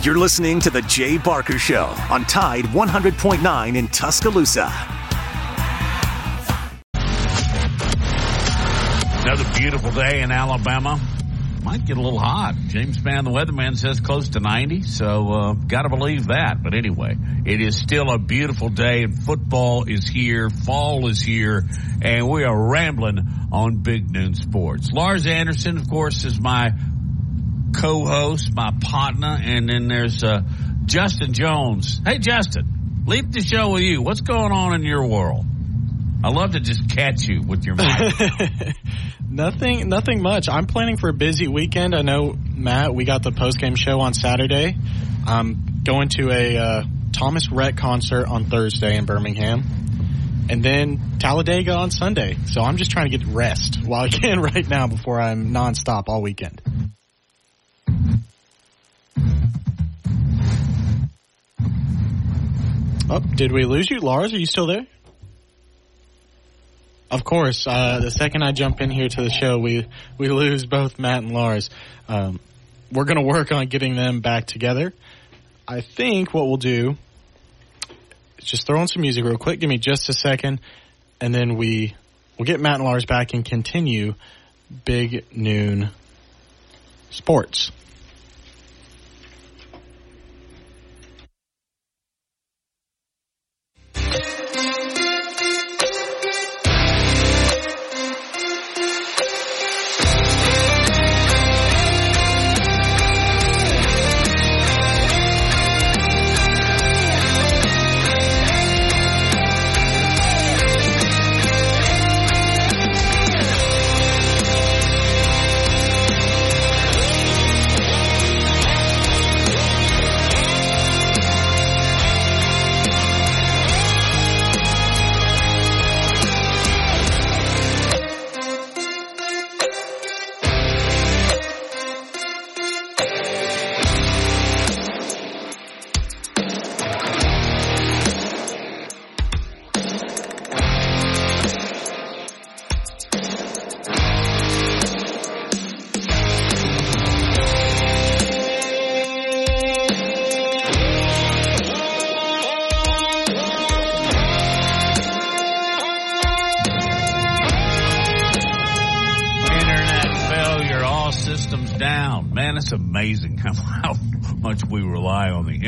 [0.00, 4.72] You're listening to The Jay Barker Show on Tide 100.9 in Tuscaloosa.
[9.24, 11.00] Another beautiful day in Alabama.
[11.64, 12.54] Might get a little hot.
[12.68, 16.62] James Spann, the weatherman, says close to 90, so uh, got to believe that.
[16.62, 21.64] But anyway, it is still a beautiful day, and football is here, fall is here,
[22.02, 24.92] and we are rambling on Big Noon Sports.
[24.92, 26.72] Lars Anderson, of course, is my
[27.74, 30.42] co-host, my partner, and then there's uh,
[30.84, 32.00] Justin Jones.
[32.04, 34.02] Hey, Justin, leave the show with you.
[34.02, 35.44] What's going on in your world?
[36.22, 38.76] I love to just catch you with your mic.
[39.30, 40.48] nothing, nothing much.
[40.48, 41.94] I'm planning for a busy weekend.
[41.94, 42.94] I know Matt.
[42.94, 44.76] We got the post game show on Saturday.
[45.26, 46.82] I'm going to a uh,
[47.12, 49.62] Thomas Rhett concert on Thursday in Birmingham,
[50.50, 52.36] and then Talladega on Sunday.
[52.46, 56.04] So I'm just trying to get rest while I can right now before I'm nonstop
[56.08, 56.62] all weekend.
[63.10, 64.34] Oh, did we lose you, Lars?
[64.34, 64.86] Are you still there?
[67.10, 67.66] Of course.
[67.66, 69.86] Uh, the second I jump in here to the show, we
[70.18, 71.70] we lose both Matt and Lars.
[72.06, 72.38] Um,
[72.92, 74.92] we're going to work on getting them back together.
[75.66, 76.96] I think what we'll do
[78.38, 79.60] is just throw in some music real quick.
[79.60, 80.60] Give me just a second,
[81.18, 81.94] and then we
[82.38, 84.14] we'll get Matt and Lars back and continue
[84.84, 85.88] Big Noon
[87.10, 87.72] Sports.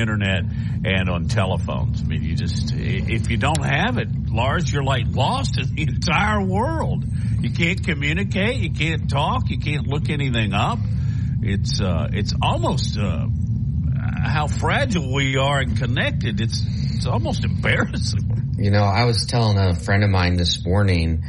[0.01, 0.43] Internet
[0.85, 2.03] and on telephones.
[2.03, 5.83] I mean, you just, if you don't have it, Lars, you're like lost in the
[5.83, 7.05] entire world.
[7.41, 10.79] You can't communicate, you can't talk, you can't look anything up.
[11.43, 13.27] It's, uh, it's almost, uh,
[14.23, 16.41] how fragile we are and connected.
[16.41, 16.63] It's,
[16.95, 18.57] it's almost embarrassing.
[18.59, 21.25] You know, I was telling a friend of mine this morning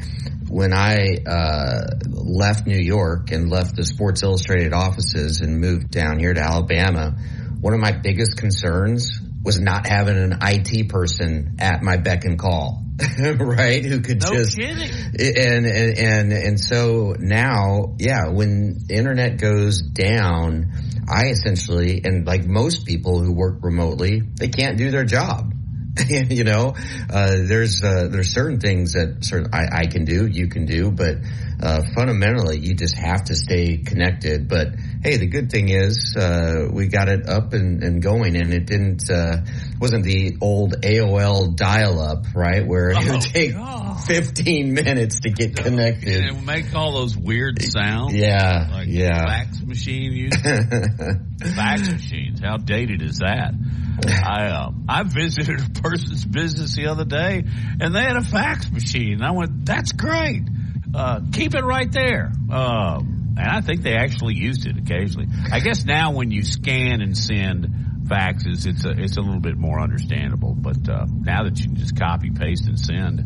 [0.50, 6.20] when I uh, left New York and left the Sports Illustrated offices and moved down
[6.20, 7.16] here to Alabama
[7.62, 12.38] one of my biggest concerns was not having an IT person at my beck and
[12.38, 12.84] call,
[13.40, 13.84] right?
[13.84, 14.90] Who could no just kidding.
[15.20, 20.72] and and and and so now, yeah, when the internet goes down,
[21.08, 25.54] I essentially and like most people who work remotely, they can't do their job.
[26.08, 26.74] you know,
[27.10, 30.90] uh, there's uh, there's certain things that certain I, I can do, you can do,
[30.90, 31.18] but
[31.62, 34.48] uh, fundamentally, you just have to stay connected.
[34.48, 34.70] But
[35.04, 38.66] hey, the good thing is uh, we got it up and, and going, and it
[38.66, 39.38] didn't uh,
[39.80, 44.04] wasn't the old AOL dial-up, right, where it would oh, take God.
[44.06, 48.14] 15 minutes to get connected and make all those weird sounds.
[48.14, 49.26] Yeah, like yeah.
[49.26, 50.32] Fax machine
[51.56, 52.40] fax machines.
[52.42, 53.54] How dated is that?
[54.06, 57.44] I uh, I visited a person's business the other day,
[57.80, 59.22] and they had a fax machine.
[59.22, 60.44] I went, "That's great.
[60.94, 63.00] Uh, keep it right there." Uh,
[63.38, 65.28] and I think they actually used it occasionally.
[65.52, 67.68] I guess now when you scan and send
[68.06, 70.53] faxes, it's a it's a little bit more understandable.
[70.53, 73.22] But uh, now that you can just copy, paste, and send.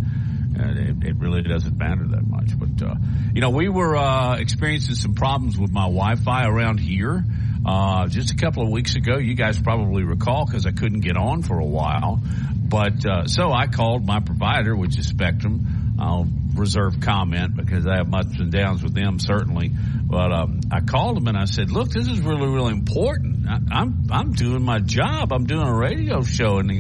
[0.58, 2.96] Uh, it, it, really doesn't matter that much, but uh,
[3.34, 7.26] you know we were experiencing some problems with my Wi-Fi around here,
[7.66, 9.18] uh, just a couple of weeks ago.
[9.18, 12.22] You guys probably recall because I couldn't get on for a while.
[12.56, 15.85] But uh, so I called my provider, which is Spectrum.
[16.00, 19.70] I'll reserve comment because I have ups and downs with them certainly.
[19.70, 23.48] But um, I called them and I said, "Look, this is really really important.
[23.48, 25.32] I, I'm I'm doing my job.
[25.32, 26.80] I'm doing a radio show." And he,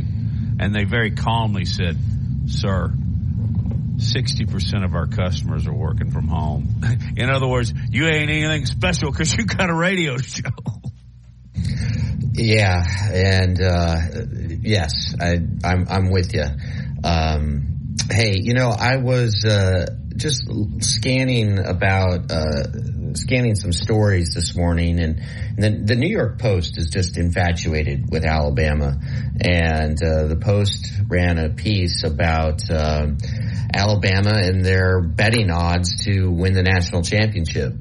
[0.59, 1.97] and they very calmly said,
[2.47, 2.93] "Sir."
[3.97, 6.81] 60% of our customers are working from home.
[7.15, 10.49] In other words, you ain't anything special because you got a radio show.
[12.33, 12.83] Yeah,
[13.13, 13.95] and uh,
[14.61, 16.43] yes, I, I'm I'm with you.
[17.05, 17.74] Um,
[18.09, 20.43] hey, you know, I was uh, just
[20.79, 25.21] scanning about uh, scanning some stories this morning, and,
[25.57, 28.99] the, the, New York Post is just infatuated with Alabama,
[29.39, 33.17] and uh, the Post ran a piece about um,
[33.73, 37.73] Alabama and their betting odds to win the national championship.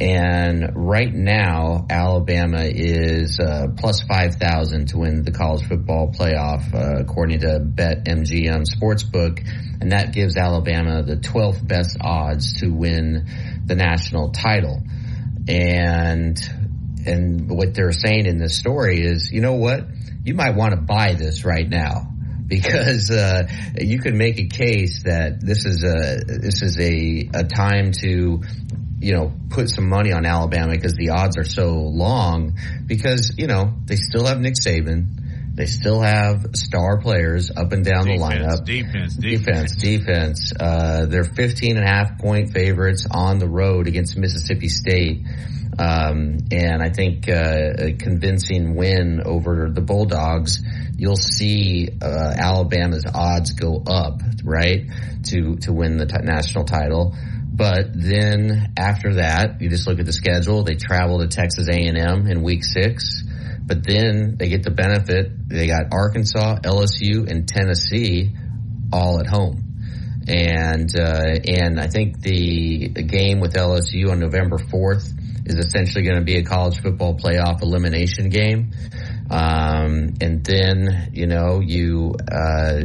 [0.00, 7.00] And right now, Alabama is uh, plus 5,000 to win the college football playoff, uh,
[7.00, 9.46] according to BetMGM Sportsbook.
[9.80, 13.26] And that gives Alabama the 12th best odds to win
[13.64, 14.82] the national title.
[15.48, 16.38] And,
[17.06, 19.80] and what they're saying in this story is, you know what?
[20.24, 22.08] You might want to buy this right now
[22.46, 23.48] because uh,
[23.80, 28.42] you can make a case that this is a this is a, a time to
[29.00, 33.46] you know, put some money on Alabama because the odds are so long because, you
[33.46, 35.54] know, they still have Nick Saban.
[35.54, 38.64] They still have star players up and down defense, the lineup.
[38.64, 40.52] Defense, defense, defense.
[40.58, 45.22] Uh, they're 15 and a half point favorites on the road against Mississippi State.
[45.78, 50.60] Um, and I think uh, a convincing win over the Bulldogs,
[50.96, 54.86] you'll see uh, Alabama's odds go up, right,
[55.28, 57.14] to to win the t- national title.
[57.56, 60.62] But then after that, you just look at the schedule.
[60.62, 63.24] They travel to Texas A&M in week six,
[63.64, 65.48] but then they get the benefit.
[65.48, 68.30] They got Arkansas, LSU, and Tennessee
[68.92, 69.62] all at home.
[70.28, 75.14] And, uh, and I think the, the game with LSU on November 4th
[75.46, 78.72] is essentially going to be a college football playoff elimination game.
[79.30, 82.82] Um, and then, you know, you, uh,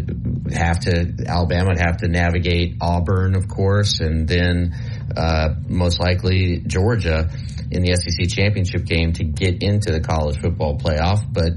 [0.52, 4.74] have to, Alabama would have to navigate Auburn, of course, and then,
[5.16, 7.30] uh, most likely Georgia
[7.70, 11.22] in the SEC championship game to get into the college football playoff.
[11.32, 11.54] But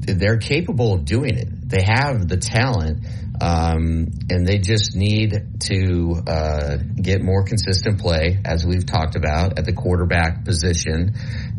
[0.00, 1.48] they're capable of doing it.
[1.68, 3.06] They have the talent.
[3.38, 9.58] Um, and they just need to uh, get more consistent play, as we've talked about,
[9.58, 11.14] at the quarterback position.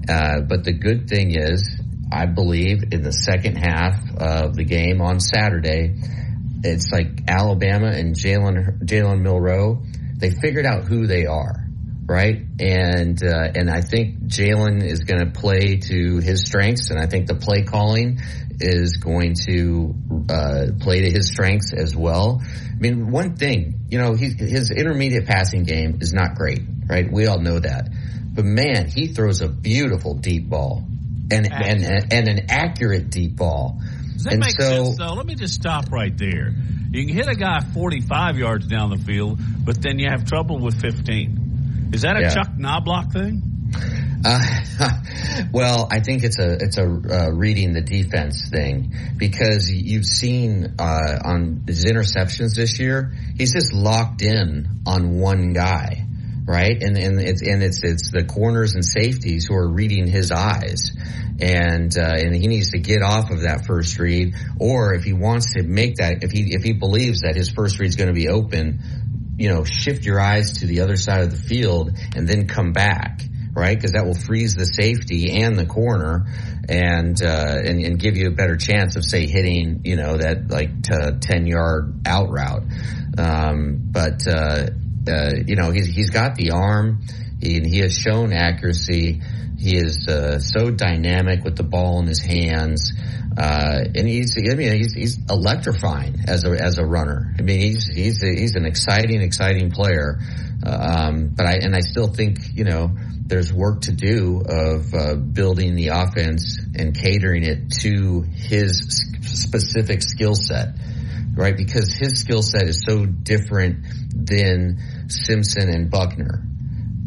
[0.09, 1.79] Uh, but the good thing is,
[2.11, 5.95] I believe in the second half of the game on Saturday,
[6.63, 9.83] it's like Alabama and Jalen Jalen Milroe.
[10.17, 11.67] They figured out who they are,
[12.05, 12.41] right?
[12.59, 17.07] And uh, and I think Jalen is going to play to his strengths, and I
[17.07, 18.19] think the play calling
[18.59, 19.93] is going to
[20.29, 22.41] uh, play to his strengths as well.
[22.41, 27.05] I mean, one thing, you know, his intermediate passing game is not great, right?
[27.11, 27.89] We all know that,
[28.33, 30.83] but man, he throws a beautiful deep ball
[31.31, 33.79] and and and an accurate deep ball.
[34.13, 35.13] Does that and make so, sense though?
[35.13, 36.53] Let me just stop right there.
[36.89, 40.59] You can hit a guy 45 yards down the field, but then you have trouble
[40.59, 41.89] with 15.
[41.93, 42.29] Is that a Yeah.
[42.33, 43.43] Chuck Knoblauch thing?
[44.25, 44.39] Uh,
[45.51, 50.75] well, I think it's a it's a uh, reading the defense thing because you've seen
[50.79, 56.06] uh, on his interceptions this year, he's just locked in on one guy,
[56.47, 56.81] right?
[56.81, 60.91] And and it's and it's it's the corners and safeties who are reading his eyes,
[61.41, 65.13] and uh, and he needs to get off of that first read, or if he
[65.13, 68.07] wants to make that, if he if he believes that his first read is going
[68.07, 68.79] to be open,
[69.37, 72.71] you know, shift your eyes to the other side of the field and then come
[72.71, 73.21] back,
[73.53, 73.77] right?
[73.77, 76.27] Because that will freeze the safety and the corner,
[76.69, 80.49] and uh, and and give you a better chance of say hitting, you know, that
[80.49, 80.69] like
[81.19, 82.63] ten yard out route.
[83.17, 84.67] Um, but uh,
[85.07, 87.01] uh, you know, he's he's got the arm.
[87.41, 89.21] He he has shown accuracy.
[89.57, 92.93] He is uh, so dynamic with the ball in his hands.
[93.35, 97.33] Uh, and he's, I mean, he's, he's electrifying as a, as a runner.
[97.37, 100.19] I mean, he's, he's, a, he's an exciting, exciting player.
[100.63, 102.91] Um, but I, and I still think, you know,
[103.25, 110.03] there's work to do of, uh, building the offense and catering it to his specific
[110.03, 110.75] skill set,
[111.35, 111.57] right?
[111.57, 116.43] Because his skill set is so different than Simpson and Buckner.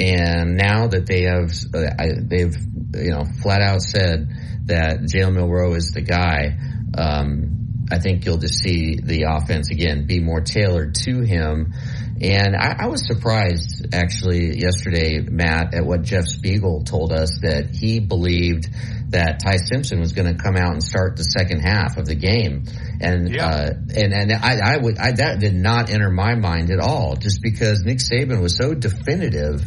[0.01, 2.57] And now that they have, uh, they've,
[2.95, 4.31] you know, flat out said
[4.67, 6.57] that Jalen Milroe is the guy,
[6.97, 7.61] um,
[7.93, 11.75] I think you'll just see the offense again be more tailored to him.
[12.23, 17.71] And I, I was surprised actually yesterday, Matt, at what Jeff Spiegel told us that
[17.71, 18.69] he believed
[19.11, 22.15] that Ty Simpson was going to come out and start the second half of the
[22.15, 22.65] game.
[23.01, 23.47] And, Yeah.
[23.47, 27.17] uh, and, and I, I would, I, that did not enter my mind at all,
[27.17, 29.63] just because Nick Saban was so definitive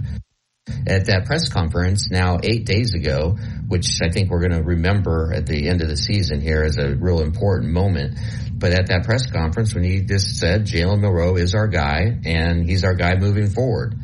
[0.87, 3.35] at that press conference now eight days ago,
[3.67, 6.77] which I think we're going to remember at the end of the season here as
[6.77, 8.17] a real important moment.
[8.53, 12.65] But at that press conference, when he just said Jalen Milroe is our guy and
[12.65, 13.95] he's our guy moving forward.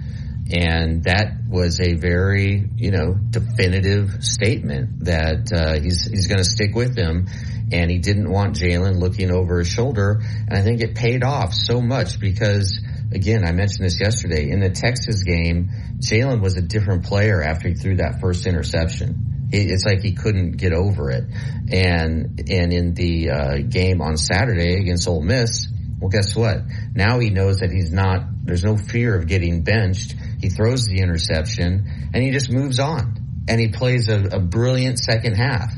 [0.52, 6.44] And that was a very, you know, definitive statement that uh, he's he's going to
[6.44, 7.28] stick with him,
[7.72, 10.22] and he didn't want Jalen looking over his shoulder.
[10.48, 14.60] And I think it paid off so much because, again, I mentioned this yesterday in
[14.60, 19.50] the Texas game, Jalen was a different player after he threw that first interception.
[19.52, 21.26] It's like he couldn't get over it,
[21.72, 25.68] and and in the uh, game on Saturday against Ole Miss,
[26.00, 26.62] well, guess what?
[26.94, 28.22] Now he knows that he's not.
[28.44, 33.44] There's no fear of getting benched he throws the interception and he just moves on
[33.48, 35.74] and he plays a, a brilliant second half.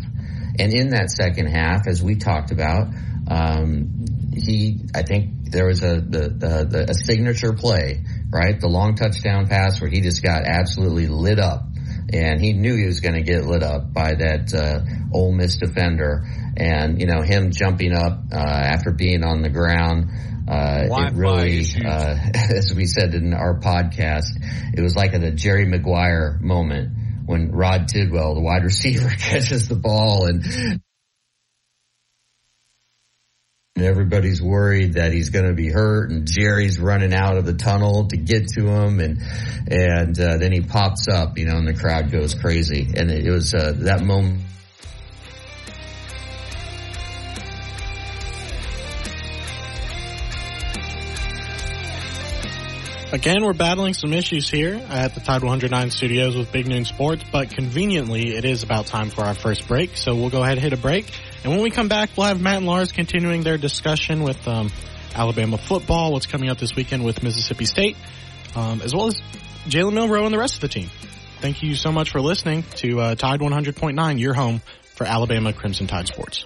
[0.60, 2.94] And in that second half, as we talked about,
[3.28, 8.60] um, he, I think there was a, the, the, the, a signature play, right?
[8.60, 11.64] The long touchdown pass where he just got absolutely lit up
[12.14, 14.82] and he knew he was going to get lit up by that, uh,
[15.14, 16.26] Ole Miss defender.
[16.58, 20.10] And, you know, him jumping up, uh, after being on the ground,
[20.48, 22.18] uh, it really, uh,
[22.56, 24.28] as we said in our podcast,
[24.76, 26.92] it was like a, the Jerry Maguire moment
[27.26, 30.82] when Rod Tidwell, the wide receiver, catches the ball and
[33.78, 38.08] everybody's worried that he's going to be hurt and Jerry's running out of the tunnel
[38.10, 39.22] to get to him and
[39.70, 42.90] and uh, then he pops up you know and the crowd goes crazy.
[42.96, 44.42] And it, it was uh, that moment
[53.14, 57.26] Again, we're battling some issues here at the Tide 109 studios with Big Noon Sports,
[57.30, 59.98] but conveniently, it is about time for our first break.
[59.98, 61.14] So we'll go ahead and hit a break.
[61.44, 64.72] And when we come back, we'll have Matt and Lars continuing their discussion with um,
[65.14, 67.98] Alabama football, what's coming up this weekend with Mississippi State,
[68.56, 69.22] um, as well as
[69.66, 70.90] Jalen Milroe and the rest of the team.
[71.42, 74.62] Thank you so much for listening to uh, Tide 100.9, your home
[74.96, 76.46] for Alabama Crimson Tide Sports.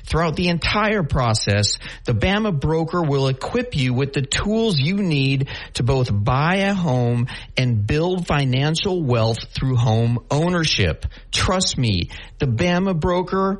[0.05, 5.49] Throughout the entire process, the Bama broker will equip you with the tools you need
[5.75, 7.27] to both buy a home
[7.57, 11.05] and build financial wealth through home ownership.
[11.31, 13.59] Trust me, the Bama broker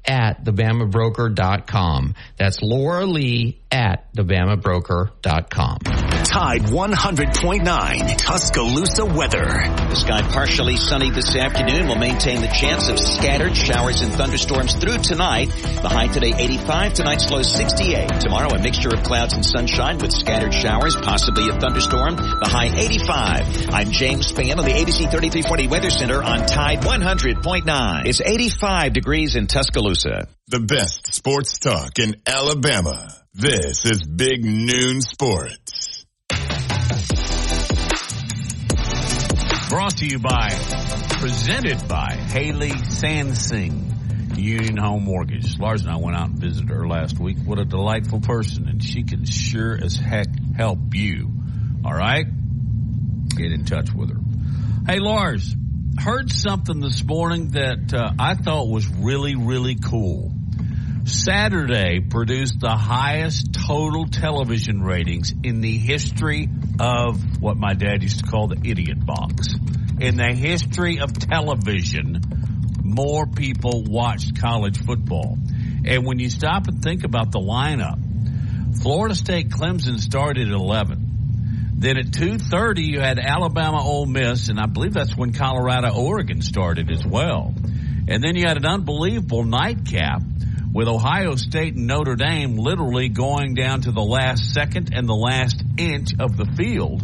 [0.05, 2.15] at thebamabroker.com.
[2.37, 6.00] That's Laura Lee at thebamabroker.com.
[6.31, 9.67] Tide 100.9 Tuscaloosa weather.
[9.89, 14.75] The sky partially sunny this afternoon will maintain the chance of scattered showers and thunderstorms
[14.75, 15.49] through tonight.
[15.49, 18.21] The high today 85, tonight's low 68.
[18.21, 22.15] Tomorrow a mixture of clouds and sunshine with scattered showers, possibly a thunderstorm.
[22.15, 23.69] The high 85.
[23.69, 28.05] I'm James Spann on the ABC 3340 Weather Center on Tide 100.9.
[28.05, 30.29] It's 85 degrees in Tuscaloosa.
[30.47, 33.13] The best sports talk in Alabama.
[33.33, 35.80] This is Big Noon Sports.
[39.69, 40.49] Brought to you by,
[41.19, 45.57] presented by Haley Sansing, Union Home Mortgage.
[45.57, 47.37] Lars and I went out and visited her last week.
[47.45, 51.31] What a delightful person, and she can sure as heck help you.
[51.85, 52.25] All right?
[53.29, 54.19] Get in touch with her.
[54.85, 55.55] Hey, Lars,
[55.97, 60.33] heard something this morning that uh, I thought was really, really cool.
[61.03, 66.47] Saturday produced the highest total television ratings in the history
[66.79, 69.47] of what my dad used to call the idiot box.
[69.99, 72.21] In the history of television,
[72.83, 75.37] more people watched college football.
[75.85, 77.99] And when you stop and think about the lineup,
[78.81, 81.07] Florida State Clemson started at 11.
[81.77, 86.41] Then at 2.30 you had Alabama Ole Miss, and I believe that's when Colorado Oregon
[86.41, 87.55] started as well.
[88.07, 90.21] And then you had an unbelievable nightcap
[90.73, 95.15] with Ohio State and Notre Dame literally going down to the last second and the
[95.15, 97.03] last inch of the field.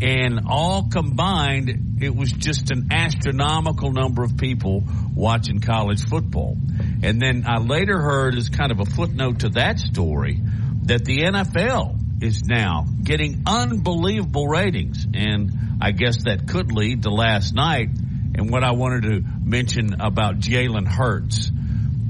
[0.00, 6.56] And all combined, it was just an astronomical number of people watching college football.
[7.02, 10.40] And then I later heard as kind of a footnote to that story
[10.84, 15.06] that the NFL is now getting unbelievable ratings.
[15.14, 17.88] And I guess that could lead to last night
[18.34, 21.50] and what I wanted to mention about Jalen Hurts.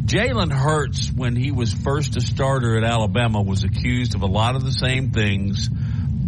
[0.08, 4.56] Jalen Hurts, when he was first a starter at Alabama, was accused of a lot
[4.56, 5.68] of the same things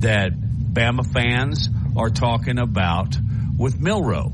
[0.01, 3.17] that Bama fans are talking about
[3.57, 4.33] with Milroe.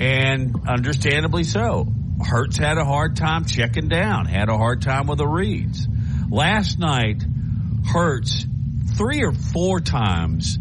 [0.00, 1.86] And understandably so.
[2.22, 5.88] Hurts had a hard time checking down, had a hard time with the reads.
[6.28, 7.24] Last night,
[7.86, 8.44] Hurts
[8.98, 10.58] three or four times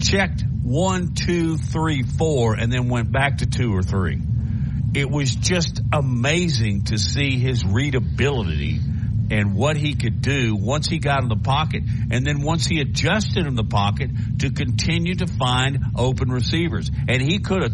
[0.00, 4.20] checked one, two, three, four, and then went back to two or three.
[4.94, 8.80] It was just amazing to see his readability
[9.30, 12.80] and what he could do once he got in the pocket, and then once he
[12.80, 16.90] adjusted in the pocket to continue to find open receivers.
[17.08, 17.72] And he could have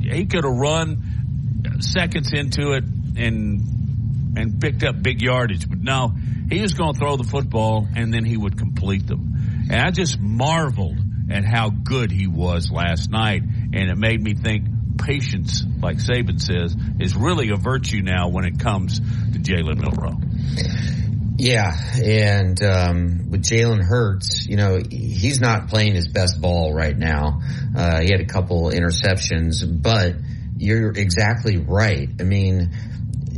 [0.00, 2.84] he could have run seconds into it
[3.16, 6.12] and and picked up big yardage, but no,
[6.50, 9.66] he was going to throw the football and then he would complete them.
[9.70, 10.98] And I just marveled
[11.30, 14.66] at how good he was last night, and it made me think
[14.98, 20.18] patience, like Saban says, is really a virtue now when it comes to Jalen Milroe.
[21.38, 26.96] Yeah, and um, with Jalen Hurts, you know, he's not playing his best ball right
[26.96, 27.40] now.
[27.76, 30.14] Uh, he had a couple interceptions, but
[30.56, 32.08] you're exactly right.
[32.20, 32.70] I mean,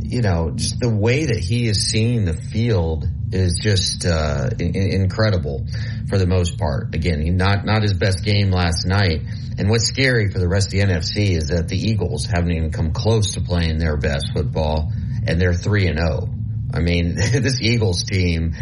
[0.03, 4.75] you know, just the way that he is seeing the field is just uh, in-
[4.75, 5.65] incredible
[6.09, 6.95] for the most part.
[6.95, 9.21] Again, not not his best game last night.
[9.57, 12.71] And what's scary for the rest of the NFC is that the Eagles haven't even
[12.71, 14.91] come close to playing their best football,
[15.25, 16.29] and they're three and zero.
[16.73, 18.53] I mean, this Eagles team,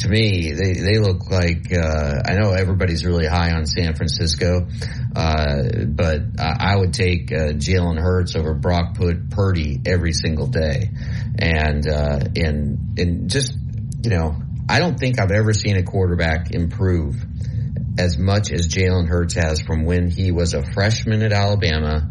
[0.00, 4.66] to me, they, they look like, uh, I know everybody's really high on San Francisco,
[5.14, 8.96] uh, but I, I would take, uh, Jalen Hurts over Brock
[9.30, 10.90] Purdy every single day.
[11.38, 13.54] And, uh, and, and just,
[14.02, 14.36] you know,
[14.68, 17.16] I don't think I've ever seen a quarterback improve
[17.98, 22.08] as much as Jalen Hurts has from when he was a freshman at Alabama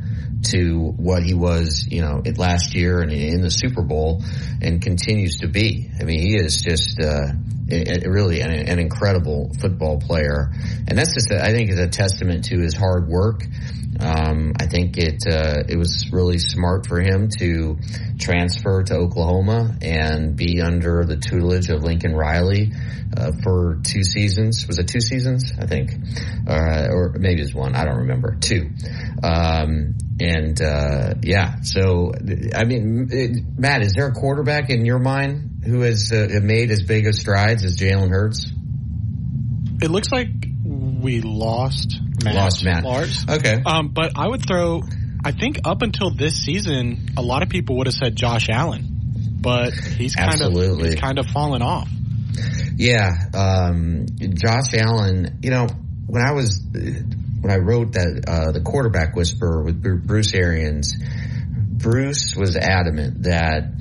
[0.51, 4.23] to what he was, you know, last year and in the Super Bowl
[4.61, 5.89] and continues to be.
[5.99, 7.27] I mean, he is just, uh,
[7.69, 10.51] really an, an, incredible football player.
[10.87, 13.43] And that's just, I think is a testament to his hard work.
[13.99, 17.77] Um, I think it, uh, it was really smart for him to
[18.19, 22.71] transfer to Oklahoma and be under the tutelage of Lincoln Riley,
[23.15, 24.67] uh, for two seasons.
[24.67, 25.51] Was it two seasons?
[25.59, 25.91] I think,
[26.47, 27.75] uh, or maybe it's one.
[27.75, 28.35] I don't remember.
[28.39, 28.69] Two.
[29.23, 32.11] Um, and uh, yeah, so
[32.55, 36.71] I mean, it, Matt, is there a quarterback in your mind who has uh, made
[36.71, 38.51] as big of strides as Jalen Hurts?
[39.81, 40.27] It looks like
[40.63, 42.35] we lost Matt.
[42.35, 42.83] Lost Matt.
[42.83, 43.25] Lars.
[43.29, 43.61] Okay.
[43.65, 44.81] Um, but I would throw.
[45.23, 49.37] I think up until this season, a lot of people would have said Josh Allen,
[49.41, 50.89] but he's kind Absolutely.
[50.89, 51.89] of he's kind of fallen off.
[52.77, 55.39] Yeah, um, Josh Allen.
[55.43, 55.67] You know,
[56.07, 60.93] when I was when I wrote that uh, the quarterback whisperer with Bruce Arians,
[61.49, 63.73] Bruce was adamant that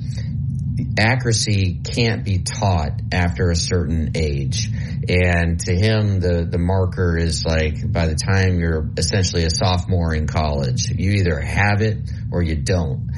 [0.97, 4.69] accuracy can't be taught after a certain age.
[5.07, 10.13] And to him, the, the marker is like by the time you're essentially a sophomore
[10.13, 11.97] in college, you either have it
[12.31, 13.09] or you don't.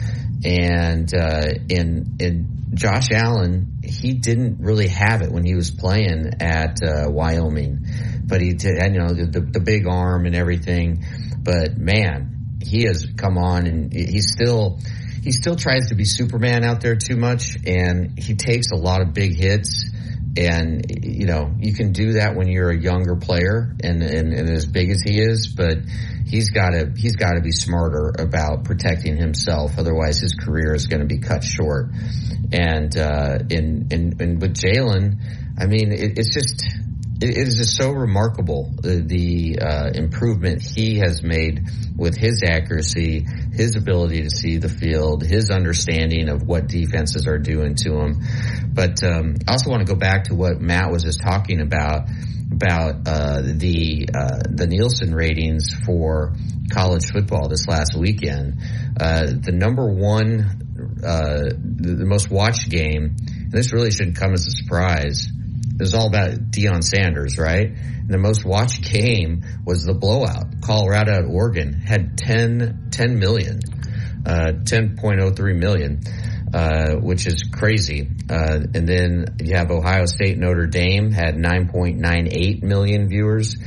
[0.44, 6.32] And, uh, in, in Josh Allen, he didn't really have it when he was playing
[6.40, 7.86] at, uh, Wyoming,
[8.26, 11.06] but he did, you know, the, the big arm and everything.
[11.44, 14.80] But man, he has come on and he's still,
[15.24, 19.02] he still tries to be Superman out there too much, and he takes a lot
[19.02, 19.90] of big hits.
[20.38, 24.50] And you know you can do that when you're a younger player and, and, and
[24.50, 25.80] as big as he is, but
[26.26, 29.78] he's got to he's got to be smarter about protecting himself.
[29.78, 31.90] Otherwise, his career is going to be cut short.
[32.54, 35.18] And uh, in, in, in with Jalen,
[35.58, 36.66] I mean, it, it's just
[37.24, 43.26] it is just so remarkable the, the uh, improvement he has made with his accuracy,
[43.54, 48.22] his ability to see the field, his understanding of what defenses are doing to him.
[48.74, 52.08] But um, I also want to go back to what Matt was just talking about
[52.52, 56.34] about uh, the uh, the Nielsen ratings for
[56.72, 58.62] college football this last weekend.
[59.00, 63.16] Uh, the number one, uh, the, the most watched game.
[63.28, 65.28] And this really shouldn't come as a surprise
[65.82, 67.68] was all about Deion Sanders, right?
[67.68, 70.62] And the most watched game was the blowout.
[70.62, 73.60] Colorado at Oregon had 10, 10 million,
[74.26, 76.02] uh, 10.03 million,
[76.54, 78.10] uh, which is crazy.
[78.30, 83.58] Uh, and then you have Ohio State Notre Dame had 9.98 million viewers.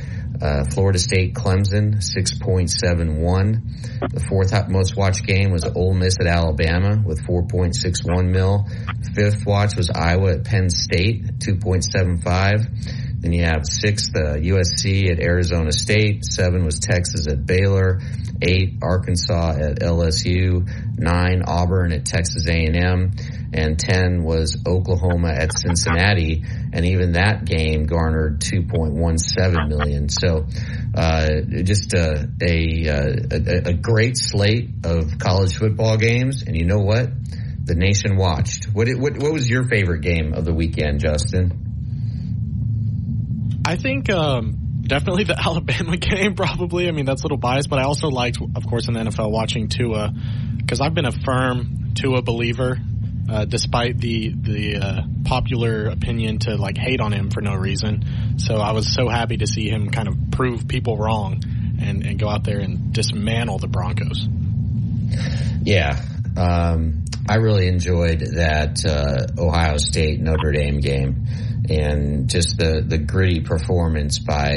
[0.41, 4.11] Uh, Florida State Clemson 6.71.
[4.11, 8.67] The fourth most watched game was Ole Miss at Alabama with 4.61 mil.
[9.13, 13.05] Fifth watch was Iowa at Penn State 2.75.
[13.25, 16.25] Then you have sixth uh, USC at Arizona State.
[16.25, 17.99] Seven was Texas at Baylor.
[18.41, 20.69] Eight Arkansas at LSU.
[20.99, 23.13] Nine Auburn at Texas A&M.
[23.55, 26.43] And 10 was Oklahoma at Cincinnati.
[26.73, 30.09] And even that game garnered 2.17 million.
[30.09, 30.45] So,
[30.93, 31.29] uh,
[31.63, 36.43] just a, a, a, a great slate of college football games.
[36.45, 37.09] And you know what?
[37.63, 38.65] The nation watched.
[38.65, 41.65] What, what, what was your favorite game of the weekend, Justin?
[43.65, 46.87] I think um, definitely the Alabama game, probably.
[46.87, 49.31] I mean, that's a little biased, but I also liked, of course, in the NFL
[49.31, 50.13] watching Tua
[50.57, 52.77] because I've been a firm Tua believer.
[53.27, 58.37] Uh, despite the the uh, popular opinion to like hate on him for no reason,
[58.37, 61.41] so I was so happy to see him kind of prove people wrong
[61.81, 64.27] and, and go out there and dismantle the Broncos.
[65.63, 65.99] Yeah,
[66.37, 71.25] um, I really enjoyed that uh, Ohio State Notre Dame game
[71.69, 74.55] and just the, the gritty performance by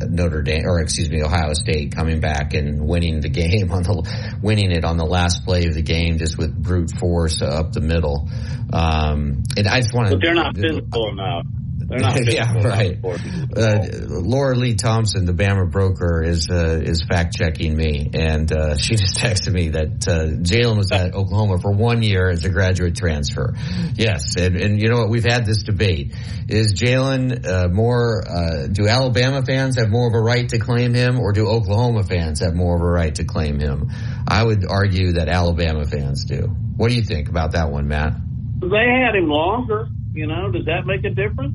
[0.00, 4.38] Notre Dame, or excuse me, Ohio State coming back and winning the game on the,
[4.42, 7.80] winning it on the last play of the game just with brute force up the
[7.80, 8.28] middle.
[8.72, 10.16] Um, and I just want to.
[10.16, 11.46] But they're not physical enough.
[12.22, 12.98] yeah, right.
[13.04, 18.76] Uh, Laura Lee Thompson, the Bama broker, is uh, is fact checking me, and uh,
[18.76, 22.48] she just texted me that uh, Jalen was at Oklahoma for one year as a
[22.48, 23.54] graduate transfer.
[23.94, 25.10] Yes, and, and you know what?
[25.10, 26.14] We've had this debate:
[26.48, 28.22] is Jalen uh, more?
[28.24, 32.04] Uh, do Alabama fans have more of a right to claim him, or do Oklahoma
[32.04, 33.90] fans have more of a right to claim him?
[34.28, 36.54] I would argue that Alabama fans do.
[36.76, 38.14] What do you think about that one, Matt?
[38.60, 39.88] They had him longer.
[40.12, 41.54] You know, does that make a difference?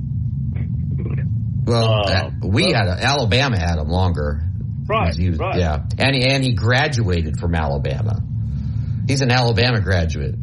[1.65, 4.41] Well, uh, we had Alabama had him longer.
[4.87, 5.59] Right, was, right.
[5.59, 8.21] Yeah, and he, and he graduated from Alabama.
[9.07, 10.35] He's an Alabama graduate.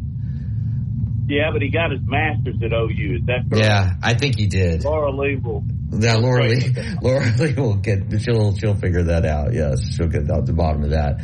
[1.27, 3.19] Yeah, but he got his master's at OU.
[3.19, 3.65] Is that correct?
[3.65, 4.83] Yeah, I think he did.
[4.83, 5.63] Laura Lee will.
[5.91, 6.73] Yeah, Laura Lee.
[7.01, 8.03] Laura Lee will get.
[8.21, 9.53] She'll she'll figure that out.
[9.53, 11.21] Yes, she'll get out the bottom of that.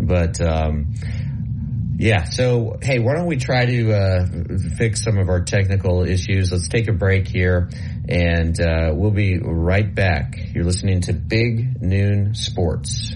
[0.00, 0.94] But um,
[1.98, 4.26] yeah, so hey, why don't we try to uh,
[4.78, 6.52] fix some of our technical issues?
[6.52, 7.68] Let's take a break here,
[8.10, 10.36] and uh, we'll be right back.
[10.52, 13.14] You're listening to Big Noon Sports.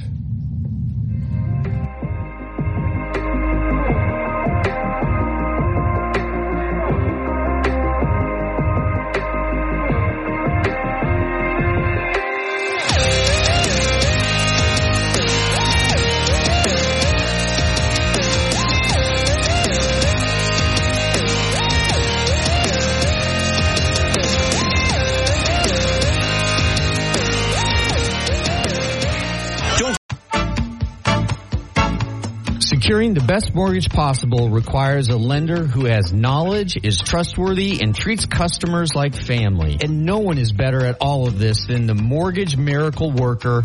[32.95, 38.25] Securing the best mortgage possible requires a lender who has knowledge, is trustworthy, and treats
[38.25, 39.77] customers like family.
[39.83, 43.65] And no one is better at all of this than the mortgage miracle worker,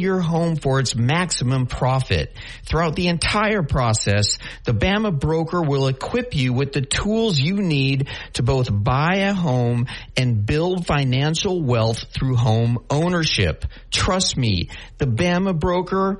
[0.01, 2.33] your home for its maximum profit.
[2.65, 8.09] Throughout the entire process, the Bama broker will equip you with the tools you need
[8.33, 9.87] to both buy a home
[10.17, 13.65] and build financial wealth through home ownership.
[13.91, 16.19] Trust me, the Bama broker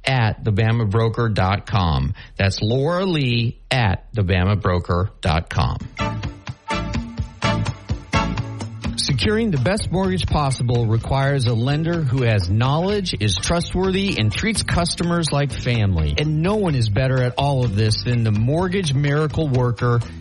[0.05, 2.13] at thebamabroker.com.
[2.37, 5.77] That's Laura Lee at thebamabroker.com.
[8.97, 14.61] Securing the best mortgage possible requires a lender who has knowledge, is trustworthy, and treats
[14.61, 16.13] customers like family.
[16.17, 19.99] And no one is better at all of this than the mortgage miracle worker,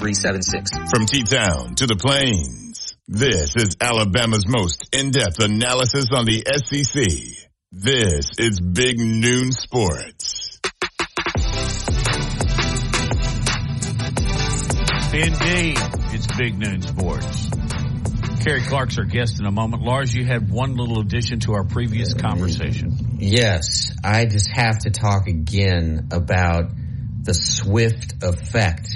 [0.00, 0.90] 230376.
[0.90, 7.04] From T-Town to the Plains, this is Alabama's most in-depth analysis on the SEC.
[7.70, 10.58] This is Big Noon Sports.
[15.12, 15.76] Indeed,
[16.14, 17.50] it's Big Noon Sports.
[18.42, 19.82] Kerry Clark's our guest in a moment.
[19.82, 22.96] Lars, you had one little addition to our previous conversation.
[23.18, 26.70] Yes, I just have to talk again about
[27.22, 28.88] the Swift effect,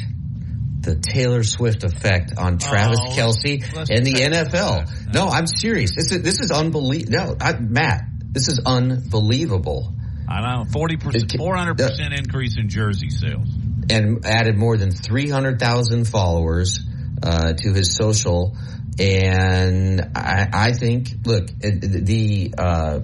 [0.84, 5.12] the Taylor Swift effect on Travis Oh, Kelce and the NFL.
[5.12, 5.92] No, I'm serious.
[5.96, 7.12] This is this is unbelievable.
[7.12, 9.92] No, I, Matt, this is unbelievable.
[10.28, 10.98] I know, 40%,
[11.36, 13.46] 400% increase in jersey sales.
[13.90, 16.80] and added more than 300,000 followers
[17.22, 18.56] uh, to his social.
[18.98, 23.00] And I, I think, look, the uh,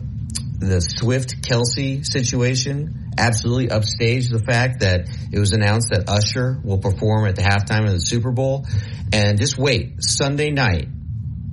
[0.58, 6.78] the Swift Kelce situation absolutely upstaged the fact that it was announced that Usher will
[6.78, 8.66] perform at the halftime of the Super Bowl.
[9.12, 10.88] And just wait, Sunday night,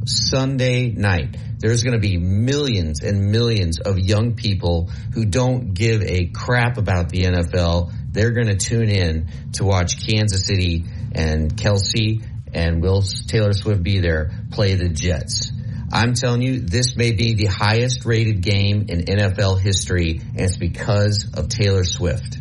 [0.06, 6.02] Sunday night, there's going to be millions and millions of young people who don't give
[6.04, 7.92] a crap about the NFL.
[8.12, 13.84] They're going to tune in to watch Kansas City and Kelce and will Taylor Swift
[13.84, 15.52] be there play the Jets.
[15.92, 20.58] I'm telling you, this may be the highest rated game in NFL history, and it's
[20.58, 22.38] because of Taylor Swift.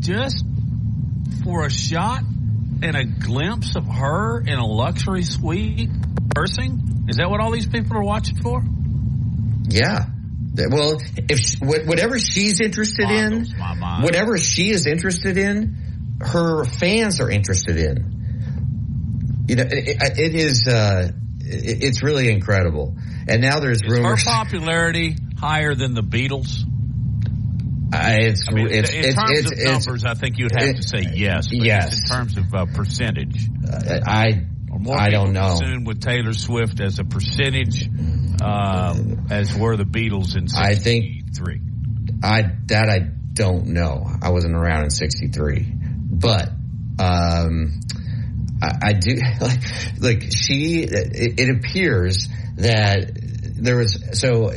[0.00, 0.44] Just
[1.42, 2.22] for a shot
[2.82, 5.90] and a glimpse of her in a luxury suite
[6.34, 7.04] cursing?
[7.08, 8.62] Is that what all these people are watching for?
[9.68, 10.06] Yeah.
[10.70, 13.44] Well, if she, whatever she's interested in,
[14.02, 19.44] whatever she is interested in, her fans are interested in.
[19.48, 20.66] You know, it, it- it is.
[20.66, 21.10] Uh,
[21.46, 22.96] it's really incredible.
[23.28, 26.64] And now there's Is her popularity higher than the Beatles?
[27.92, 30.74] I, it's, I mean, it's, in it's, terms it's, of numbers, I think you'd have
[30.74, 31.48] to say yes.
[31.48, 32.10] But yes.
[32.10, 35.58] In terms of uh, percentage, I Are more I don't know.
[35.58, 37.88] consumed with Taylor Swift as a percentage
[38.42, 38.96] uh,
[39.30, 41.04] as were the Beatles in I think
[41.34, 41.60] '63.
[42.22, 42.98] I that I
[43.32, 44.06] don't know.
[44.22, 45.66] I wasn't around in '63,
[46.10, 46.48] but
[46.98, 47.80] um,
[48.64, 49.60] I, I do like.
[50.00, 53.10] Like she, it, it appears that
[53.56, 54.52] there was so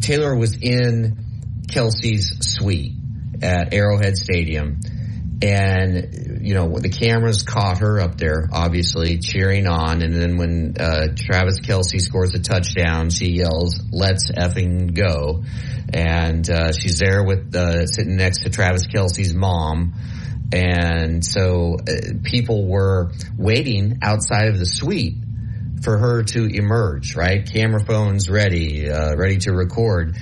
[0.00, 1.16] Taylor was in
[1.66, 2.92] Kelce's suite
[3.42, 4.80] at Arrowhead Stadium,
[5.42, 10.02] and you know the cameras caught her up there, obviously cheering on.
[10.02, 15.42] And then when uh, Travis Kelce scores a touchdown, she yells, "Let's effing go!"
[15.92, 19.94] And uh, she's there with uh, sitting next to Travis Kelce's mom.
[20.54, 25.16] And so uh, people were waiting outside of the suite
[25.82, 27.44] for her to emerge, right?
[27.44, 30.16] Camera phones ready, uh, ready to record.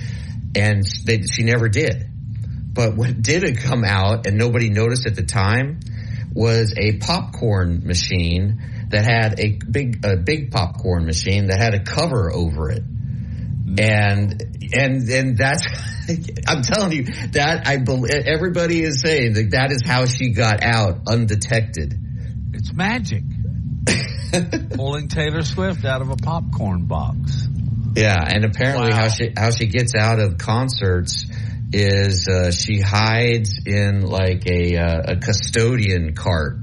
[0.55, 2.09] And they, she never did.
[2.73, 5.81] But what did come out and nobody noticed at the time
[6.33, 11.83] was a popcorn machine that had a big, a big popcorn machine that had a
[11.83, 12.81] cover over it.
[13.77, 14.41] And,
[14.73, 15.67] and, and that's,
[16.47, 20.63] I'm telling you that I believe everybody is saying that that is how she got
[20.63, 21.93] out undetected.
[22.53, 23.23] It's magic.
[24.73, 27.47] Pulling Taylor Swift out of a popcorn box.
[27.95, 29.01] Yeah, and apparently Wow.
[29.01, 31.25] how she how she gets out of concerts
[31.71, 36.57] is uh, she hides in like a uh, a custodian cart.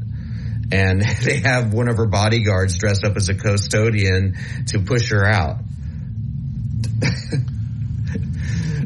[0.73, 4.37] And they have one of her bodyguards dressed up as a custodian
[4.69, 5.59] to push her out.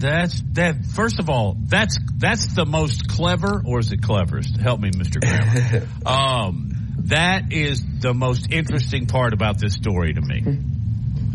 [0.05, 0.85] That's that.
[0.85, 4.55] First of all, that's that's the most clever, or is it cleverest?
[4.59, 5.89] Help me, Mister Grammar.
[6.07, 6.73] um,
[7.05, 10.43] that is the most interesting part about this story to me.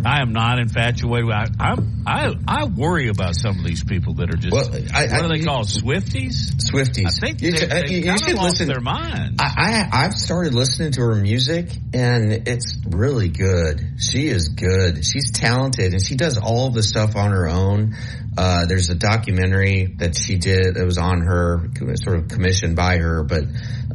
[0.05, 1.29] I am not infatuated.
[1.31, 4.79] I, I'm, I I worry about some of these people that are just Well, I-
[4.79, 5.67] what I- are they called?
[5.67, 6.51] Swifties.
[6.57, 7.07] Swifties.
[7.07, 9.35] I think You they, uh, they you- you should lost listen- their minds.
[9.39, 13.81] I, I I've started listening to her music and it's really good.
[13.99, 15.03] She is good.
[15.05, 17.95] She's talented and she does all of the stuff on her own.
[18.37, 22.97] Uh, there's a documentary that she did that was on her, sort of commissioned by
[22.97, 23.43] her, but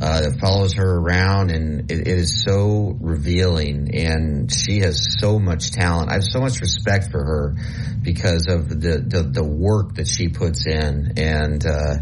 [0.01, 5.39] uh, that follows her around and it, it is so revealing and she has so
[5.39, 6.11] much talent.
[6.11, 7.55] I have so much respect for her
[8.03, 11.97] because of the, the, the work that she puts in and, uh,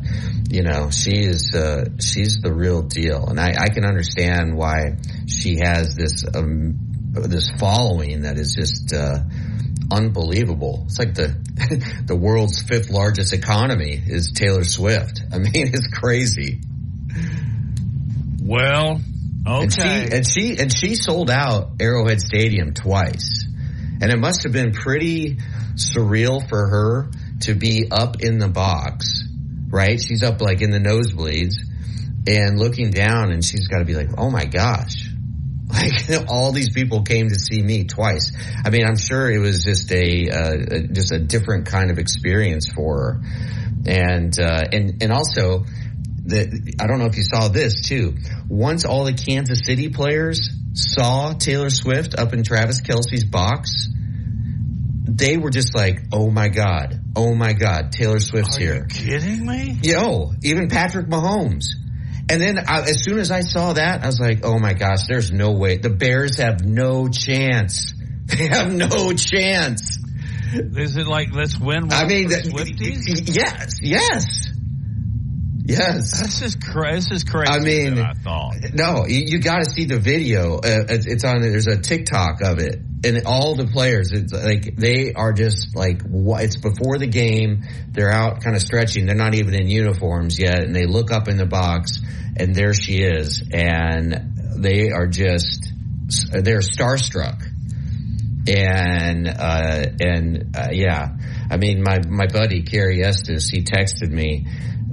[0.49, 3.27] you know, she is, uh, she's the real deal.
[3.29, 4.97] And I, I can understand why
[5.29, 6.79] she has this, um,
[7.13, 9.19] this following that is just, uh,
[9.93, 10.85] unbelievable.
[10.87, 11.37] It's like the,
[12.07, 15.23] the world's fifth largest economy is Taylor Swift.
[15.31, 16.61] I mean, it's crazy.
[18.45, 19.01] Well,
[19.47, 19.63] okay.
[19.65, 23.45] And she, and she, and she sold out Arrowhead Stadium twice.
[24.01, 25.39] And it must have been pretty
[25.77, 27.11] surreal for her
[27.43, 29.23] to be up in the box,
[29.69, 30.01] right?
[30.01, 31.55] She's up like in the nosebleeds
[32.27, 35.09] and looking down and she's got to be like, oh my gosh.
[35.73, 38.31] Like all these people came to see me twice.
[38.63, 41.99] I mean, I'm sure it was just a, uh, a- just a different kind of
[41.99, 43.21] experience for her.
[43.87, 45.65] And, uh, and, and also
[46.25, 48.15] the, I don't know if you saw this too.
[48.49, 53.89] Once all the Kansas City players saw Taylor Swift up in Travis Kelce's box,
[55.05, 59.79] they were just like, "Oh my god, oh my god, Taylor Swift's here." kidding me?
[59.83, 61.67] Yo, even Patrick Mahomes.
[62.31, 65.07] And then I, as soon as I saw that, I was like, "Oh my gosh,
[65.09, 65.79] there's no way.
[65.79, 67.95] The Bears have no chance.
[68.27, 69.99] They have no chance."
[70.55, 71.93] Is it like let's win?
[71.93, 73.35] I mean, Swifties?
[73.35, 74.53] yes, yes,
[75.65, 76.21] yes.
[76.21, 77.09] This is crazy.
[77.11, 77.53] This is crazy.
[77.53, 78.55] I mean, I thought.
[78.75, 80.57] No, you, you got to see the video.
[80.57, 81.41] Uh, it's, it's on.
[81.41, 84.13] There's a TikTok of it, and all the players.
[84.13, 86.45] It's like they are just like what?
[86.45, 87.63] It's before the game.
[87.91, 89.07] They're out, kind of stretching.
[89.07, 92.01] They're not even in uniforms yet, and they look up in the box,
[92.37, 95.73] and there she is, and they are just
[96.33, 97.43] they're starstruck.
[98.45, 101.17] And uh, and uh, yeah,
[101.49, 104.47] I mean, my my buddy Kerry Estes, he texted me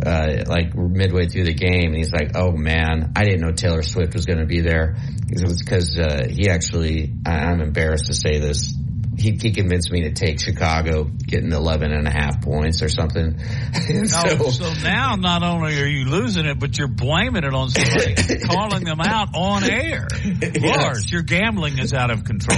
[0.06, 3.82] uh, like midway through the game, and he's like, "Oh man, I didn't know Taylor
[3.84, 4.96] Swift was going to be there."
[5.30, 8.76] It was because uh, he actually, I- I'm embarrassed to say this,
[9.18, 13.38] he, he convinced me to take Chicago, getting 11 and a half points or something.
[14.06, 18.16] So, so now not only are you losing it, but you're blaming it on somebody,
[18.48, 20.08] calling them out on air.
[20.62, 22.58] Lars, your gambling is out of control.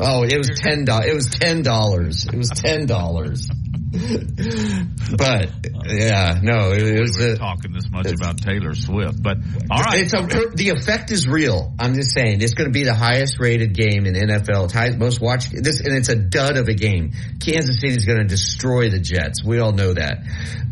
[0.00, 1.06] oh, it was ten dollars.
[1.08, 2.26] It was ten dollars.
[2.26, 3.48] It was ten dollars.
[3.92, 5.50] But
[5.86, 9.38] yeah, no, it, it was we were a, talking this much about Taylor Swift, but
[9.68, 10.02] all right.
[10.02, 10.22] It's a,
[10.54, 11.74] the effect is real.
[11.76, 14.66] I'm just saying it's going to be the highest rated game in NFL.
[14.66, 15.50] It's highest, most watched.
[15.50, 17.14] This and it's a dud of a game.
[17.44, 19.42] Kansas City is going to destroy the Jets.
[19.42, 20.18] We all know that.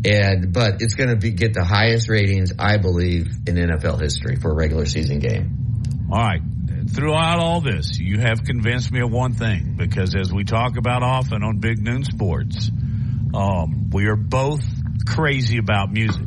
[0.05, 4.37] And but it's going to be get the highest ratings I believe in NFL history
[4.37, 6.07] for a regular season game.
[6.13, 6.43] All right.
[6.95, 11.03] Throughout all this, you have convinced me of one thing because as we talk about
[11.03, 12.71] often on Big Noon Sports,
[13.35, 14.63] um, we are both
[15.07, 16.27] crazy about music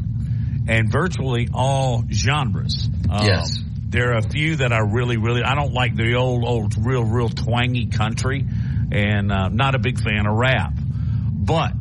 [0.67, 2.87] and virtually all genres.
[3.09, 3.59] Um, Yes.
[3.89, 7.03] There are a few that I really, really, I don't like the old, old, real,
[7.03, 8.45] real twangy country
[8.91, 10.73] and uh, not a big fan of rap.
[10.77, 11.73] But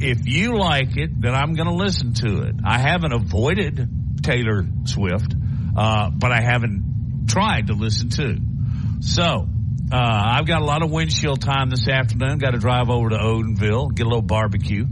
[0.00, 2.56] if you like it, then I'm going to listen to it.
[2.64, 3.88] I haven't avoided
[4.22, 5.32] Taylor Swift,
[5.76, 8.38] uh, but I haven't tried to listen to.
[9.00, 9.48] So,
[9.92, 12.38] uh, I've got a lot of windshield time this afternoon.
[12.38, 14.84] Got to drive over to Odenville, get a little barbecue.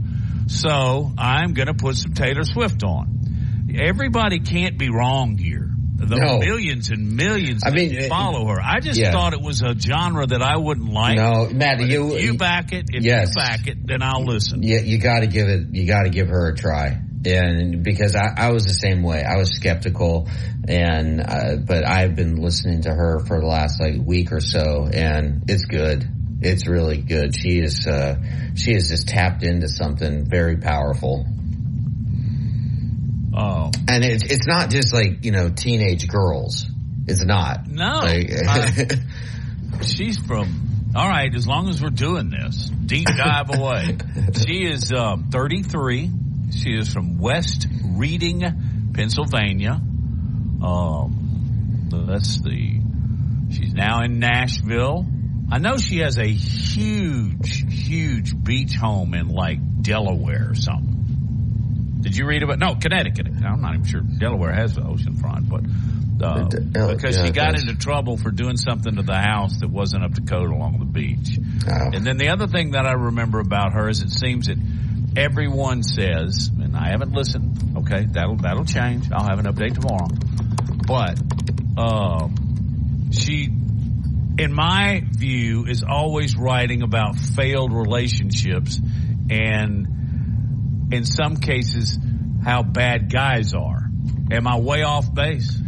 [0.47, 3.67] So, I'm going to put some Taylor Swift on.
[3.77, 5.69] Everybody can't be wrong here.
[5.97, 6.37] The No.
[6.37, 8.61] millions and millions I that mean, follow her.
[8.61, 9.11] I just yeah.
[9.11, 11.17] thought it was a genre that I wouldn't like.
[11.17, 12.85] No, Matt, you- if you back it.
[12.93, 13.29] If Yes.
[13.29, 14.61] you back it, then I'll listen.
[14.63, 15.67] Yeah, you got to give it.
[15.73, 17.01] You got to give her a try.
[17.27, 20.29] And because I, I was the same way, I was skeptical,
[20.67, 24.87] and uh, but I've been listening to her for the last like week or so,
[24.91, 26.07] and it's good.
[26.39, 27.35] It's really good.
[27.35, 28.15] She is uh,
[28.55, 31.25] she is just tapped into something very powerful.
[33.35, 36.65] Oh, and it's it's not just like you know teenage girls.
[37.07, 37.67] It's not.
[37.67, 37.99] No.
[38.03, 38.87] Like- I-
[39.83, 43.97] she's from All right, as long as we're doing this, deep dive away.
[44.45, 46.11] She is uh, 33.
[46.51, 49.79] She is from West Reading, Pennsylvania.
[50.63, 52.81] Um, that's the.
[53.51, 55.05] She's now in Nashville.
[55.49, 60.97] I know she has a huge, huge beach home in like Delaware or something.
[62.01, 62.59] Did you read about?
[62.59, 63.27] No, Connecticut.
[63.27, 65.63] I'm not even sure Delaware has the ocean front, but
[66.21, 70.03] uh, because yeah, she got into trouble for doing something to the house that wasn't
[70.03, 71.37] up to code along the beach.
[71.67, 74.57] And then the other thing that I remember about her is it seems that
[75.15, 77.77] everyone says, and I haven't listened.
[77.77, 79.11] Okay, that'll that'll change.
[79.11, 80.07] I'll have an update tomorrow.
[80.87, 81.19] But
[81.79, 83.49] um, she,
[84.39, 88.79] in my view, is always writing about failed relationships
[89.29, 89.87] and,
[90.91, 91.97] in some cases,
[92.43, 93.89] how bad guys are.
[94.31, 95.61] Am I way off base?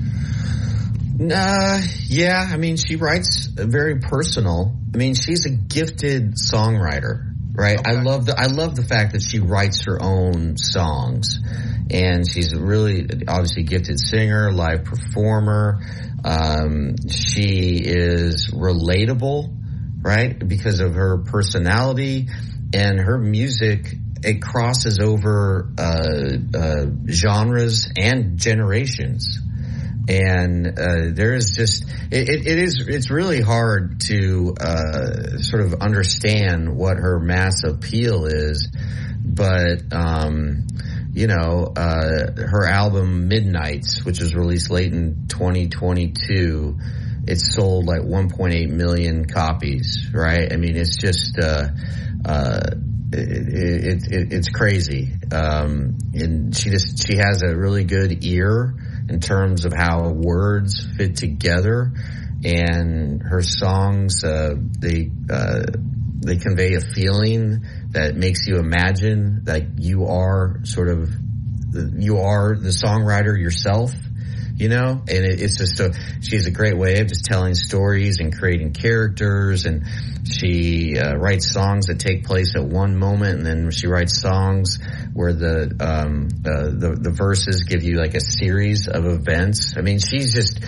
[1.22, 4.74] Uh, yeah, I mean, she writes very personal.
[4.94, 7.29] I mean, she's a gifted songwriter,
[7.60, 7.86] right?
[7.86, 11.40] I love the I love the fact that she writes her own songs,
[11.92, 15.82] and she's a really obviously gifted singer, live performer.
[16.24, 19.54] Um, she is relatable,
[20.02, 20.40] right?
[20.48, 22.28] Because of her personality
[22.74, 23.96] and her music.
[24.22, 29.40] It crosses over uh, uh, genres and generations
[30.10, 35.76] and uh, there is just it, it, is it's really hard to uh, sort of
[35.82, 38.70] understand what her mass appeal is,
[39.24, 40.66] but um,
[41.14, 46.78] you know uh, her album Midnights, which was released late in 2022.
[47.28, 50.52] It sold like 1.8 million copies, right?
[50.52, 51.68] I mean, it's just uh,
[52.26, 52.62] uh,
[53.12, 55.12] it, it's crazy.
[55.32, 58.74] Um, and she just she has a really good ear
[59.10, 61.92] in terms of how words fit together,
[62.44, 65.64] and her songs uh, they uh,
[66.22, 71.10] they convey a feeling that makes you imagine that you are sort of
[71.98, 73.92] you are the songwriter yourself
[74.60, 75.02] you know?
[75.08, 78.38] And it, it's just a she has a great way of just telling stories and
[78.38, 79.66] creating characters.
[79.66, 79.86] And
[80.30, 83.38] she uh, writes songs that take place at one moment.
[83.38, 84.78] And then she writes songs
[85.14, 89.76] where the um uh, the the verses give you like a series of events.
[89.78, 90.60] I mean she's just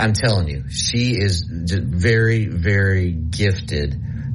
[0.00, 3.94] i'm telling you she is just very very gifted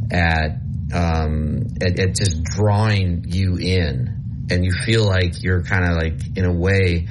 [0.09, 0.61] at
[0.93, 4.15] um at, at just drawing you in.
[4.51, 7.07] And you feel like you're kind of like in a way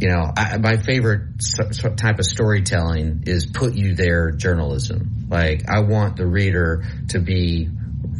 [0.00, 1.40] you know, I, my favorite
[1.96, 5.26] type of storytelling is put you there journalism.
[5.28, 7.68] Like, I want the reader to be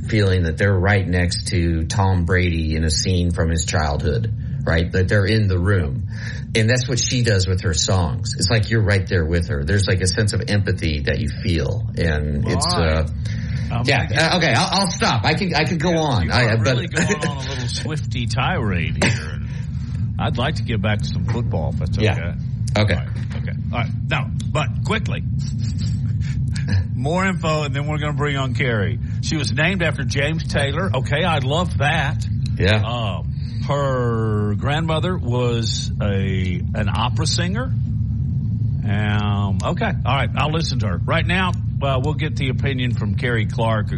[0.09, 4.93] feeling that they're right next to Tom Brady in a scene from his childhood, right?
[4.93, 6.09] That they're in the room.
[6.55, 8.35] And that's what she does with her songs.
[8.37, 9.65] It's like you're right there with her.
[9.65, 11.89] There's like a sense of empathy that you feel.
[11.97, 13.09] And it's, uh,
[13.73, 15.25] I'm yeah, uh, okay, I'll, I'll stop.
[15.25, 16.27] I could, I could go on.
[16.27, 19.40] You I, but really going on a little swifty tirade here.
[20.21, 22.05] I'd like to get back to some football if that's okay.
[22.05, 22.35] Yeah.
[22.79, 22.95] Okay.
[22.95, 23.37] All right.
[23.37, 23.53] Okay.
[23.73, 23.91] All right.
[24.09, 25.23] Now, but quickly.
[26.95, 28.99] More info, and then we're going to bring on Kerry.
[29.23, 30.91] She was named after James Taylor.
[30.95, 32.25] Okay, I love that.
[32.59, 32.83] Yeah.
[32.83, 33.33] Um,
[33.67, 37.73] her grandmother was a an opera singer.
[38.83, 40.99] Um, okay, all right, I'll listen to her.
[40.99, 43.89] Right now, well, we'll get the opinion from Kerry Clark,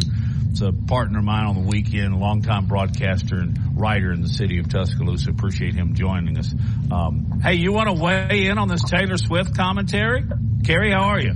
[0.52, 4.58] who's a partner of mine on the weekend, longtime broadcaster and writer in the city
[4.58, 5.30] of Tuscaloosa.
[5.30, 6.54] Appreciate him joining us.
[6.90, 10.24] Um, hey, you want to weigh in on this Taylor Swift commentary?
[10.64, 11.32] Kerry, how are you?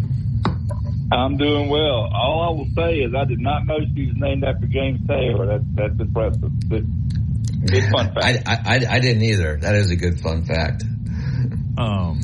[1.12, 2.10] I'm doing well.
[2.12, 5.46] All I will say is I did not know she was named after James Taylor.
[5.46, 6.68] That's that's impressive.
[6.68, 6.86] Good,
[7.64, 8.48] good fun fact.
[8.48, 9.56] I, I, I didn't either.
[9.60, 10.82] That is a good fun fact.
[11.78, 12.20] Um,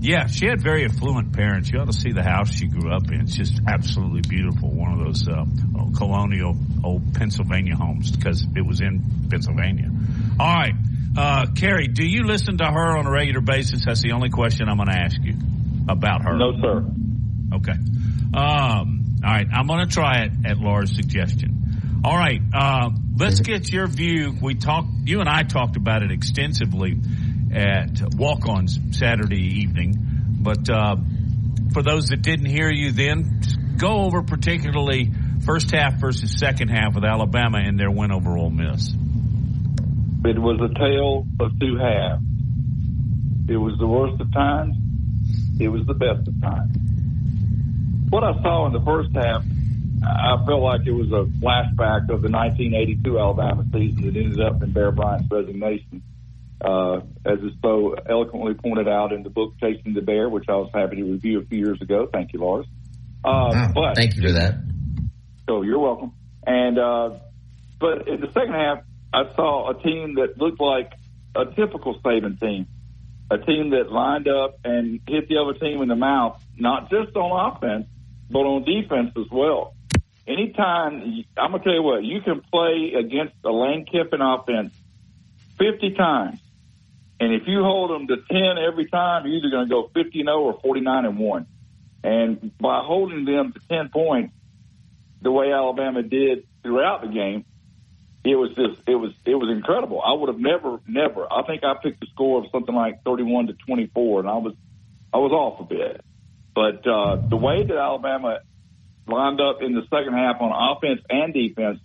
[0.00, 1.70] yeah, she had very affluent parents.
[1.70, 3.20] You ought to see the house she grew up in.
[3.20, 4.70] It's just absolutely beautiful.
[4.70, 5.44] One of those uh,
[5.78, 9.90] old colonial old Pennsylvania homes because it was in Pennsylvania.
[10.38, 10.74] All right,
[11.16, 13.84] uh, Kerry, do you listen to her on a regular basis?
[13.84, 15.34] That's the only question I'm going to ask you
[15.88, 16.36] about her.
[16.36, 16.84] No, sir.
[17.56, 17.72] Okay.
[18.32, 22.00] Um, all right, I'm going to try it at Laura's suggestion.
[22.04, 24.34] All right, uh, let's get your view.
[24.40, 26.96] We talked, you and I talked about it extensively
[27.52, 29.94] at walk-ons Saturday evening,
[30.40, 30.96] but uh,
[31.72, 33.40] for those that didn't hear you then,
[33.76, 35.10] go over particularly
[35.44, 38.92] first half versus second half with Alabama and their win over Ole Miss.
[40.22, 42.22] It was a tale of two halves.
[43.48, 44.76] It was the worst of times.
[45.58, 46.76] It was the best of times.
[48.10, 49.42] What I saw in the first half,
[50.04, 54.62] I felt like it was a flashback of the 1982 Alabama season that ended up
[54.62, 56.02] in Bear Bryant's resignation.
[56.60, 60.56] Uh, as is so eloquently pointed out in the book Chasing the Bear, which I
[60.56, 62.08] was happy to review a few years ago.
[62.12, 62.66] Thank you, Lars.
[63.24, 64.54] Uh, Wow, but thank you for that.
[65.48, 66.12] So you're welcome.
[66.46, 67.10] And uh,
[67.78, 68.82] but in the second half,
[69.12, 70.92] I saw a team that looked like
[71.34, 72.66] a typical Saban team,
[73.30, 77.16] a team that lined up and hit the other team in the mouth, not just
[77.16, 77.86] on offense,
[78.30, 79.74] but on defense as well.
[80.26, 84.72] Anytime, I'm gonna tell you what, you can play against a Lane Kiffin offense
[85.58, 86.40] 50 times,
[87.20, 90.22] and if you hold them to 10 every time, you're either going to go 50
[90.24, 91.46] 0 or 49 and 1.
[92.02, 94.32] And by holding them to 10 points,
[95.20, 97.44] the way Alabama did throughout the game,
[98.24, 100.00] it was just it was it was incredible.
[100.00, 101.30] I would have never never.
[101.30, 104.54] I think I picked a score of something like 31 to 24, and I was
[105.12, 106.04] I was off a bit.
[106.54, 108.40] But uh, the way that Alabama
[109.06, 111.80] lined up in the second half on offense and defense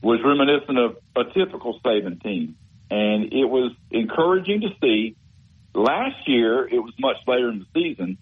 [0.00, 2.56] was reminiscent of a typical Saban team,
[2.90, 5.16] and it was encouraging to see.
[5.74, 8.18] Last year, it was much later in the season.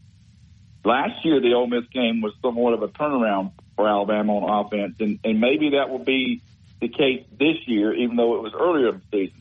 [0.85, 4.97] Last year, the Ole Miss game was somewhat of a turnaround for Alabama on offense,
[5.01, 6.43] and, and maybe that will be
[6.81, 9.41] the case this year, even though it was earlier in the season.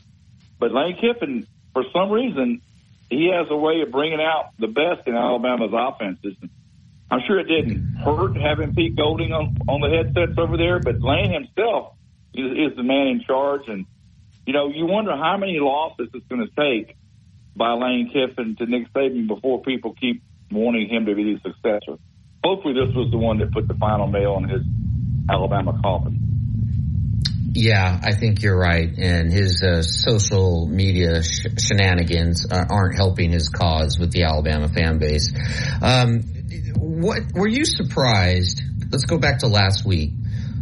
[0.59, 2.61] But Lane Kiffin, for some reason,
[3.09, 6.35] he has a way of bringing out the best in Alabama's offenses.
[7.11, 11.01] I'm sure it didn't hurt having Pete Golding on, on the headsets over there, but
[11.01, 11.93] Lane himself
[12.33, 13.67] is, is the man in charge.
[13.67, 13.85] And,
[14.45, 16.95] you know, you wonder how many losses it's going to take
[17.55, 21.99] by Lane Kiffin to Nick Saban before people keep wanting him to be the successor.
[22.43, 24.61] Hopefully, this was the one that put the final nail in his
[25.29, 26.25] Alabama coffin.
[27.53, 28.89] Yeah, I think you're right.
[28.97, 34.67] And his uh, social media sh- shenanigans uh, aren't helping his cause with the Alabama
[34.67, 35.33] fan base.
[35.81, 36.21] Um,
[36.75, 38.61] what were you surprised?
[38.91, 40.11] Let's go back to last week.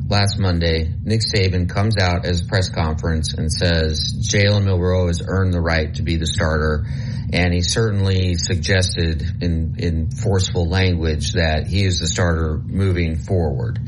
[0.08, 5.54] Last Monday, Nick Saban comes out as press conference and says Jalen Milroe has earned
[5.54, 6.86] the right to be the starter.
[7.32, 13.80] And he certainly suggested in, in forceful language that he is the starter moving forward.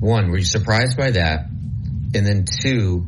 [0.00, 1.46] One, were you surprised by that?
[2.14, 3.06] And then two,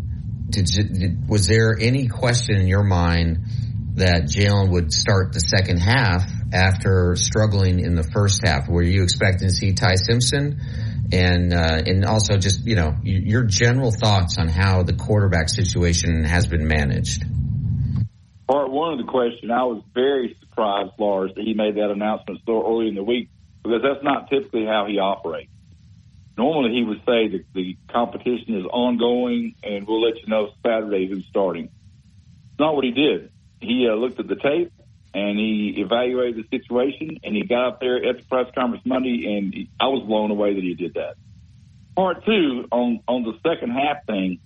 [0.49, 3.47] did, did was there any question in your mind
[3.95, 8.69] that Jalen would start the second half after struggling in the first half?
[8.69, 10.61] Were you expecting to see Ty Simpson?
[11.13, 16.25] And uh, and also just you know your general thoughts on how the quarterback situation
[16.25, 17.23] has been managed.
[18.49, 22.41] Part one of the question, I was very surprised, Lars, that he made that announcement
[22.47, 23.29] so early in the week
[23.63, 25.51] because that's not typically how he operates.
[26.37, 31.07] Normally, he would say that the competition is ongoing, and we'll let you know Saturday
[31.07, 31.65] who's starting.
[31.65, 33.31] It's Not what he did.
[33.61, 34.73] He uh, looked at the tape
[35.15, 39.37] and he evaluated the situation, and he got up there at the press conference Monday,
[39.37, 41.15] and I was blown away that he did that.
[41.95, 44.41] Part two on on the second half thing,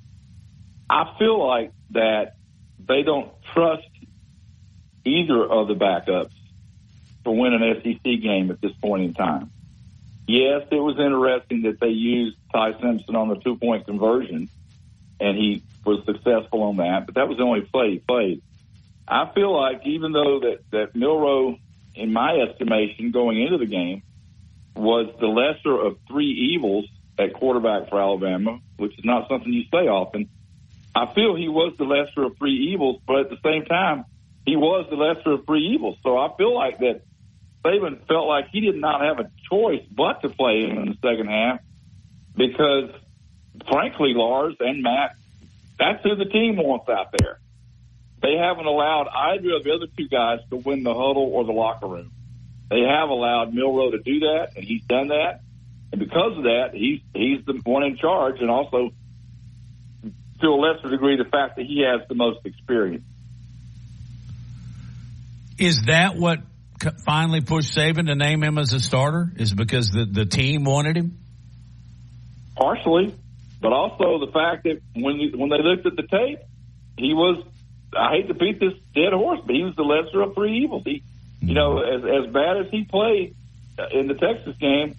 [0.90, 2.36] I feel like that
[2.84, 3.86] they don't trust
[5.04, 6.32] either of the backups
[7.24, 9.50] to win an SEC game at this point in time.
[10.26, 14.48] Yes, it was interesting that they used Ty Simpson on the two point conversion,
[15.20, 18.42] and he was successful on that, but that was the only play he played.
[19.08, 21.58] I feel like even though that, that Milroe,
[21.94, 24.02] in my estimation, going into the game,
[24.74, 26.86] was the lesser of three evils
[27.18, 30.28] at quarterback for Alabama, which is not something you say often.
[30.94, 34.04] I feel he was the lesser of three evils, but at the same time,
[34.44, 35.98] he was the lesser of three evils.
[36.02, 37.02] So I feel like that
[37.64, 40.96] Saban felt like he did not have a choice but to play him in the
[41.02, 41.60] second half
[42.36, 42.90] because,
[43.70, 45.16] frankly, Lars and Matt,
[45.78, 47.40] that's who the team wants out there.
[48.22, 51.52] They haven't allowed either of the other two guys to win the huddle or the
[51.52, 52.12] locker room.
[52.70, 55.40] They have allowed Milroe to do that, and he's done that.
[55.92, 58.90] And because of that, he's he's the one in charge, and also
[60.40, 63.04] to a lesser degree, the fact that he has the most experience.
[65.58, 66.40] Is that what
[67.06, 69.32] finally pushed Saban to name him as a starter?
[69.36, 71.18] Is because the the team wanted him?
[72.56, 73.14] Partially,
[73.60, 76.40] but also the fact that when when they looked at the tape,
[76.98, 77.44] he was.
[77.94, 80.82] I hate to beat this dead horse, but he was the lesser of three evils.
[80.84, 81.02] He,
[81.40, 83.34] you know, as as bad as he played
[83.92, 84.96] in the Texas game,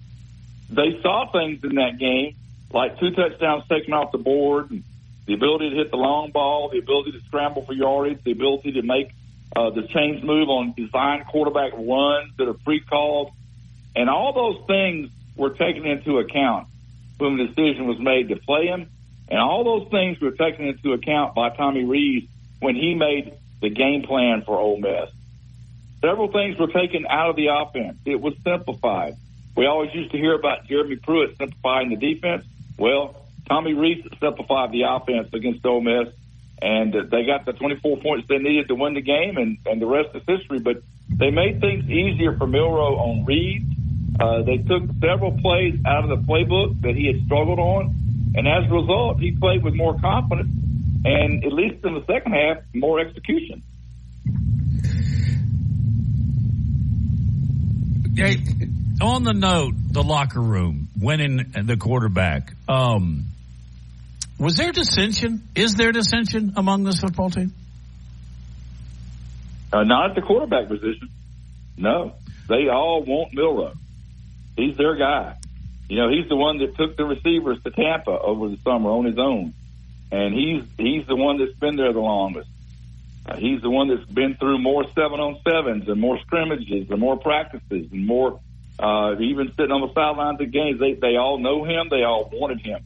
[0.70, 2.34] they saw things in that game
[2.72, 4.84] like two touchdowns taken off the board, and
[5.26, 8.72] the ability to hit the long ball, the ability to scramble for yardage, the ability
[8.72, 9.12] to make
[9.56, 13.32] uh, the change move on design quarterback runs that are pre-called,
[13.96, 16.68] and all those things were taken into account
[17.18, 18.90] when the decision was made to play him,
[19.28, 22.28] and all those things were taken into account by Tommy Rees
[22.60, 25.10] when he made the game plan for Ole Miss.
[26.00, 27.98] Several things were taken out of the offense.
[28.04, 29.14] It was simplified.
[29.56, 32.44] We always used to hear about Jeremy Pruitt simplifying the defense.
[32.78, 36.08] Well, Tommy Rees simplified the offense against Ole Miss
[36.60, 39.86] and they got the 24 points they needed to win the game, and, and the
[39.86, 40.58] rest is history.
[40.58, 43.64] But they made things easier for Milroe on reads.
[44.18, 47.94] Uh, they took several plays out of the playbook that he had struggled on,
[48.34, 50.48] and as a result, he played with more confidence
[51.04, 53.62] and, at least in the second half, more execution.
[58.16, 58.38] Hey,
[59.00, 62.52] on the note, the locker room, winning the quarterback.
[62.68, 63.26] Um,
[64.38, 65.48] was there dissension?
[65.54, 67.52] Is there dissension among this football team?
[69.72, 71.10] Uh, not at the quarterback position.
[71.76, 72.14] No,
[72.48, 73.74] they all want Milroe.
[74.56, 75.36] He's their guy.
[75.88, 79.04] You know, he's the one that took the receivers to Tampa over the summer on
[79.04, 79.54] his own,
[80.10, 82.48] and he's he's the one that's been there the longest.
[83.26, 86.98] Uh, he's the one that's been through more seven on sevens and more scrimmages and
[86.98, 88.40] more practices and more
[88.78, 90.80] uh, even sitting on the sidelines of games.
[90.80, 91.88] They they all know him.
[91.90, 92.80] They all wanted him.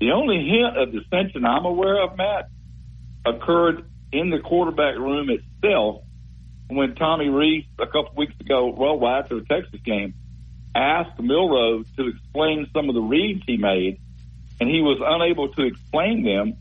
[0.00, 2.48] The only hint of dissension I'm aware of, Matt,
[3.24, 6.02] occurred in the quarterback room itself
[6.68, 10.14] when Tommy Rees a couple weeks ago, well, after the Texas game,
[10.74, 14.00] asked Milroe to explain some of the reads he made,
[14.60, 16.54] and he was unable to explain them.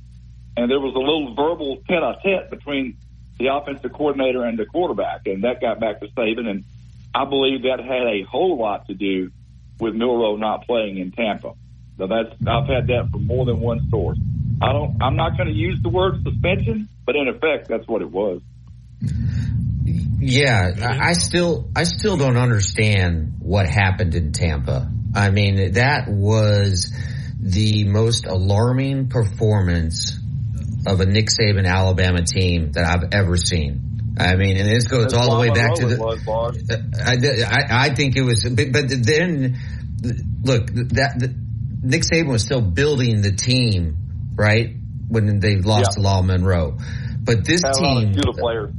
[0.57, 2.97] And there was a little verbal tete-a-tete between
[3.37, 6.47] the offensive coordinator and the quarterback, and that got back to Saban.
[6.47, 6.63] And
[7.13, 9.31] I believe that had a whole lot to do
[9.79, 11.53] with Milroe not playing in Tampa.
[11.97, 14.17] So that's I've had that from more than one source.
[14.61, 15.01] I don't.
[15.01, 18.41] I'm not going to use the word suspension, but in effect, that's what it was.
[20.19, 24.89] Yeah, I still, I still don't understand what happened in Tampa.
[25.13, 26.91] I mean, that was
[27.45, 30.19] the most alarming performance
[30.87, 34.15] of a Nick Saban Alabama team that I've ever seen.
[34.17, 35.97] I mean, and this goes all the way back to the.
[37.05, 37.13] I,
[37.45, 39.57] I, I think it was, but, but then
[40.43, 41.35] look that the,
[41.83, 43.97] Nick Saban was still building the team,
[44.35, 44.75] right?
[45.07, 45.95] When they lost yeah.
[45.95, 46.77] to Law Monroe,
[47.21, 48.71] but this Had team, players.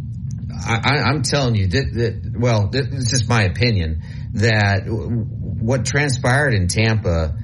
[0.67, 4.03] I, am telling you that, that well, this is just my opinion
[4.33, 7.37] that what transpired in Tampa,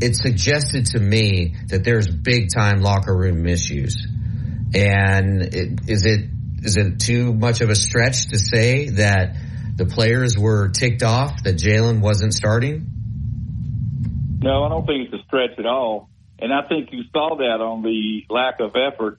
[0.00, 4.06] it suggested to me that there's big time locker room issues.
[4.74, 6.30] And it, is it
[6.62, 9.36] is it too much of a stretch to say that
[9.76, 12.86] the players were ticked off that Jalen wasn't starting?
[14.42, 16.08] No, I don't think it's a stretch at all.
[16.38, 19.18] And I think you saw that on the lack of effort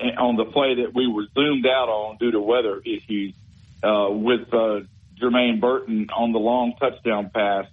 [0.00, 3.34] on the play that we were zoomed out on due to weather issues
[3.82, 4.80] uh, with uh,
[5.20, 7.66] Jermaine Burton on the long touchdown pass.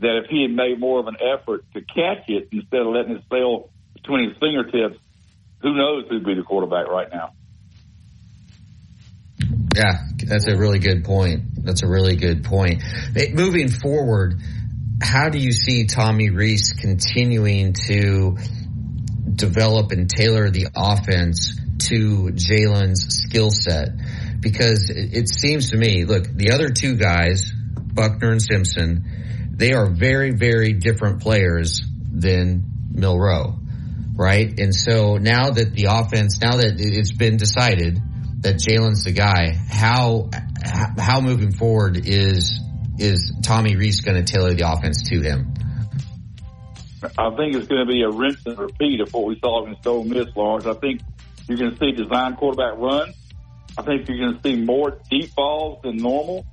[0.00, 3.16] That if he had made more of an effort to catch it instead of letting
[3.16, 4.98] it sail between his fingertips,
[5.62, 7.32] who knows who'd be the quarterback right now.
[9.74, 11.64] Yeah, that's a really good point.
[11.64, 12.82] That's a really good point.
[13.32, 14.40] Moving forward,
[15.02, 18.36] how do you see Tommy Rees continuing to
[19.34, 23.88] develop and tailor the offense to Jalen's skill set?
[24.38, 29.04] Because it seems to me, look, the other two guys, Buchner and Simpson,
[29.56, 31.82] they are very, very different players
[32.12, 33.58] than Milroe,
[34.14, 34.58] right?
[34.58, 38.00] And so now that the offense, now that it's been decided
[38.40, 40.30] that Jalen's the guy, how
[40.98, 42.60] how moving forward is
[42.98, 45.54] is Tommy Rees going to tailor the offense to him?
[47.18, 49.86] I think it's going to be a rinse and repeat of what we saw against
[49.86, 50.66] Ole Miss, Lawrence.
[50.66, 51.00] I think
[51.48, 53.14] you're going to see design quarterback runs.
[53.76, 56.46] I think you're going to see more deep balls than normal.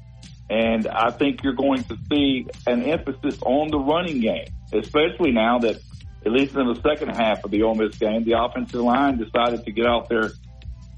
[0.52, 5.60] And I think you're going to see an emphasis on the running game, especially now
[5.60, 5.78] that,
[6.26, 9.64] at least in the second half of the Ole Miss game, the offensive line decided
[9.64, 10.32] to get out there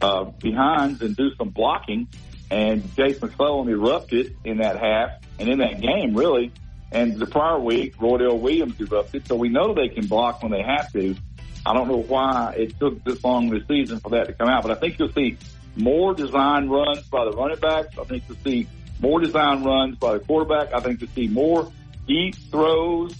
[0.01, 2.07] uh, behinds and do some blocking.
[2.49, 6.51] And Jase McClellan erupted in that half and in that game, really.
[6.91, 9.27] And the prior week, Roydell Williams erupted.
[9.27, 11.15] So we know they can block when they have to.
[11.63, 14.63] I don't know why it took this long this season for that to come out,
[14.63, 15.37] but I think you'll see
[15.75, 17.99] more design runs by the running backs.
[17.99, 18.67] I think you'll see
[19.03, 20.73] more design runs by the quarterback.
[20.73, 21.69] I think you'll see more
[22.07, 23.13] deep throws.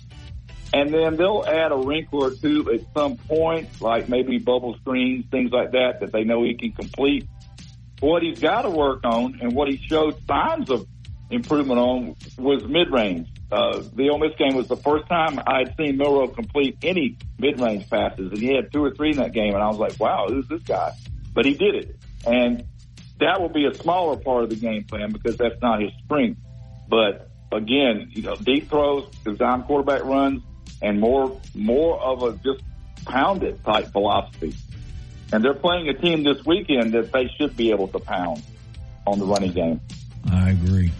[0.74, 5.26] And then they'll add a wrinkle or two at some point, like maybe bubble screens,
[5.30, 7.28] things like that, that they know he can complete.
[8.00, 10.88] What he's got to work on and what he showed signs of
[11.30, 13.28] improvement on was mid range.
[13.52, 17.18] Uh, the Ole Miss game was the first time I had seen Milroe complete any
[17.38, 19.78] mid range passes, and he had two or three in that game, and I was
[19.78, 20.94] like, wow, who's this guy?
[21.34, 22.64] But he did it, and
[23.24, 26.40] that will be a smaller part of the game plan because that's not his strength.
[26.90, 30.44] But again, you know, deep throws, design quarterback runs,
[30.82, 32.64] and more more of a just
[33.06, 34.54] pound it type philosophy.
[35.32, 38.44] And they're playing a team this weekend that they should be able to pound
[39.08, 39.82] on the running game.
[40.32, 40.92] I agree.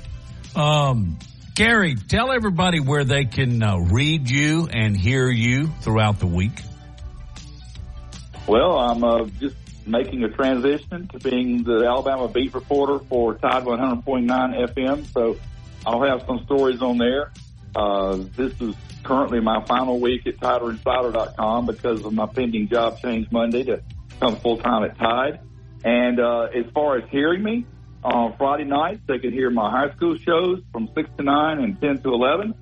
[0.56, 1.20] Um,
[1.56, 6.64] Gary, tell everybody where they can uh, read you and hear you throughout the week.
[8.48, 9.56] Well, I'm uh, just
[9.86, 14.26] making a transition to being the Alabama beat reporter for Tide 100.9
[14.74, 15.06] FM.
[15.14, 15.38] So
[15.86, 17.32] I'll have some stories on there.
[17.76, 23.32] Uh, this is currently my final week at TiderInsider.com because of my pending job change
[23.32, 23.82] Monday to
[24.20, 25.40] come full time at Tide.
[25.84, 27.66] And uh, as far as hearing me
[28.04, 31.80] on Friday nights, they can hear my high school shows from six to nine and
[31.82, 32.54] ten to eleven.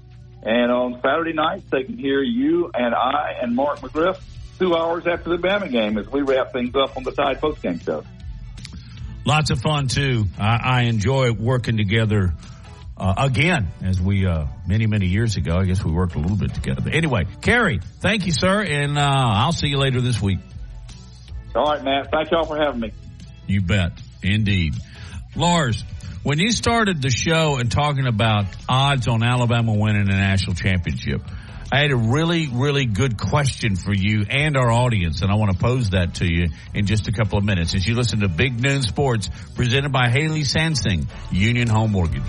[0.44, 4.20] And on Saturday nights, they can hear you and I and Mark McGriff
[4.62, 7.84] two hours after the Bama game as we wrap things up on the Tide postgame
[7.84, 8.04] show.
[9.26, 10.26] Lots of fun too.
[10.40, 12.34] I, I enjoy working together.
[12.96, 16.38] Uh, again, as we uh, many many years ago, I guess we worked a little
[16.38, 16.82] bit together.
[16.82, 20.40] But anyway, Kerry, thank you, sir, and uh, I'll see you later this week.
[21.56, 22.12] All right, Matt.
[22.12, 22.92] Thank y'all for having me.
[23.48, 24.76] You bet, indeed.
[25.36, 25.84] Lars,
[26.22, 31.22] when you started the show and talking about odds on Alabama winning a national championship,
[31.74, 35.54] I had a really, really good question for you and our audience, and I want
[35.54, 38.28] to pose that to you in just a couple of minutes as you listen to
[38.28, 42.28] Big Noon Sports presented by Haley Sansing, Union Home Mortgage.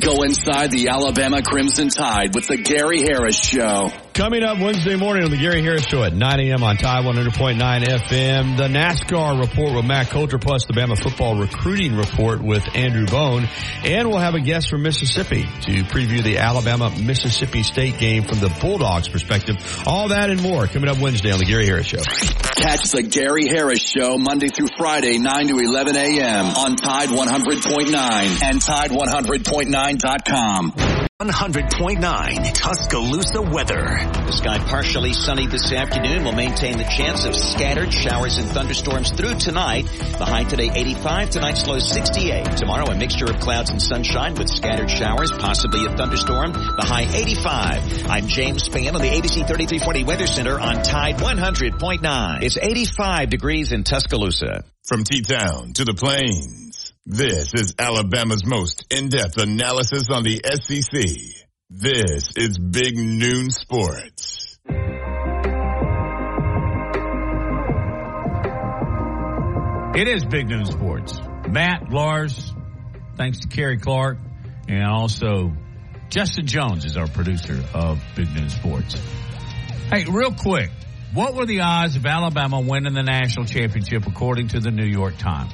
[0.00, 3.90] Go inside the Alabama Crimson Tide with the Gary Harris Show.
[4.14, 6.62] Coming up Wednesday morning on the Gary Harris Show at 9 a.m.
[6.62, 8.56] on Tide 100.9 FM.
[8.56, 13.48] The NASCAR report with Matt Coulter plus the Bama football recruiting report with Andrew Bone.
[13.82, 18.56] And we'll have a guest from Mississippi to preview the Alabama-Mississippi State game from the
[18.60, 19.56] Bulldogs perspective.
[19.84, 22.04] All that and more coming up Wednesday on the Gary Harris Show.
[22.04, 26.46] Catch the Gary Harris Show Monday through Friday, 9 to 11 a.m.
[26.46, 30.72] on Tide 100.9 and Tide100.9.com.
[31.22, 34.03] 100.9 Tuscaloosa weather.
[34.26, 39.10] The sky partially sunny this afternoon will maintain the chance of scattered showers and thunderstorms
[39.10, 39.86] through tonight.
[40.18, 42.56] The high today 85, tonight's low 68.
[42.56, 46.52] Tomorrow a mixture of clouds and sunshine with scattered showers, possibly a thunderstorm.
[46.52, 48.08] The high 85.
[48.08, 52.42] I'm James Spann on the ABC 3340 Weather Center on Tide 100.9.
[52.42, 54.64] It's 85 degrees in Tuscaloosa.
[54.84, 56.92] From T-Town to the Plains.
[57.06, 61.43] This is Alabama's most in-depth analysis on the SEC.
[61.70, 64.58] This is Big Noon Sports.
[69.96, 71.18] It is Big Noon Sports.
[71.48, 72.52] Matt, Lars,
[73.16, 74.18] thanks to Kerry Clark,
[74.68, 75.52] and also
[76.10, 78.94] Justin Jones is our producer of Big Noon Sports.
[79.90, 80.70] Hey, real quick,
[81.14, 85.16] what were the odds of Alabama winning the national championship according to the New York
[85.16, 85.52] Times?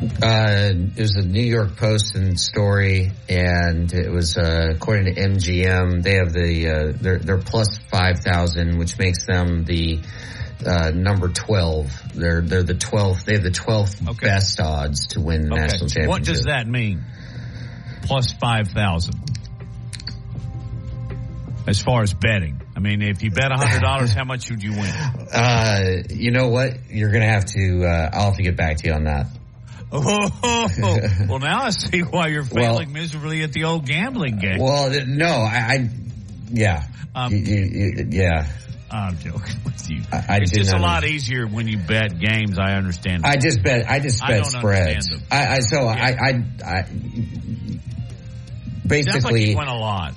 [0.00, 5.20] Uh, it was a New York Post and story, and it was uh, according to
[5.20, 6.02] MGM.
[6.02, 10.00] They have the uh, they're they're plus five thousand, which makes them the
[10.66, 11.92] uh, number twelve.
[12.14, 13.26] They're they're the twelfth.
[13.26, 14.26] They have the twelfth okay.
[14.26, 15.60] best odds to win the okay.
[15.60, 16.08] national championship.
[16.08, 17.04] What does that mean?
[18.02, 19.16] Plus five thousand.
[21.66, 24.72] As far as betting, I mean, if you bet hundred dollars, how much would you
[24.72, 24.94] win?
[25.30, 26.90] Uh, you know what?
[26.90, 27.84] You're gonna have to.
[27.84, 29.26] Uh, I'll have to get back to you on that.
[29.92, 30.30] Oh,
[31.28, 34.58] well, now I see why you're failing well, miserably at the old gambling game.
[34.58, 35.90] Well, no, I, I
[36.50, 38.48] yeah, um, you, you, yeah.
[38.90, 40.02] I'm joking with you.
[40.12, 42.58] I, I it's just a lot easier when you bet games.
[42.58, 43.24] I understand.
[43.24, 43.88] I just bet.
[43.88, 45.08] I just bet spreads.
[45.30, 45.88] I, I, so yeah.
[45.88, 46.86] I, I, I
[48.86, 50.14] basically like you went a lot.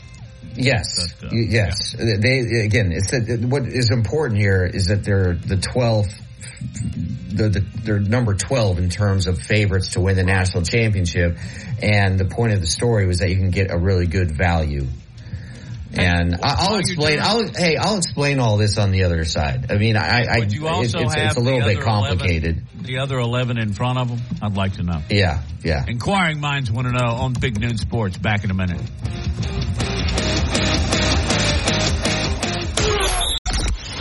[0.56, 1.96] Yes, yes.
[1.98, 2.18] Yeah.
[2.20, 2.92] They again.
[2.92, 6.23] It's that what is important here is that they're the twelfth
[7.34, 11.38] the, the, they're number 12 in terms of favorites to win the national championship.
[11.82, 14.86] And the point of the story was that you can get a really good value.
[15.96, 17.20] And I'll explain.
[17.22, 19.72] I'll hey, I'll explain all this on the other side.
[19.72, 22.64] I mean, I, I you also it's, have it's a little bit 11, complicated.
[22.82, 25.02] the other eleven in front of them, I'd like to know.
[25.10, 25.86] Yeah, yeah.
[25.88, 28.18] Inquiring minds want to know on Big Noon Sports.
[28.18, 28.82] Back in a minute.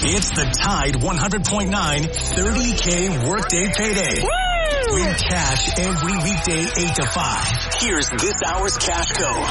[0.05, 4.21] It's the Tide 100.9 30K Workday Payday.
[4.21, 4.95] Woo!
[4.95, 7.75] Win cash every weekday 8 to 5.
[7.79, 9.47] Here's this hour's cash code.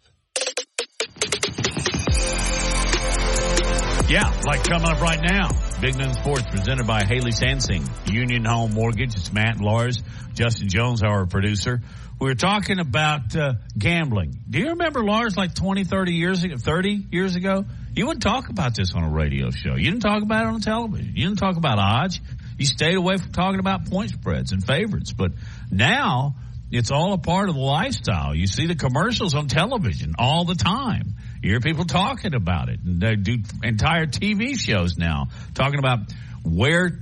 [4.13, 5.49] Yeah, like coming up right now.
[5.81, 9.17] Big Noon Sports presented by Haley Sansing, Union Home Mortgage.
[9.17, 10.03] It's Matt Lars,
[10.35, 11.81] Justin Jones, our producer.
[12.21, 14.39] We were talking about uh, gambling.
[14.51, 17.65] Do you remember Lars like 20, 30 years ago, 30 years ago?
[17.95, 19.77] You wouldn't talk about this on a radio show.
[19.77, 21.17] You didn't talk about it on television.
[21.17, 22.21] You didn't talk about odds.
[22.59, 25.15] You stayed away from talking about point spreads and favorites.
[25.15, 25.33] But
[25.71, 26.35] now
[26.71, 28.35] It's all a part of the lifestyle.
[28.35, 31.17] You see the commercials on television all the time.
[31.43, 32.81] You hear people talking about it.
[32.85, 35.99] And they do entire TV shows now talking about
[36.45, 36.99] where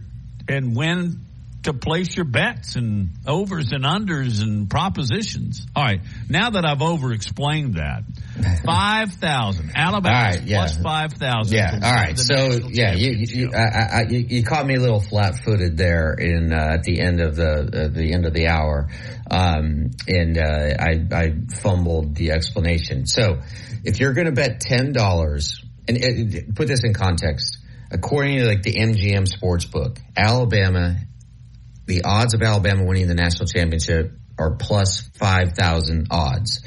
[0.49, 1.21] and when
[1.63, 5.67] to place your bets and overs and unders and propositions.
[5.77, 6.01] All right.
[6.29, 8.05] Now that I've over explained that,
[8.65, 9.73] 5,000.
[9.75, 10.59] Alabama right, yeah.
[10.59, 11.55] plus 5,000.
[11.55, 11.79] Yeah.
[11.83, 12.19] All right.
[12.19, 16.53] So yeah, you you, I, I, you you caught me a little flat-footed there in
[16.53, 18.89] uh, at the end of the uh, the end of the hour,
[19.31, 23.07] um, and uh, I I fumbled the explanation.
[23.07, 23.41] So
[23.85, 27.59] if you're going to bet ten dollars, and uh, put this in context,
[27.91, 30.97] according to like the MGM sports book, Alabama,
[31.87, 36.63] the odds of Alabama winning the national championship are plus five thousand odds.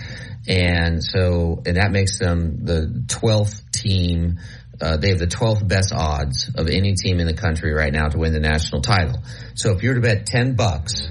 [0.48, 4.40] And so, and that makes them the 12th team.
[4.82, 8.10] Uh, they have the 12th best odds of any team in the country right now
[8.10, 9.22] to win the national title.
[9.56, 11.02] So if you were to bet 10 bucks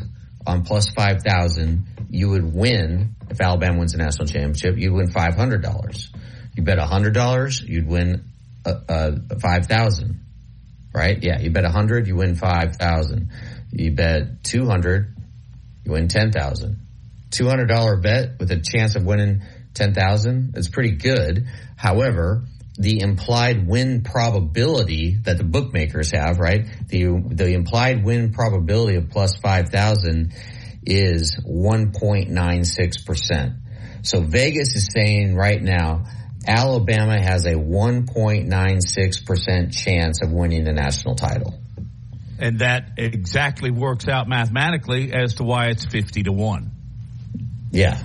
[0.47, 6.09] on plus 5,000, you would win, if Alabama wins the national championship, you'd win $500.
[6.55, 8.25] You bet $100, you'd win
[8.67, 10.21] uh, uh, 5,000.
[10.95, 11.19] Right?
[11.23, 13.31] Yeah, you bet 100, you win 5,000.
[13.71, 15.17] You bet 200,
[15.87, 16.77] you win 10,000.
[17.31, 19.41] $200 bet with a chance of winning
[19.73, 21.47] 10,000 is pretty good.
[21.77, 22.43] However,
[22.77, 26.67] the implied win probability that the bookmakers have, right?
[26.89, 30.35] The, the implied win probability of plus 5,000
[30.85, 33.59] is 1.96%.
[34.03, 36.07] So Vegas is saying right now,
[36.47, 41.55] Alabama has a 1.96% chance of winning the national title.
[42.39, 46.73] And that exactly works out mathematically as to why it's 50 to 1.
[47.71, 48.03] Yeah.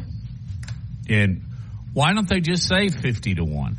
[1.09, 1.41] And
[1.93, 3.77] why don't they just say 50 to 1?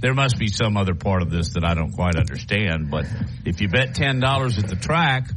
[0.00, 3.06] There must be some other part of this that I don't quite understand, but
[3.44, 5.30] if you bet $10 at the track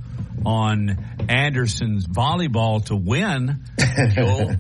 [0.46, 3.64] on Anderson's volleyball to win,
[4.16, 4.52] you'll,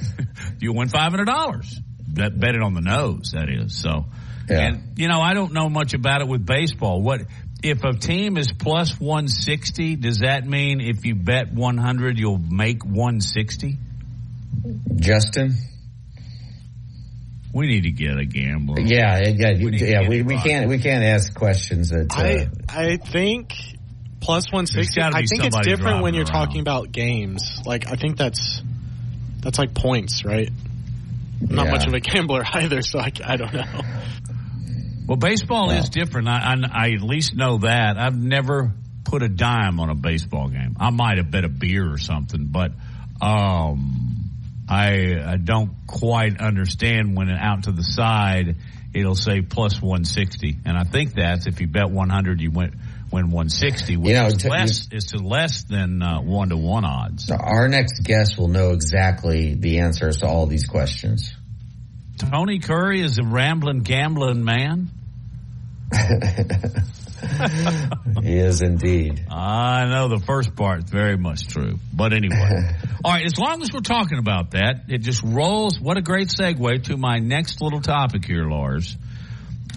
[0.60, 1.74] you'll win $500.
[2.14, 3.80] That bet it on the nose, that is.
[3.80, 4.06] So,
[4.48, 4.66] Yeah.
[4.66, 7.00] and you know, I don't know much about it with baseball.
[7.02, 7.22] What
[7.62, 12.84] if a team is plus 160, does that mean if you bet 100 you'll make
[12.84, 13.76] 160?
[14.96, 15.54] Justin?
[17.52, 18.80] We need to get a gambler.
[18.80, 20.08] Yeah, yeah, We yeah.
[20.08, 22.12] We, we can't we can't ask questions that.
[22.16, 22.20] Uh,
[22.72, 23.54] I I think
[24.20, 25.00] plus one There's sixty.
[25.00, 26.46] gotta I think it's different when you're around.
[26.46, 27.42] talking about games.
[27.66, 28.62] Like I think that's
[29.40, 30.50] that's like points, right?
[31.48, 31.72] I'm not Yeah.
[31.72, 33.80] much of a gambler either, so I, I don't know.
[35.06, 36.28] Well, baseball is different.
[36.28, 37.98] I, I, I at least know that.
[37.98, 38.72] I've never
[39.04, 40.76] put a dime on a baseball game.
[40.78, 42.70] I might have bet a beer or something, but
[43.20, 44.30] um,
[44.68, 48.56] I, I don't quite understand when out to the side
[48.94, 52.78] it'll say plus 160, and I think that's if you bet 100, you win
[53.12, 56.56] win 160, which You know, is to- less is to less than uh, one to
[56.56, 57.26] one odds.
[57.26, 61.32] so our next guest will know exactly the answers to all these questions.
[62.18, 64.90] Tony Curry is a rambling, gambling man.
[68.22, 69.24] he is indeed.
[69.30, 71.78] I know the first part is very much true.
[71.92, 72.36] But anyway.
[73.04, 75.80] All right, as long as we're talking about that, it just rolls.
[75.80, 78.96] What a great segue to my next little topic here, Lars.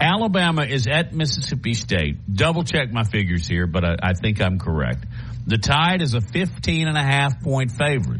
[0.03, 2.35] Alabama is at Mississippi State.
[2.35, 5.05] Double check my figures here, but I, I think I'm correct.
[5.47, 8.19] The Tide is a 15 and a half point favorite.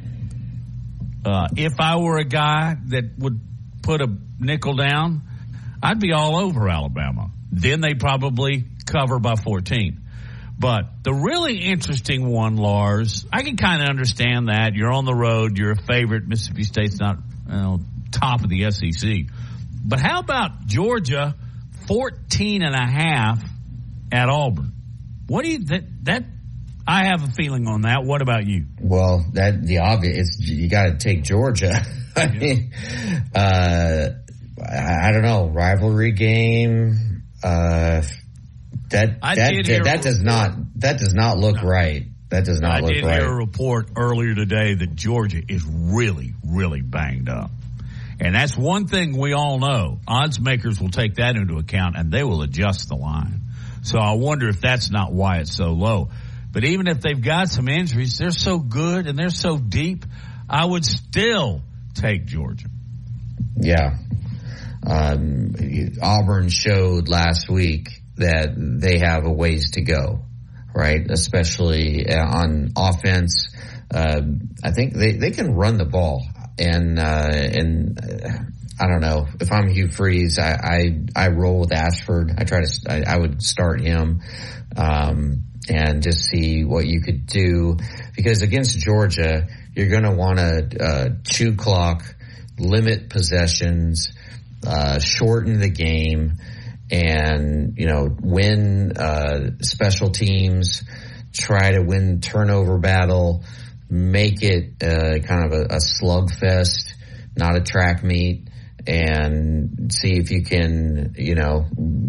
[1.26, 3.40] Uh, if I were a guy that would
[3.82, 4.08] put a
[4.40, 5.24] nickel down,
[5.82, 7.32] I'd be all over Alabama.
[7.52, 10.00] Then they probably cover by 14.
[10.58, 14.74] But the really interesting one, Lars, I can kind of understand that.
[14.76, 15.58] You're on the road.
[15.58, 16.28] You're a favorite.
[16.28, 17.18] Mississippi State's not
[17.50, 17.80] you know,
[18.12, 19.26] top of the SEC.
[19.84, 21.36] But how about Georgia
[21.88, 23.44] 14 and a half
[24.12, 24.72] at Auburn?
[25.28, 26.24] What do you, that, that,
[26.86, 28.04] I have a feeling on that.
[28.04, 28.66] What about you?
[28.82, 30.18] Well, that the obvious.
[30.18, 31.74] It's, you got to take Georgia.
[32.16, 32.74] I mean,
[33.34, 34.10] uh,
[34.62, 37.24] I, I don't know rivalry game.
[37.42, 38.02] Uh,
[38.90, 42.06] that I that did that, a does not that does not look right.
[42.30, 43.20] That does not I look did right.
[43.20, 47.52] hear a report earlier today that Georgia is really, really banged up.
[48.20, 50.00] And that's one thing we all know.
[50.08, 53.42] Odds makers will take that into account and they will adjust the line.
[53.84, 56.10] So I wonder if that's not why it's so low.
[56.52, 60.06] But even if they've got some injuries, they're so good and they're so deep,
[60.50, 61.62] I would still
[61.96, 62.68] take Georgia.
[63.58, 63.98] Yeah.
[64.86, 65.56] Um,
[66.02, 70.20] Auburn showed last week that they have a ways to go,
[70.76, 71.10] right?
[71.10, 73.48] Especially uh, on offense.
[73.94, 74.22] Uh,
[74.64, 76.26] I think they, they can run the ball
[76.58, 78.30] and, uh, and uh,
[78.80, 80.40] I don't know if I'm Hugh Freeze.
[80.40, 82.34] I I, I roll with Ashford.
[82.38, 84.22] I try to I, I would start him.
[84.76, 87.78] Um, and just see what you could do
[88.16, 92.04] because against Georgia, you're going to want to uh, chew clock,
[92.60, 94.12] limit possessions,
[94.68, 96.34] uh, shorten the game,
[96.92, 100.84] and you know win uh, special teams.
[101.34, 103.44] Try to win turnover battle,
[103.90, 106.94] make it uh, kind of a, a slugfest,
[107.36, 108.50] not a track meet
[108.86, 111.66] and see if you can, you know,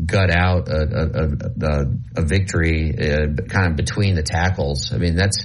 [0.06, 1.84] gut out a, a, a,
[2.16, 4.92] a victory uh, kind of between the tackles.
[4.92, 5.44] I mean, that's,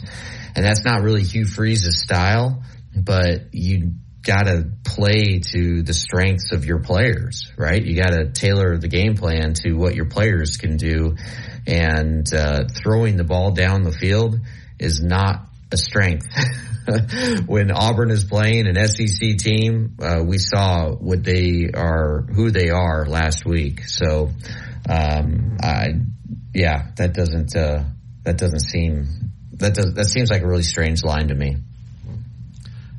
[0.56, 2.64] and that's not really Hugh Freeze's style,
[2.96, 7.84] but you got to play to the strengths of your players, right?
[7.84, 11.16] You got to tailor the game plan to what your players can do.
[11.68, 14.40] And uh, throwing the ball down the field
[14.80, 16.28] is not a strength.
[17.46, 22.70] when Auburn is playing an SEC team, uh, we saw what they are, who they
[22.70, 23.88] are last week.
[23.88, 24.32] So,
[24.90, 25.90] um, I,
[26.54, 27.84] yeah, that doesn't, uh,
[28.24, 29.06] that doesn't seem,
[29.54, 31.58] that does, that seems like a really strange line to me.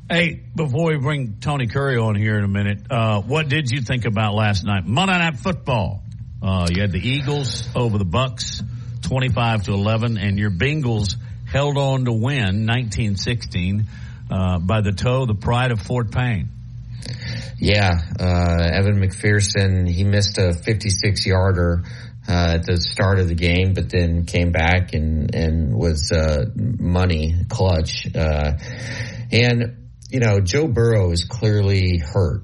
[0.09, 3.81] Hey, before we bring Tony Curry on here in a minute, uh, what did you
[3.81, 4.85] think about last night?
[4.85, 6.03] Monday Night Football.
[6.43, 8.61] Uh, you had the Eagles over the Bucks,
[9.03, 11.15] twenty-five to eleven, and your Bengals
[11.51, 13.85] held on to win 1916
[14.29, 16.49] uh, by the toe, the pride of Fort Payne.
[17.57, 21.83] Yeah, uh, Evan McPherson, he missed a 56 yarder.
[22.29, 26.45] Uh, at the start of the game, but then came back and and was uh,
[26.55, 28.07] money clutch.
[28.15, 28.53] Uh,
[29.31, 32.43] and you know, Joe Burrow is clearly hurt,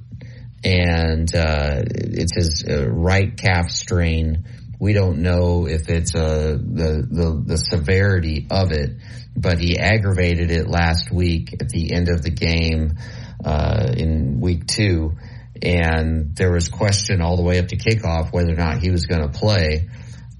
[0.63, 4.45] and uh, it's his right calf strain.
[4.79, 8.97] We don't know if it's uh, the, the the severity of it,
[9.35, 12.93] but he aggravated it last week at the end of the game
[13.43, 15.13] uh, in week two,
[15.61, 19.07] and there was question all the way up to kickoff whether or not he was
[19.07, 19.89] going to play.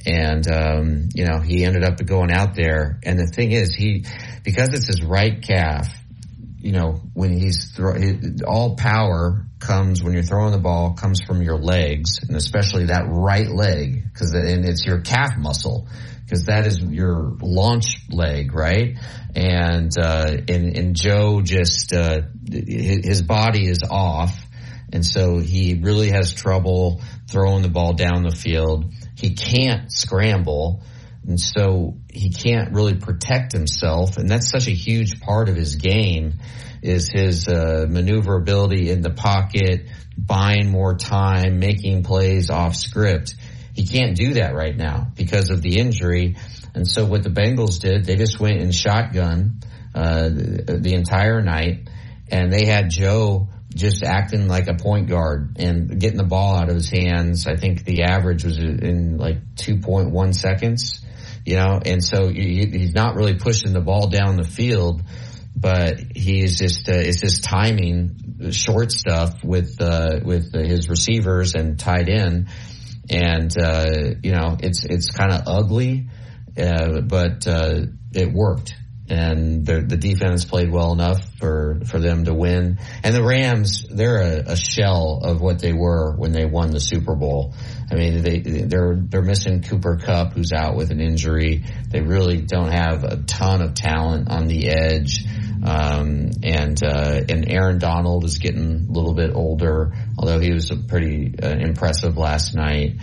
[0.06, 4.06] And um, you know he ended up going out there, and the thing is, he
[4.44, 5.90] because it's his right calf,
[6.68, 7.96] you know, when he's throw,
[8.46, 13.06] all power comes when you're throwing the ball comes from your legs and especially that
[13.08, 15.88] right leg because it's your calf muscle
[16.26, 18.98] because that is your launch leg, right?
[19.34, 24.38] And uh, and and Joe just uh, his body is off,
[24.92, 28.92] and so he really has trouble throwing the ball down the field.
[29.16, 30.84] He can't scramble.
[31.28, 34.16] And so he can't really protect himself.
[34.18, 36.36] And that's such a huge part of his game
[36.82, 43.36] is his uh, maneuverability in the pocket, buying more time, making plays off script.
[43.74, 46.38] He can't do that right now because of the injury.
[46.74, 49.60] And so what the Bengals did, they just went in shotgun
[49.94, 51.90] uh, the, the entire night,
[52.32, 56.70] and they had Joe just acting like a point guard and getting the ball out
[56.70, 57.48] of his hands.
[57.48, 61.04] I think the average was in like 2.1 seconds
[61.48, 65.02] you know, and so he's not really pushing the ball down the field,
[65.56, 71.80] but he's just, uh, it's just timing short stuff with, uh, with his receivers and
[71.80, 72.50] tied in,
[73.10, 73.86] And, uh,
[74.22, 76.10] you know, it's, it's kind of ugly,
[76.60, 77.84] uh, but, uh,
[78.14, 78.76] it worked
[79.10, 82.80] and the, the defense played well enough for, for them to win.
[83.04, 86.80] And the Rams, they're a, a, shell of what they were when they won the
[86.80, 87.54] Super Bowl.
[87.90, 91.64] I mean, they, they're, they're missing Cooper Kupp, who's out with an injury.
[91.90, 95.24] They really don't have a ton of talent on the edge.
[95.64, 100.72] Um, and, uh, and Aaron Donald is getting a little bit older, although he was
[100.88, 102.98] pretty uh, impressive last night.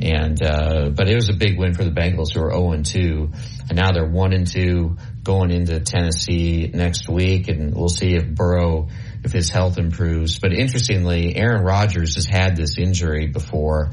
[0.00, 2.86] And, uh, but it was a big win for the Bengals who are 0 and
[2.86, 3.30] 2.
[3.68, 7.48] And now they're 1 and 2 going into Tennessee next week.
[7.48, 8.88] And we'll see if Burrow,
[9.22, 10.38] if his health improves.
[10.38, 13.90] But interestingly, Aaron Rodgers has had this injury before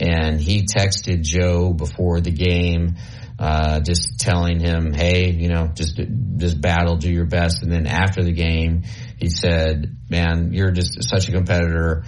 [0.00, 2.96] and he texted Joe before the game,
[3.38, 6.00] uh, just telling him, Hey, you know, just,
[6.36, 7.62] just battle, do your best.
[7.62, 8.84] And then after the game,
[9.18, 12.04] he said, man, you're just such a competitor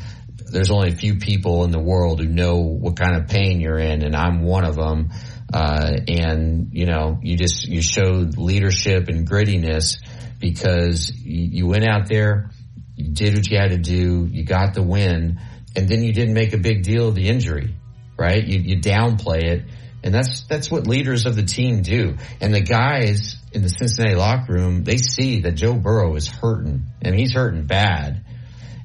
[0.50, 3.78] there's only a few people in the world who know what kind of pain you're
[3.78, 5.10] in, and I'm one of them.
[5.52, 9.98] Uh, and you know, you just you showed leadership and grittiness
[10.38, 12.50] because you, you went out there,
[12.96, 15.40] you did what you had to do, you got the win,
[15.78, 17.74] and then you didn't make a big deal of the injury,
[18.18, 18.44] right?
[18.44, 19.64] You, you downplay it,
[20.02, 22.16] and that's that's what leaders of the team do.
[22.40, 26.82] And the guys in the Cincinnati locker room, they see that Joe Burrow is hurting,
[27.02, 28.24] and he's hurting bad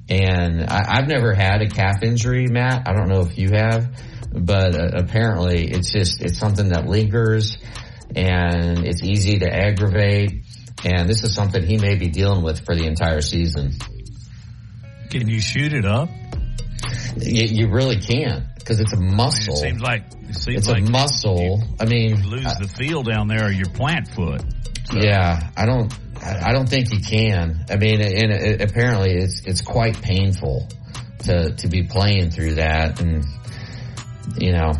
[0.09, 2.87] and I, have never had a calf injury, Matt.
[2.87, 3.89] I don't know if you have,
[4.31, 7.57] but uh, apparently it's just, it's something that lingers
[8.15, 10.43] and it's easy to aggravate.
[10.83, 13.71] And this is something he may be dealing with for the entire season.
[15.09, 16.09] Can you shoot it up?
[17.17, 19.55] You, you really can't because it's a muscle.
[19.55, 21.63] It seems like it seems it's like a muscle.
[21.79, 24.41] I mean, you lose the feel down there, or your plant foot.
[24.91, 25.93] So- yeah, I don't.
[26.21, 27.65] I I don't think you can.
[27.69, 30.67] I mean, and it, apparently it's it's quite painful
[31.19, 33.23] to to be playing through that, and
[34.37, 34.71] you know,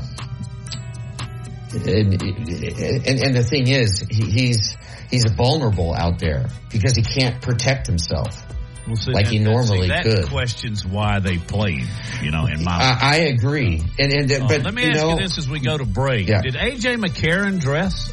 [1.74, 4.76] and and, and the thing is, he, he's
[5.10, 8.43] he's vulnerable out there because he can't protect himself
[8.88, 10.28] Well, see, like he that- normally see, that could.
[10.30, 11.88] questions why they played.
[12.22, 15.02] You know, in my I, I agree, and and Uh, but let me you ask
[15.02, 16.28] know, you this as we go to break.
[16.28, 16.42] Yeah.
[16.42, 18.12] Did AJ McCarron dress?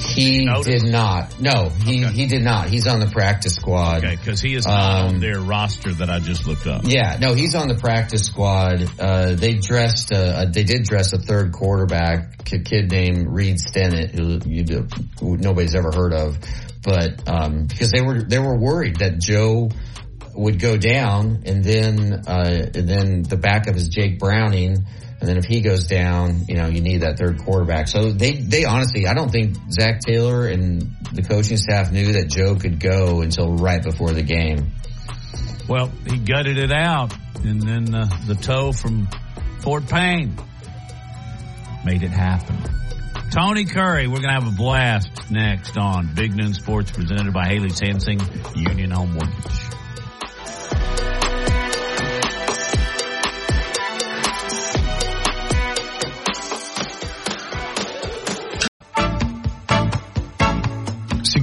[0.00, 1.40] he did not.
[1.40, 2.68] No, he he did not.
[2.68, 4.04] He's on the practice squad.
[4.04, 6.82] Okay, because he is not Um, on their roster that I just looked up.
[6.84, 8.88] Yeah, no, he's on the practice squad.
[8.98, 14.12] Uh, they dressed, uh, they did dress a third quarterback, a kid named Reid Sinnett,
[14.12, 14.86] who you do,
[15.20, 16.38] who nobody's ever heard of,
[16.88, 19.68] but um, because they were they were worried that Joe
[20.34, 24.86] would go down, and then uh, and then the backup is Jake Browning.
[25.20, 27.88] And then if he goes down, you know, you need that third quarterback.
[27.88, 32.28] So they, they honestly, I don't think Zac Taylor and the coaching staff knew that
[32.30, 34.70] Joe could go until right before the game.
[35.68, 37.12] Well, he gutted it out,
[37.44, 39.08] and then uh, the toe from
[39.60, 40.38] Fort Payne
[41.84, 42.56] made it happen.
[43.30, 47.46] Tony Curry, we're going to have a blast next on Big Noon Sports presented by
[47.46, 48.20] Haley Sansing,
[48.56, 49.67] Union Home Mortgage.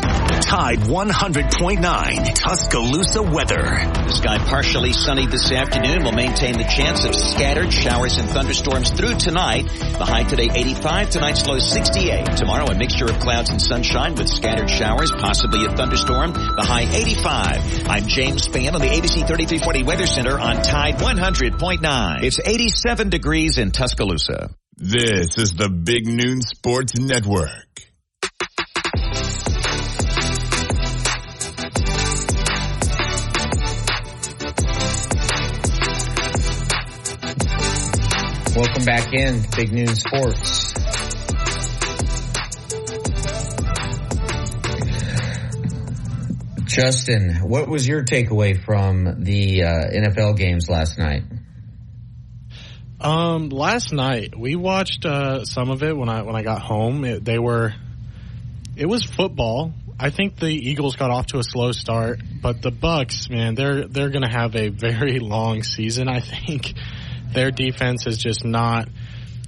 [0.44, 3.62] Tide 100.9 Tuscaloosa weather.
[3.62, 8.90] The sky partially sunny this afternoon will maintain the chance of scattered showers and thunderstorms
[8.90, 9.66] through tonight.
[9.68, 12.36] The high today 85, tonight's low 68.
[12.36, 16.32] Tomorrow a mixture of clouds and sunshine with scattered showers, possibly a thunderstorm.
[16.32, 17.88] The high 85.
[17.88, 22.22] I'm James Spann on the ABC 3340 Weather Center on Tide 100.9.
[22.22, 24.50] It's 87 degrees in Tuscaloosa.
[24.76, 27.50] This is the Big Noon Sports Network.
[38.56, 40.83] Welcome back in Big Noon Sports.
[46.74, 51.22] Justin, what was your takeaway from the uh, NFL games last night?
[53.00, 57.04] Um, last night we watched uh, some of it when I when I got home.
[57.04, 57.74] It, they were,
[58.76, 59.72] it was football.
[60.00, 63.86] I think the Eagles got off to a slow start, but the Bucks, man, they're
[63.86, 66.08] they're going to have a very long season.
[66.08, 66.72] I think
[67.32, 68.88] their defense is just not.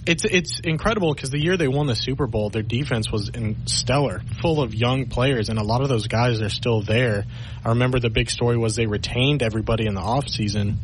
[0.07, 3.67] It's it's incredible because the year they won the Super Bowl, their defense was in
[3.67, 7.25] stellar, full of young players, and a lot of those guys are still there.
[7.65, 10.79] I remember the big story was they retained everybody in the off season,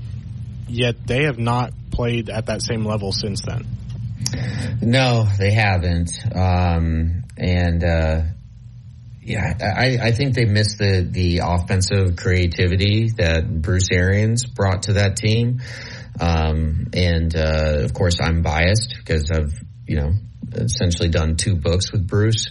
[0.66, 3.66] yet they have not played at that same level since then.
[4.80, 6.10] No, they haven't.
[6.34, 8.22] Um, and uh,
[9.22, 14.94] yeah, I, I think they missed the the offensive creativity that Bruce Arians brought to
[14.94, 15.60] that team.
[16.20, 19.52] Um, and uh, of course, I'm biased because I've
[19.86, 20.12] you know
[20.52, 22.50] essentially done two books with Bruce.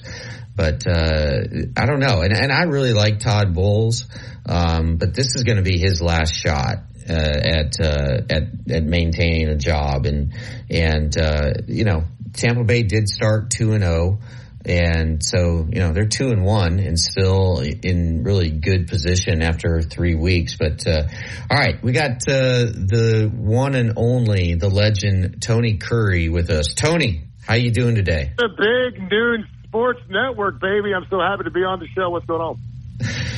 [0.54, 1.44] But uh,
[1.78, 4.06] I don't know, and, and I really like Todd Bowles,
[4.46, 8.84] um, but this is going to be his last shot uh, at uh, at at
[8.84, 10.34] maintaining a job, and
[10.70, 14.20] and uh, you know Tampa Bay did start two and zero,
[14.66, 19.82] and so you know they're two and one and still in really good position after
[19.82, 20.56] three weeks.
[20.58, 21.04] But uh,
[21.50, 26.74] all right, we got uh, the one and only the legend Tony Curry with us.
[26.74, 28.34] Tony, how you doing today?
[28.38, 30.94] The Big Noon Sports Network, baby.
[30.96, 32.10] I'm so happy to be on the show.
[32.10, 32.60] What's going on?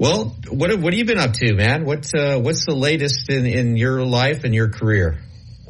[0.00, 1.84] Well, what what have you been up to, man?
[1.84, 5.18] What's uh, what's the latest in, in your life and your career?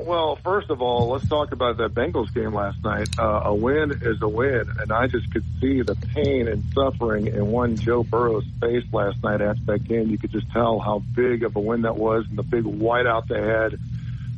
[0.05, 3.09] Well, first of all, let's talk about that Bengals game last night.
[3.19, 7.27] Uh, a win is a win, and I just could see the pain and suffering
[7.27, 10.09] in one Joe Burrow's face last night after that game.
[10.09, 13.29] You could just tell how big of a win that was, and the big whiteout
[13.29, 13.79] they had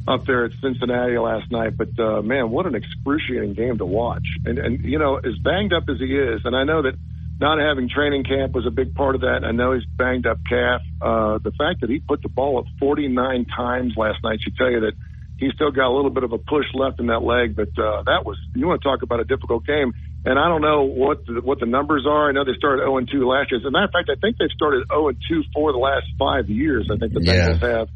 [0.07, 1.77] up there at Cincinnati last night.
[1.77, 4.27] But uh, man, what an excruciating game to watch!
[4.45, 6.95] And and you know, as banged up as he is, and I know that
[7.41, 9.45] not having training camp was a big part of that.
[9.45, 10.83] I know he's banged up calf.
[11.01, 14.71] Uh, the fact that he put the ball up 49 times last night should tell
[14.71, 14.95] you that
[15.43, 17.57] he's still got a little bit of a push left in that leg.
[17.59, 19.93] But uh, that was you want to talk about a difficult game.
[20.25, 22.29] And I don't know what the, what the numbers are.
[22.29, 23.59] I know they started 0 and 2 last year.
[23.59, 26.07] As a matter of fact, I think they've started 0 and 2 for the last
[26.15, 26.87] five years.
[26.87, 27.59] I think the Yeah.
[27.59, 27.89] Bengals have.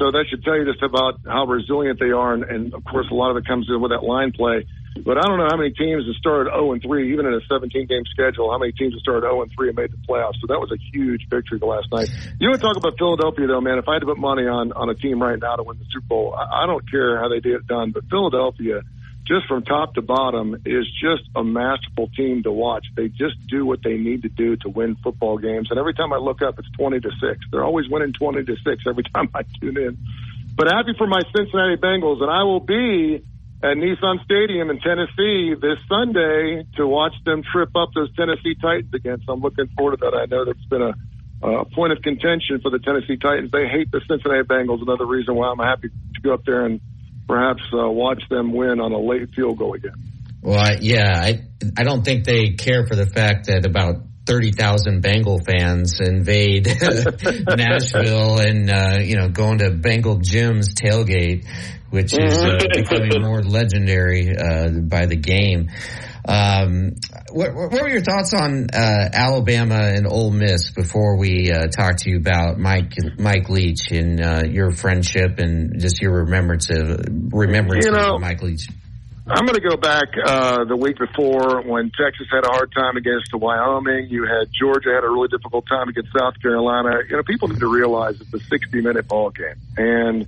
[0.00, 3.06] So that should tell you just about how resilient they are, and, and of course,
[3.10, 4.64] a lot of it comes in with that line play.
[4.96, 7.40] But I don't know how many teams have started 0 and 3, even in a
[7.48, 8.50] 17 game schedule.
[8.50, 10.40] How many teams have started 0 and 3 and made the playoffs?
[10.40, 12.08] So that was a huge victory the last night.
[12.40, 13.78] You to talk about Philadelphia, though, man?
[13.78, 15.84] If I had to put money on on a team right now to win the
[15.92, 18.82] Super Bowl, I, I don't care how they get it done, but Philadelphia,
[19.26, 22.86] just from top to bottom, is just a masterful team to watch.
[22.96, 25.68] They just do what they need to do to win football games.
[25.70, 27.44] And every time I look up, it's 20 to six.
[27.52, 29.98] They're always winning 20 to six every time I tune in.
[30.56, 33.22] But happy for my Cincinnati Bengals, and I will be
[33.62, 38.94] at Nissan Stadium in Tennessee this Sunday to watch them trip up those Tennessee Titans
[38.94, 39.18] again.
[39.26, 40.14] So I'm looking forward to that.
[40.14, 40.94] I know that's been a,
[41.42, 43.50] a point of contention for the Tennessee Titans.
[43.50, 44.82] They hate the Cincinnati Bengals.
[44.82, 46.80] Another reason why I'm happy to go up there and
[47.26, 49.94] perhaps uh, watch them win on a late field goal again.
[50.40, 51.40] Well, I, yeah, I
[51.76, 53.96] I don't think they care for the fact that about
[54.28, 56.66] thirty thousand Bengal fans invade
[57.48, 61.46] Nashville and uh, you know going to Bengal Jim's tailgate,
[61.90, 65.70] which is uh, becoming more legendary uh, by the game.
[66.28, 66.92] Um,
[67.32, 71.96] what, what were your thoughts on uh, Alabama and Ole Miss before we uh, talk
[72.00, 77.00] to you about Mike Mike Leach and uh, your friendship and just your remembrance of
[77.32, 78.68] remembrance You know, of Mike Leach?
[79.30, 82.96] I'm going to go back uh, the week before when Texas had a hard time
[82.96, 84.06] against Wyoming.
[84.08, 87.02] You had Georgia had a really difficult time against South Carolina.
[87.06, 90.26] You know, people need to realize it's a 60 minute ball game, and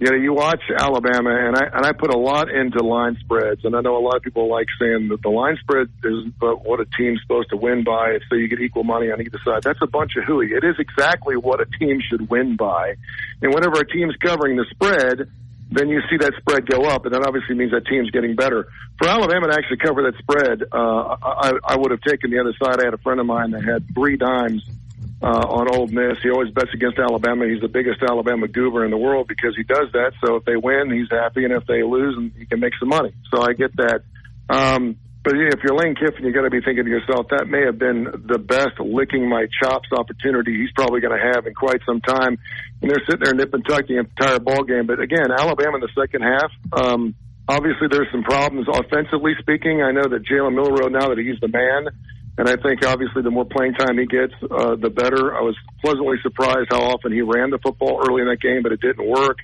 [0.00, 3.64] you know, you watch Alabama, and I and I put a lot into line spreads,
[3.64, 6.62] and I know a lot of people like saying that the line spread is but
[6.62, 9.62] what a team's supposed to win by, so you get equal money on either side.
[9.62, 10.52] That's a bunch of hooey.
[10.52, 12.96] It is exactly what a team should win by,
[13.40, 15.30] and whenever a team's covering the spread
[15.74, 18.68] then you see that spread go up, and that obviously means that team's getting better.
[18.98, 22.54] For Alabama to actually cover that spread, uh, I, I would have taken the other
[22.62, 22.80] side.
[22.80, 24.62] I had a friend of mine that had three dimes
[25.22, 26.18] uh, on Ole Miss.
[26.22, 27.46] He always bets against Alabama.
[27.46, 30.12] He's the biggest Alabama goober in the world because he does that.
[30.24, 33.14] So if they win, he's happy, and if they lose, he can make some money.
[33.32, 34.02] So I get that.
[34.48, 37.64] Um, but if you're Lane Kiffin, you got to be thinking to yourself, that may
[37.64, 41.78] have been the best licking my chops opportunity he's probably going to have in quite
[41.86, 42.38] some time.
[42.82, 44.86] And they're sitting there nipping tuck the entire ball game.
[44.86, 47.14] But again, Alabama in the second half, um,
[47.46, 49.80] obviously there's some problems offensively speaking.
[49.82, 51.94] I know that Jalen Milroe, now that he's the man,
[52.38, 55.36] and I think obviously the more playing time he gets, uh, the better.
[55.36, 55.54] I was
[55.84, 59.06] pleasantly surprised how often he ran the football early in that game, but it didn't
[59.06, 59.38] work.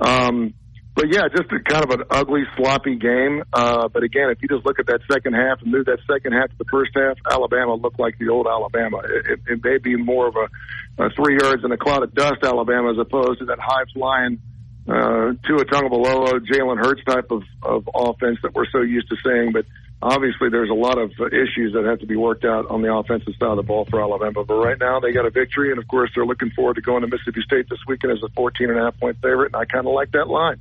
[0.00, 0.54] Um,
[0.98, 3.44] but yeah, just a kind of an ugly, sloppy game.
[3.52, 6.32] Uh, but again, if you just look at that second half and move that second
[6.32, 8.98] half to the first half, Alabama looked like the old Alabama.
[9.04, 12.12] It, it, it may be more of a, a three yards in a cloud of
[12.14, 14.40] dust Alabama as opposed to that high flying
[14.88, 19.52] uh, Tua Tagovailoa, Jalen Hurts type of, of offense that we're so used to seeing.
[19.52, 19.66] But
[20.02, 23.34] obviously, there's a lot of issues that have to be worked out on the offensive
[23.38, 24.42] side of the ball for Alabama.
[24.42, 27.02] But right now, they got a victory, and of course, they're looking forward to going
[27.02, 29.54] to Mississippi State this weekend as a 14 and a half point favorite.
[29.54, 30.58] And I kind of like that line.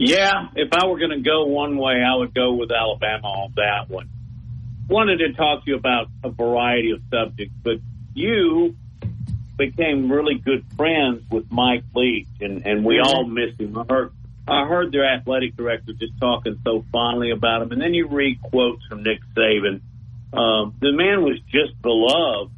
[0.00, 3.52] Yeah, if I were going to go one way, I would go with Alabama on
[3.56, 4.08] that one.
[4.88, 7.74] Wanted to talk to you about a variety of subjects, but
[8.14, 8.74] you
[9.58, 13.76] became really good friends with Mike Leach, and, and we all miss him.
[13.76, 14.12] I heard,
[14.48, 18.40] I heard their athletic director just talking so fondly about him, and then you read
[18.40, 19.82] quotes from Nick Saban.
[20.32, 22.50] Um, the man was just beloved.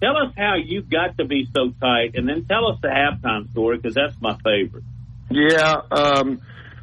[0.00, 3.50] Tell us how you got to be so tight, and then tell us the halftime
[3.50, 4.84] story because that's my favorite.
[5.30, 6.40] Yeah, um,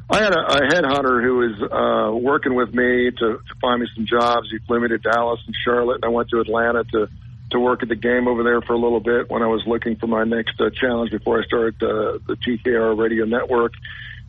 [0.08, 3.88] I had a, a headhunter who was uh, working with me to, to find me
[3.94, 4.48] some jobs.
[4.50, 7.08] He flew me to Dallas and Charlotte, and I went to Atlanta to
[7.50, 9.94] to work at the game over there for a little bit when I was looking
[9.96, 13.72] for my next uh, challenge before I started uh, the TKR Radio Network.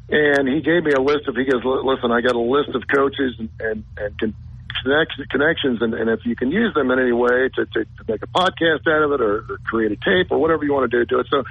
[0.09, 1.35] And he gave me a list of.
[1.35, 4.35] He goes, "Listen, I got a list of coaches and and, and con-
[5.29, 8.21] connections, and, and if you can use them in any way to, to, to make
[8.23, 10.97] a podcast out of it or, or create a tape or whatever you want to
[10.97, 11.43] do, do it." So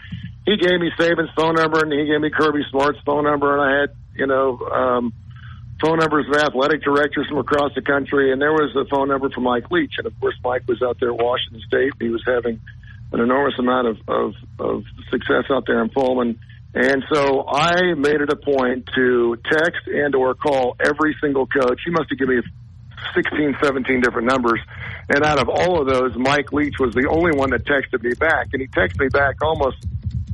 [0.47, 3.61] he gave me Saban's phone number and he gave me Kirby Smart's phone number, and
[3.61, 4.59] I had you know.
[4.59, 5.12] um
[5.80, 9.28] phone numbers of athletic directors from across the country, and there was a phone number
[9.30, 9.94] for Mike Leach.
[9.98, 11.93] And of course, Mike was out there at Washington State.
[12.01, 12.60] He was having
[13.12, 16.38] an enormous amount of, of, of success out there in Pullman.
[16.74, 21.80] And so I made it a point to text and or call every single coach.
[21.84, 22.43] He must have given me
[23.14, 24.60] 16, 17 different numbers.
[25.09, 28.12] And out of all of those, Mike Leach was the only one that texted me
[28.14, 28.48] back.
[28.52, 29.76] And he texted me back almost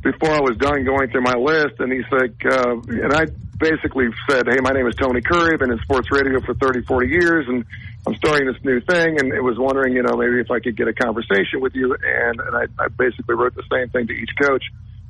[0.03, 3.25] before I was done going through my list, and he's like, uh, and I
[3.57, 5.53] basically said, "Hey, my name is Tony Curry.
[5.53, 7.63] I've been in sports radio for 30, 40 years, and
[8.05, 10.75] I'm starting this new thing, and it was wondering, you know, maybe if I could
[10.75, 14.13] get a conversation with you." And and I, I basically wrote the same thing to
[14.13, 14.63] each coach,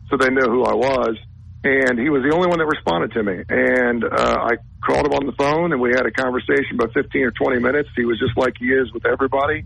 [0.09, 1.17] so they knew who I was.
[1.65, 3.39] And he was the only one that responded to me.
[3.47, 7.23] And uh, I called him on the phone, and we had a conversation about 15
[7.23, 7.89] or 20 minutes.
[7.95, 9.63] He was just like he is with everybody.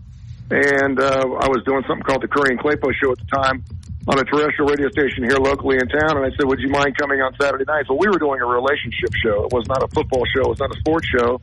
[0.48, 3.64] And uh, I was doing something called the Curry and Claypo Show at the time
[4.08, 6.96] on a terrestrial radio station here locally in town, and I said, "Would you mind
[6.96, 9.44] coming on Saturday nights?" Well, we were doing a relationship show.
[9.44, 10.48] It was not a football show.
[10.48, 11.40] It was not a sports show.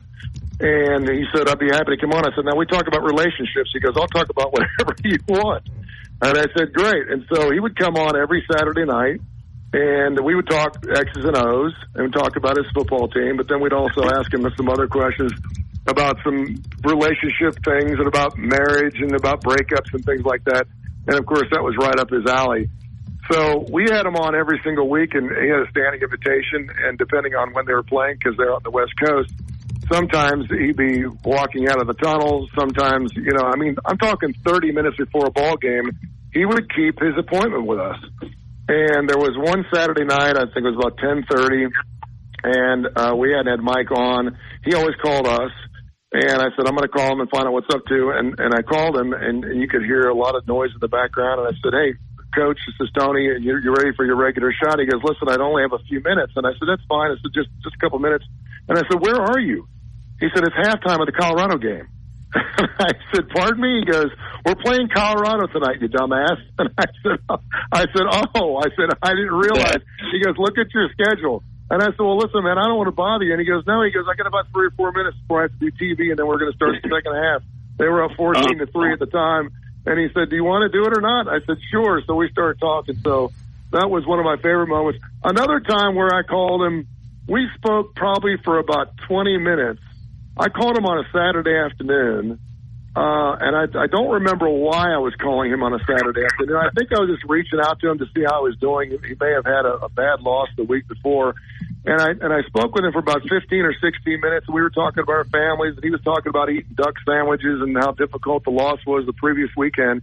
[0.58, 3.04] And he said, "I'd be happy to come on." I said, "Now we talk about
[3.06, 5.62] relationships." He goes, "I'll talk about whatever you want."
[6.20, 9.20] And I said, "Great." And so he would come on every Saturday night,
[9.72, 13.36] and we would talk X's and O's and talk about his football team.
[13.36, 15.30] But then we'd also ask him some other questions
[15.86, 20.66] about some relationship things and about marriage and about breakups and things like that.
[21.06, 22.68] And of course, that was right up his alley.
[23.30, 26.70] So we had him on every single week, and he had a standing invitation.
[26.84, 29.32] And depending on when they were playing, because they're on the West Coast,
[29.92, 32.46] sometimes he'd be walking out of the tunnel.
[32.58, 35.90] Sometimes, you know, I mean, I'm talking 30 minutes before a ball game,
[36.32, 37.98] he would keep his appointment with us.
[38.68, 41.70] And there was one Saturday night, I think it was about 10:30,
[42.42, 44.36] and uh, we hadn't had Mike on.
[44.64, 45.52] He always called us.
[46.12, 48.14] And I said, I'm going to call him and find out what's up to.
[48.14, 50.80] And, and I called him, and, and you could hear a lot of noise in
[50.80, 51.42] the background.
[51.42, 51.98] And I said, Hey,
[52.34, 54.78] coach, this is Tony, and you're, you're ready for your regular shot.
[54.78, 56.32] He goes, Listen, I'd only have a few minutes.
[56.36, 57.10] And I said, That's fine.
[57.10, 58.24] I said, Just, just a couple minutes.
[58.68, 59.66] And I said, Where are you?
[60.20, 61.90] He said, It's halftime of the Colorado game.
[62.34, 64.10] I said, "Pardon me." He goes,
[64.44, 67.38] "We're playing Colorado tonight, you dumbass." And I said, oh,
[67.72, 69.78] "I said, oh, I said I didn't realize."
[70.12, 72.88] He goes, "Look at your schedule." And I said, "Well, listen, man, I don't want
[72.88, 74.92] to bother you." And he goes, "No." He goes, "I got about three or four
[74.92, 77.14] minutes before I have to do TV, and then we're going to start the second
[77.14, 77.42] half."
[77.78, 79.50] They were up fourteen to three at the time,
[79.84, 82.14] and he said, "Do you want to do it or not?" I said, "Sure." So
[82.14, 82.96] we started talking.
[83.02, 83.32] So
[83.72, 85.00] that was one of my favorite moments.
[85.24, 86.86] Another time where I called him,
[87.26, 89.82] we spoke probably for about twenty minutes.
[90.38, 92.38] I called him on a Saturday afternoon.
[92.96, 96.56] Uh, and I, I don't remember why I was calling him on a Saturday afternoon.
[96.56, 98.88] I think I was just reaching out to him to see how he was doing.
[98.88, 101.34] He may have had a, a bad loss the week before.
[101.84, 104.48] And I, and I spoke with him for about 15 or 16 minutes.
[104.48, 107.76] We were talking about our families and he was talking about eating duck sandwiches and
[107.76, 110.00] how difficult the loss was the previous weekend.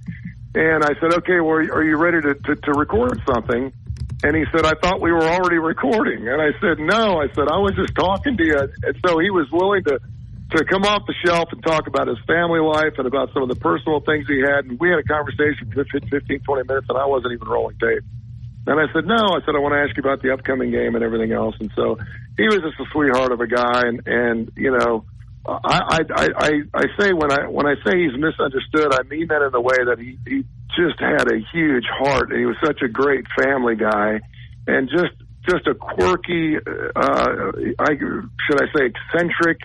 [0.54, 3.74] And I said, okay, well, are you ready to, to, to record something?
[4.22, 6.28] And he said, I thought we were already recording.
[6.30, 8.60] And I said, no, I said, I was just talking to you.
[8.60, 10.00] And so he was willing to,
[10.52, 13.50] to come off the shelf and talk about his family life and about some of
[13.50, 14.66] the personal things he had.
[14.66, 18.04] And we had a conversation for 15, 20 minutes and I wasn't even rolling tape.
[18.66, 20.96] And I said, no, I said, I want to ask you about the upcoming game
[20.96, 21.56] and everything else.
[21.60, 21.98] And so
[22.38, 23.82] he was just a sweetheart of a guy.
[23.84, 25.04] And, and, you know,
[25.46, 29.42] I, I, I, I say when I, when I say he's misunderstood, I mean that
[29.42, 30.46] in the way that he, he
[30.80, 34.22] just had a huge heart and he was such a great family guy
[34.68, 35.12] and just,
[35.50, 39.60] just a quirky, uh, I, should I say eccentric,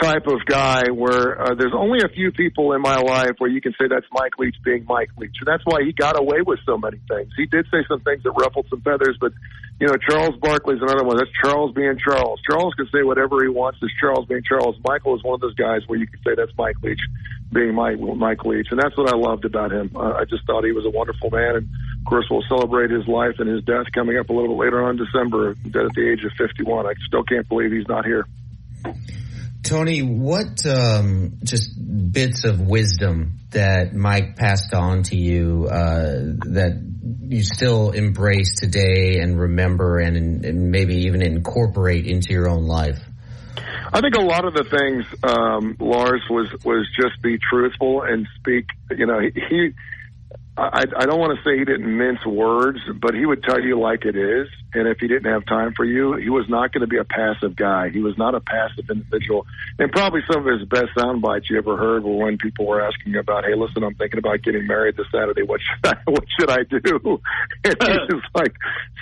[0.00, 3.60] type of guy where uh, there's only a few people in my life where you
[3.60, 5.36] can say that's Mike Leach being Mike Leach.
[5.40, 7.30] And that's why he got away with so many things.
[7.36, 9.32] He did say some things that ruffled some feathers, but,
[9.80, 11.16] you know, Charles Barkley's another one.
[11.16, 12.40] That's Charles being Charles.
[12.48, 13.80] Charles can say whatever he wants.
[13.82, 14.76] It's Charles being Charles.
[14.86, 17.00] Michael is one of those guys where you can say that's Mike Leach
[17.52, 18.68] being Mike, Mike Leach.
[18.70, 19.92] And that's what I loved about him.
[19.94, 21.56] Uh, I just thought he was a wonderful man.
[21.56, 21.68] And,
[22.00, 24.82] of course, we'll celebrate his life and his death coming up a little bit later
[24.82, 26.86] on in December, dead at the age of 51.
[26.86, 28.26] I still can't believe he's not here.
[29.62, 31.70] Tony, what um, just
[32.12, 36.82] bits of wisdom that Mike passed on to you uh, that
[37.28, 42.98] you still embrace today and remember and, and, maybe even incorporate into your own life?
[43.92, 48.26] I think a lot of the things um, Lars was was just be truthful and
[48.38, 48.66] speak.
[48.90, 49.74] You know, he
[50.54, 53.80] I, I don't want to say he didn't mince words, but he would tell you
[53.80, 54.48] like it is.
[54.74, 57.04] And if he didn't have time for you, he was not going to be a
[57.04, 57.88] passive guy.
[57.88, 59.46] He was not a passive individual.
[59.78, 62.82] And probably some of his best sound bites you ever heard were when people were
[62.82, 65.42] asking about, "Hey, listen, I'm thinking about getting married this Saturday.
[65.42, 67.20] What should I, what should I do?"
[67.64, 68.54] And he just like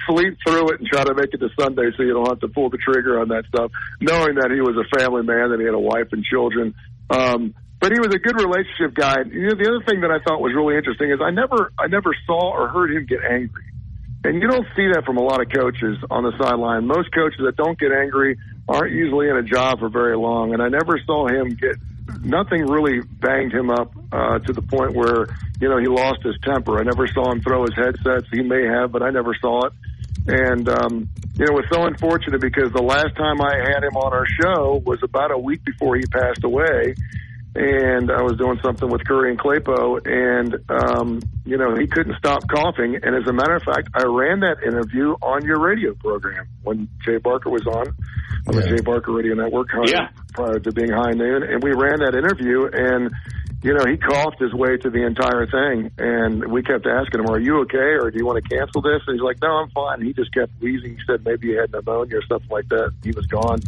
[0.09, 2.49] sleep through it and try to make it to Sunday so you don't have to
[2.49, 5.65] pull the trigger on that stuff, knowing that he was a family man, that he
[5.65, 6.75] had a wife and children.
[7.11, 9.25] Um, but he was a good relationship guy.
[9.25, 11.89] You know, the other thing that I thought was really interesting is I never, I
[11.89, 13.65] never saw or heard him get angry.
[14.23, 16.87] And you don't see that from a lot of coaches on the sideline.
[16.87, 18.37] Most coaches that don't get angry
[18.69, 20.53] aren't usually in a job for very long.
[20.53, 21.81] And I never saw him get,
[22.21, 26.37] nothing really banged him up, uh, to the point where, you know, he lost his
[26.45, 26.79] temper.
[26.79, 28.29] I never saw him throw his headsets.
[28.31, 29.73] He may have, but I never saw it.
[30.29, 33.97] And, um, you know, it was so unfortunate because the last time I had him
[33.97, 36.95] on our show was about a week before he passed away
[37.55, 42.17] and I was doing something with Curry and Claypo, and um, you know he couldn't
[42.17, 42.97] stop coughing.
[43.03, 46.89] And as a matter of fact, I ran that interview on your radio program when
[47.05, 47.89] Jay Barker was on
[48.49, 50.09] on the Jay Barker Radio Network Yeah.
[50.33, 53.11] prior to being High Noon, and we ran that interview and.
[53.63, 57.27] You know, he coughed his way to the entire thing, and we kept asking him,
[57.27, 59.71] "Are you okay, or do you want to cancel this?" And he's like, "No, I'm
[59.71, 60.97] fine." He just kept wheezing.
[60.97, 62.93] He said maybe he had pneumonia or something like that.
[63.05, 63.61] He was gone.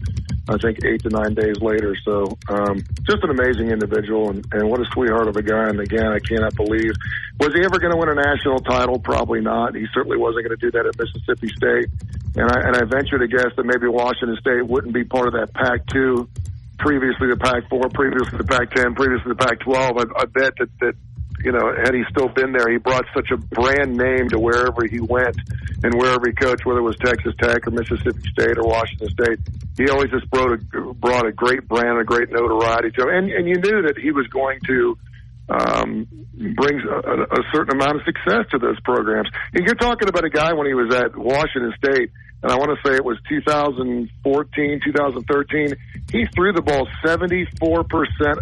[0.49, 1.95] I think eight to nine days later.
[2.05, 5.69] So, um, just an amazing individual, and, and what a sweetheart of a guy.
[5.69, 6.93] And again, I cannot believe
[7.39, 8.99] was he ever going to win a national title?
[8.99, 9.75] Probably not.
[9.75, 11.89] He certainly wasn't going to do that at Mississippi State.
[12.35, 15.35] And I and I venture to guess that maybe Washington State wouldn't be part of
[15.35, 16.29] that Pac-2
[16.83, 19.73] previously the Pac-4, previously the Pac-10, previously the Pac-12.
[19.79, 20.95] I, I bet that, that,
[21.41, 24.85] you know, had he still been there, he brought such a brand name to wherever
[24.85, 25.39] he went
[25.83, 29.39] and wherever he coached, whether it was Texas Tech or Mississippi State or Washington State.
[29.79, 30.59] He always just brought a,
[30.95, 33.09] brought a great brand, a great notoriety to him.
[33.09, 34.99] And, and you knew that he was going to,
[35.49, 36.07] um,
[36.55, 39.29] brings a, a a certain amount of success to those programs.
[39.53, 42.11] And you're talking about a guy when he was at Washington State,
[42.43, 45.75] and I want to say it was 2014, 2013.
[46.11, 47.49] He threw the ball 74%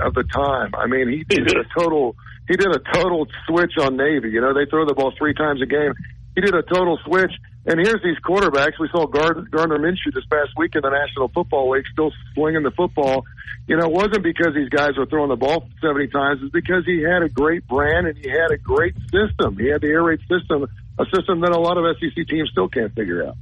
[0.01, 0.75] of the time.
[0.75, 2.17] I mean, he did a total,
[2.49, 4.31] he did a total switch on Navy.
[4.31, 5.93] You know, they throw the ball three times a game.
[6.35, 7.33] He did a total switch.
[7.67, 8.81] And here's these quarterbacks.
[8.81, 12.63] We saw Gardner, Gardner Minshew this past week in the National Football League still swinging
[12.63, 13.27] the football.
[13.67, 16.41] You know, it wasn't because these guys were throwing the ball 70 times.
[16.43, 19.59] It's because he had a great brand and he had a great system.
[19.59, 20.67] He had the air raid system,
[20.99, 23.37] a system that a lot of SEC teams still can't figure out.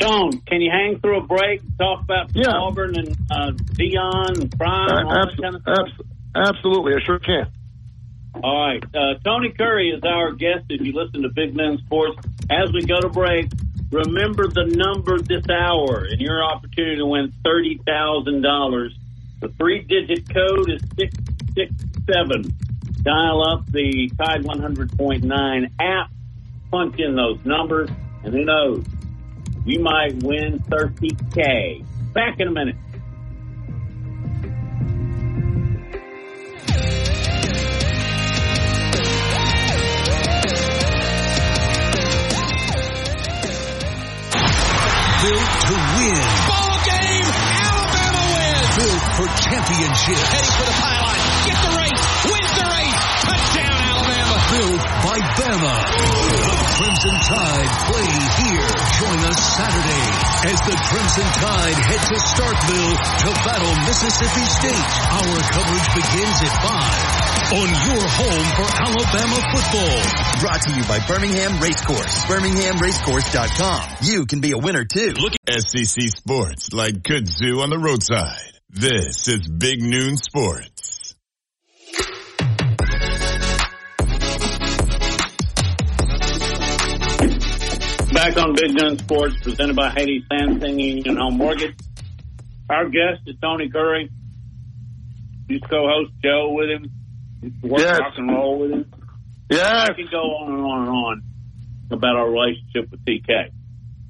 [0.00, 1.60] John, can you hang through a break?
[1.78, 2.52] Talk about Yeah.
[2.54, 4.88] Auburn and uh, Deion and Prime.
[5.06, 5.76] Uh, abso- kind of stuff?
[5.78, 7.46] abs- absolutely, I sure can.
[8.42, 8.82] All right.
[8.94, 12.18] Uh, Tony Curry is our guest if you listen to Big Noon Sports.
[12.48, 13.50] As we go to break,
[13.90, 18.90] remember the number this hour and your opportunity to win $30,000.
[19.40, 22.54] The three digit code is 667.
[23.02, 26.10] Dial up the Tide 100.9 app,
[26.70, 27.90] punch in those numbers,
[28.24, 28.84] and who knows?
[29.64, 31.84] You might win 30K.
[32.12, 32.76] Back in a minute.
[45.20, 46.24] Built to win.
[46.48, 47.28] Ball game.
[47.60, 48.68] Alabama wins.
[48.80, 50.16] Built for championship.
[50.32, 51.18] Heading for the pylon.
[51.44, 52.04] Get the race.
[52.24, 53.00] Wins the race.
[53.28, 54.36] Touchdown Alabama.
[54.50, 56.59] Built by Bama.
[56.80, 58.08] The Crimson Tide play
[58.40, 58.72] here.
[59.04, 60.06] Join us Saturday
[60.48, 64.88] as the Crimson Tide head to Starkville to battle Mississippi State.
[65.12, 70.00] Our coverage begins at 5 on your home for Alabama football.
[70.40, 72.24] Brought to you by Birmingham Racecourse.
[72.24, 73.96] BirminghamRacecourse.com.
[74.00, 75.12] You can be a winner too.
[75.20, 78.56] Look at SEC Sports like kudzu on the roadside.
[78.70, 80.89] This is Big Noon Sports.
[88.20, 91.74] Back on Big Noon Sports, presented by Haley Sansing Union Home Mortgage.
[92.68, 94.10] Our guest is Tony Curry.
[95.48, 96.90] He's co-host Joe with him.
[97.62, 97.98] Work Yes.
[97.98, 98.92] rock and roll with him.
[99.48, 99.88] Yes.
[99.88, 101.22] I could go on and on and on
[101.92, 103.52] about our relationship with TK.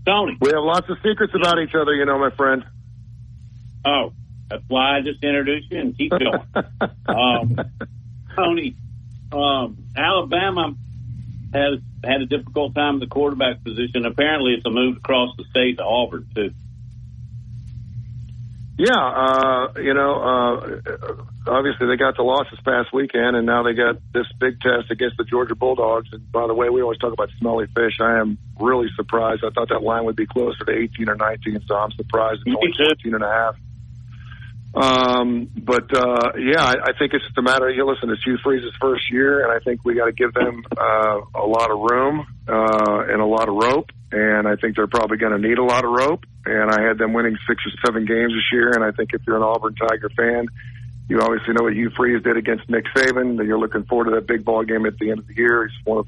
[0.05, 0.37] Tony.
[0.41, 2.65] We have lots of secrets about each other, you know, my friend.
[3.85, 4.12] Oh,
[4.49, 6.43] that's why I just introduced you and keep going.
[7.07, 7.57] um,
[8.35, 8.74] Tony,
[9.31, 10.74] um, Alabama
[11.55, 14.06] has had a difficult time in the quarterback position.
[14.06, 16.51] Apparently, it's a move across the state to Auburn too.
[18.78, 23.62] Yeah, uh, you know, uh, obviously they got the loss this past weekend, and now
[23.62, 26.09] they got this big test against the Georgia Bulldogs.
[26.12, 28.01] And by the way, we always talk about smelly fish.
[28.01, 29.44] I am really surprised.
[29.44, 32.56] I thought that line would be closer to 18 or 19, so I'm surprised it's
[32.56, 33.56] only 14 and a half.
[34.74, 37.68] Um, but uh, yeah, I, I think it's just a matter.
[37.68, 40.32] Of, you listen, it's Hugh Freeze's first year, and I think we got to give
[40.32, 43.90] them uh, a lot of room uh, and a lot of rope.
[44.12, 46.24] And I think they're probably going to need a lot of rope.
[46.44, 48.72] And I had them winning six or seven games this year.
[48.72, 50.47] And I think if you're an Auburn Tiger fan,
[51.09, 53.44] you obviously know what Hugh Freeze did against Nick Saban.
[53.44, 55.66] You're looking forward to that big ball game at the end of the year.
[55.66, 56.06] He's one of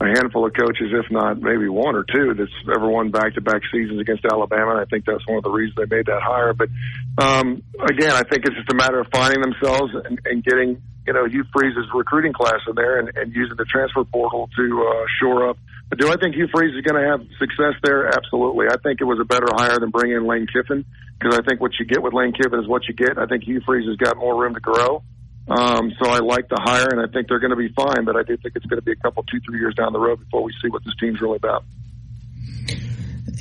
[0.00, 4.00] a handful of coaches, if not maybe one or two, that's ever won back-to-back seasons
[4.00, 4.72] against Alabama.
[4.72, 6.54] And I think that's one of the reasons they made that hire.
[6.54, 6.70] But
[7.18, 11.12] um, again, I think it's just a matter of finding themselves and, and getting, you
[11.12, 15.04] know, Hugh Freeze's recruiting class in there and, and using the transfer portal to uh,
[15.20, 15.58] shore up.
[15.90, 18.08] But do I think Hugh Freeze is going to have success there?
[18.08, 18.68] Absolutely.
[18.70, 20.86] I think it was a better hire than bringing in Lane Kiffin
[21.18, 23.18] because I think what you get with Lane Kiffin is what you get.
[23.18, 25.02] I think Hugh Freeze has got more room to grow.
[25.48, 28.04] Um, so I like the hire, and I think they're going to be fine.
[28.04, 29.98] But I do think it's going to be a couple, two, three years down the
[29.98, 31.64] road before we see what this team's really about.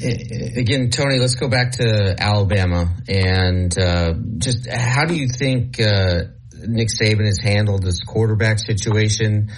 [0.02, 6.24] again, Tony, let's go back to Alabama and uh, just how do you think uh,
[6.68, 9.50] Nick Saban has handled this quarterback situation?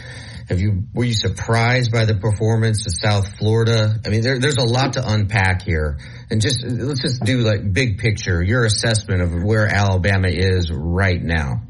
[0.50, 3.96] Have you were you surprised by the performance of South Florida?
[4.06, 5.98] I mean, there, there's a lot to unpack here,
[6.30, 11.22] and just let's just do like big picture, your assessment of where Alabama is right
[11.22, 11.62] now.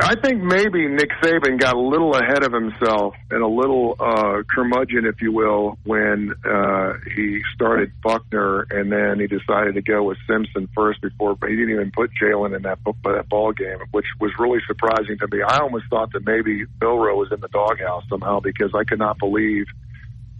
[0.00, 4.42] I think maybe Nick Saban got a little ahead of himself and a little uh,
[4.48, 10.02] curmudgeon, if you will, when uh, he started Buchner, and then he decided to go
[10.02, 11.36] with Simpson first before.
[11.36, 15.18] But he didn't even put Jalen in that that ball game, which was really surprising
[15.18, 15.42] to me.
[15.42, 19.18] I almost thought that maybe Milroe was in the doghouse somehow because I could not
[19.18, 19.66] believe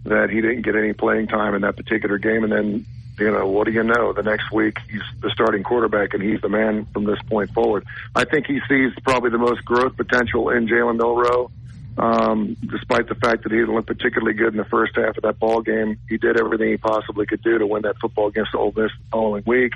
[0.05, 2.85] that he didn't get any playing time in that particular game, and then
[3.19, 4.13] you know, what do you know?
[4.13, 7.85] The next week he's the starting quarterback and he's the man from this point forward.
[8.15, 11.51] I think he sees probably the most growth potential in Jalen Milroe.
[11.95, 15.23] Um, despite the fact that he didn't look particularly good in the first half of
[15.23, 18.55] that ball game, he did everything he possibly could do to win that football against
[18.55, 19.73] Ole Miss the following week.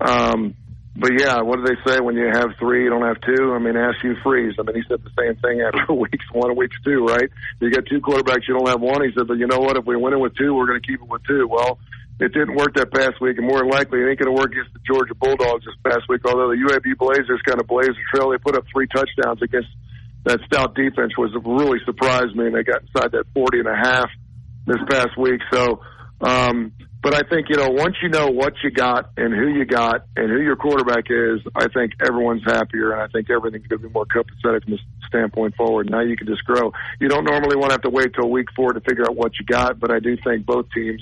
[0.00, 0.54] Um,
[0.94, 3.52] but yeah, what do they say when you have three, you don't have two?
[3.54, 4.54] I mean, ask Hugh Freeze.
[4.58, 7.30] I mean, he said the same thing after weeks one weeks two, right?
[7.60, 9.04] You got two quarterbacks, you don't have one.
[9.04, 9.76] He said, but you know what?
[9.76, 11.46] If we win it with two, we're going to keep it with two.
[11.46, 11.78] Well,
[12.20, 14.50] it didn't work that past week, and more than likely, it ain't going to work
[14.50, 16.22] against the Georgia Bulldogs this past week.
[16.26, 19.68] Although the UAB Blazers kind of blazed the trail, they put up three touchdowns against
[20.24, 23.76] that stout defense, was really surprised me, and they got inside that forty and a
[23.76, 24.10] half
[24.66, 25.40] this past week.
[25.52, 25.80] So,
[26.20, 29.64] um, but I think you know once you know what you got and who you
[29.64, 33.80] got and who your quarterback is, I think everyone's happier, and I think everything's going
[33.80, 35.88] to be more copacetic from this standpoint forward.
[35.88, 36.72] Now you can just grow.
[36.98, 39.38] You don't normally want to have to wait till week four to figure out what
[39.38, 41.00] you got, but I do think both teams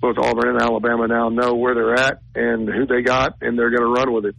[0.00, 3.70] both Auburn and Alabama now know where they're at and who they got, and they're
[3.70, 4.36] going to run with it.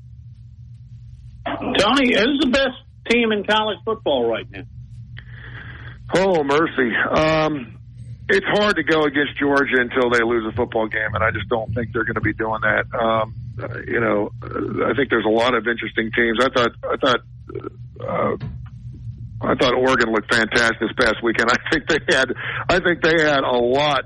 [1.45, 2.77] Tony, who's the best
[3.09, 4.63] team in college football right now?
[6.15, 6.95] Oh mercy!
[6.95, 7.79] Um,
[8.29, 11.47] it's hard to go against Georgia until they lose a football game, and I just
[11.49, 12.85] don't think they're going to be doing that.
[12.93, 16.37] Um, uh, you know, I think there's a lot of interesting teams.
[16.41, 17.19] I thought, I thought,
[17.99, 18.37] uh,
[19.41, 21.49] I thought Oregon looked fantastic this past weekend.
[21.51, 22.33] I think they had,
[22.69, 24.05] I think they had a lot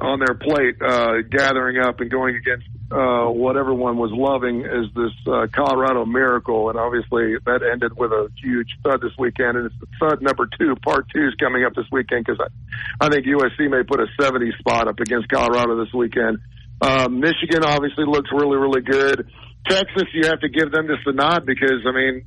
[0.00, 4.86] on their plate, uh, gathering up and going against uh, what everyone was loving is
[4.94, 9.66] this uh, Colorado miracle, and obviously that ended with a huge thud this weekend, and
[9.66, 10.74] it's the thud number two.
[10.84, 14.06] Part two is coming up this weekend because I, I think USC may put a
[14.20, 16.38] 70 spot up against Colorado this weekend.
[16.80, 19.28] Um, Michigan obviously looks really, really good.
[19.68, 22.24] Texas, you have to give them just a nod because I mean,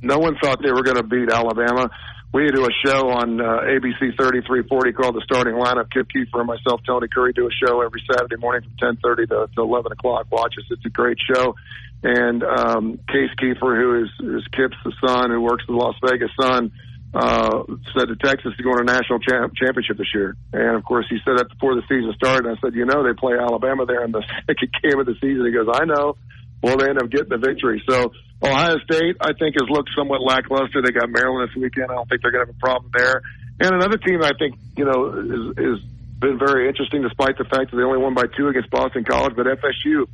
[0.00, 1.90] no one thought they were going to beat Alabama
[2.32, 5.90] we do a show on uh, ABC 3340 called The Starting Lineup.
[5.90, 9.48] Kip Keefer and myself, Tony Curry, do a show every Saturday morning from 10:30 to,
[9.54, 10.26] to 11 o'clock.
[10.30, 11.54] Watch us; it's a great show.
[12.02, 15.96] And um, Case Keefer, who is, is Kip's the son, who works for the Las
[16.04, 16.72] Vegas Sun,
[17.14, 17.64] uh,
[17.96, 20.36] said that Texas is going to national champ- championship this year.
[20.52, 22.50] And of course, he said that before the season started.
[22.50, 25.46] I said, you know, they play Alabama there in the second game of the season.
[25.46, 26.16] He goes, I know.
[26.62, 27.82] Well, they end up getting the victory.
[27.88, 28.12] So
[28.42, 30.82] Ohio State, I think, has looked somewhat lackluster.
[30.82, 31.90] They got Maryland this weekend.
[31.90, 33.22] I don't think they're going to have a problem there.
[33.60, 35.84] And another team I think, you know, is, is
[36.18, 39.34] been very interesting despite the fact that they only won by two against Boston College,
[39.36, 40.06] but FSU.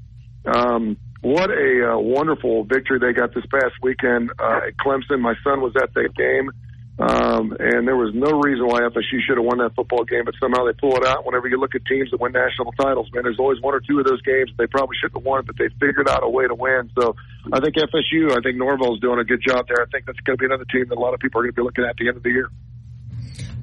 [0.44, 5.20] Um, what a uh, wonderful victory they got this past weekend uh, at Clemson.
[5.20, 6.50] My son was at that game.
[6.98, 10.34] Um, and there was no reason why FSU should have won that football game, but
[10.38, 11.24] somehow they pull it out.
[11.24, 13.98] Whenever you look at teams that win national titles, man, there's always one or two
[13.98, 16.54] of those games they probably shouldn't have won, but they figured out a way to
[16.54, 16.90] win.
[17.00, 17.16] So
[17.50, 19.80] I think FSU, I think Norvell's doing a good job there.
[19.80, 21.56] I think that's going to be another team that a lot of people are going
[21.56, 22.50] to be looking at, at the end of the year.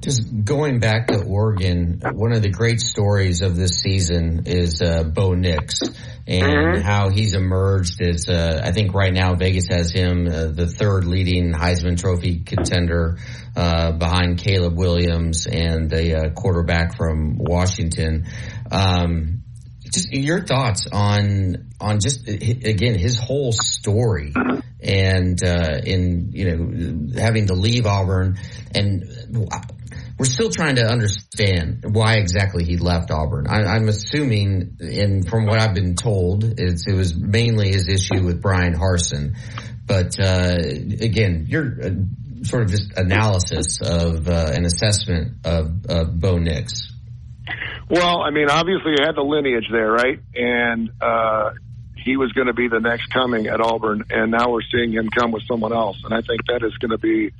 [0.00, 5.02] Just going back to Oregon, one of the great stories of this season is uh,
[5.02, 5.80] Bo Nix
[6.26, 6.80] and mm-hmm.
[6.80, 11.04] how he's emerged as, uh, I think right now Vegas has him uh, the third
[11.04, 13.18] leading Heisman Trophy contender
[13.54, 18.26] uh, behind Caleb Williams and a uh, quarterback from Washington.
[18.70, 19.42] Um,
[19.92, 24.32] just your thoughts on on just again his whole story
[24.80, 28.38] and uh, in you know having to leave Auburn
[28.74, 29.04] and
[30.20, 33.46] we're still trying to understand why exactly he left Auburn.
[33.48, 38.42] I, am assuming, and from what I've been told, it was mainly his issue with
[38.42, 39.34] Bryan Harsin.
[39.86, 46.20] But uh, again, your uh, sort of just analysis of uh, an assessment of, of
[46.20, 46.92] Bo Nix.
[47.88, 50.20] Well, I mean, obviously you had the lineage there, right?
[50.34, 51.52] And uh,
[51.96, 55.08] he was going to be the next coming at Auburn, and now we're seeing him
[55.08, 57.32] come with someone else, and I think that is going to be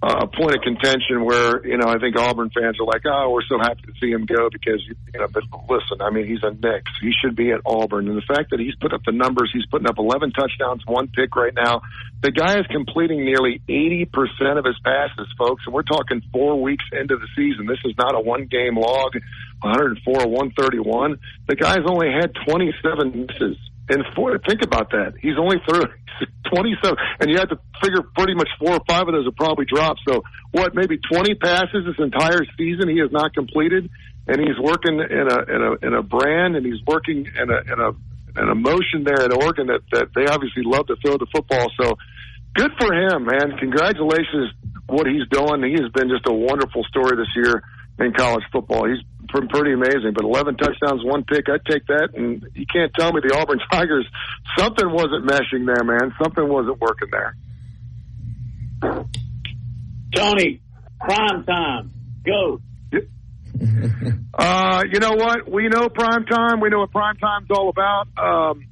[0.00, 3.30] Uh, a point of contention where you know I think Auburn fans are like, oh,
[3.30, 5.26] we're so happy to see him go because you know.
[5.26, 6.86] But listen, I mean, he's a Nix.
[7.00, 9.66] He should be at Auburn, and the fact that he's put up the numbers, he's
[9.66, 11.82] putting up 11 touchdowns, one pick right now.
[12.22, 16.62] The guy is completing nearly 80 percent of his passes, folks, and we're talking four
[16.62, 17.66] weeks into the season.
[17.66, 19.18] This is not a one game log.
[19.60, 21.18] 104, 131.
[21.48, 23.56] The guy's only had 27 misses.
[23.88, 25.14] And four, think about that.
[25.20, 25.84] He's only through
[26.52, 29.64] 27, and you have to figure pretty much four or five of those are probably
[29.64, 30.00] dropped.
[30.06, 33.90] So what, maybe 20 passes this entire season he has not completed,
[34.26, 37.58] and he's working in a in a in a brand, and he's working in a
[37.72, 37.90] in a
[38.36, 41.70] an emotion there at Oregon that that they obviously love to throw the football.
[41.80, 41.96] So
[42.54, 43.56] good for him, man.
[43.58, 44.52] Congratulations
[44.86, 45.62] what he's doing.
[45.64, 47.62] He has been just a wonderful story this year
[47.98, 48.88] in college football.
[48.88, 50.12] He's pretty amazing.
[50.14, 52.10] But 11 touchdowns, one pick, I'd take that.
[52.14, 54.06] And you can't tell me the Auburn Tigers,
[54.56, 56.14] something wasn't meshing there, man.
[56.22, 57.36] Something wasn't working there.
[60.14, 60.60] Tony,
[61.00, 61.92] prime time.
[62.24, 62.60] Go.
[64.38, 65.50] Uh, you know what?
[65.50, 66.60] We know prime time.
[66.60, 68.06] We know what prime time's all about.
[68.16, 68.68] Um,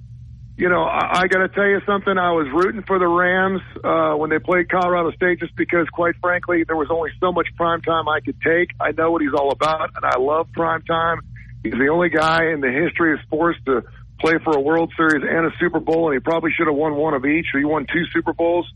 [0.57, 2.17] you know, I, I got to tell you something.
[2.17, 6.15] I was rooting for the Rams uh, when they played Colorado State, just because, quite
[6.21, 8.71] frankly, there was only so much prime time I could take.
[8.81, 11.21] I know what he's all about, and I love prime time.
[11.63, 13.83] He's the only guy in the history of sports to
[14.19, 16.97] play for a World Series and a Super Bowl, and he probably should have won
[16.97, 17.47] one of each.
[17.53, 18.67] He won two Super Bowls.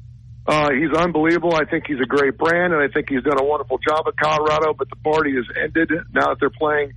[0.47, 1.55] Uh, he's unbelievable.
[1.55, 4.17] I think he's a great brand, and I think he's done a wonderful job at
[4.17, 4.75] Colorado.
[4.75, 6.93] But the party has ended now that they're playing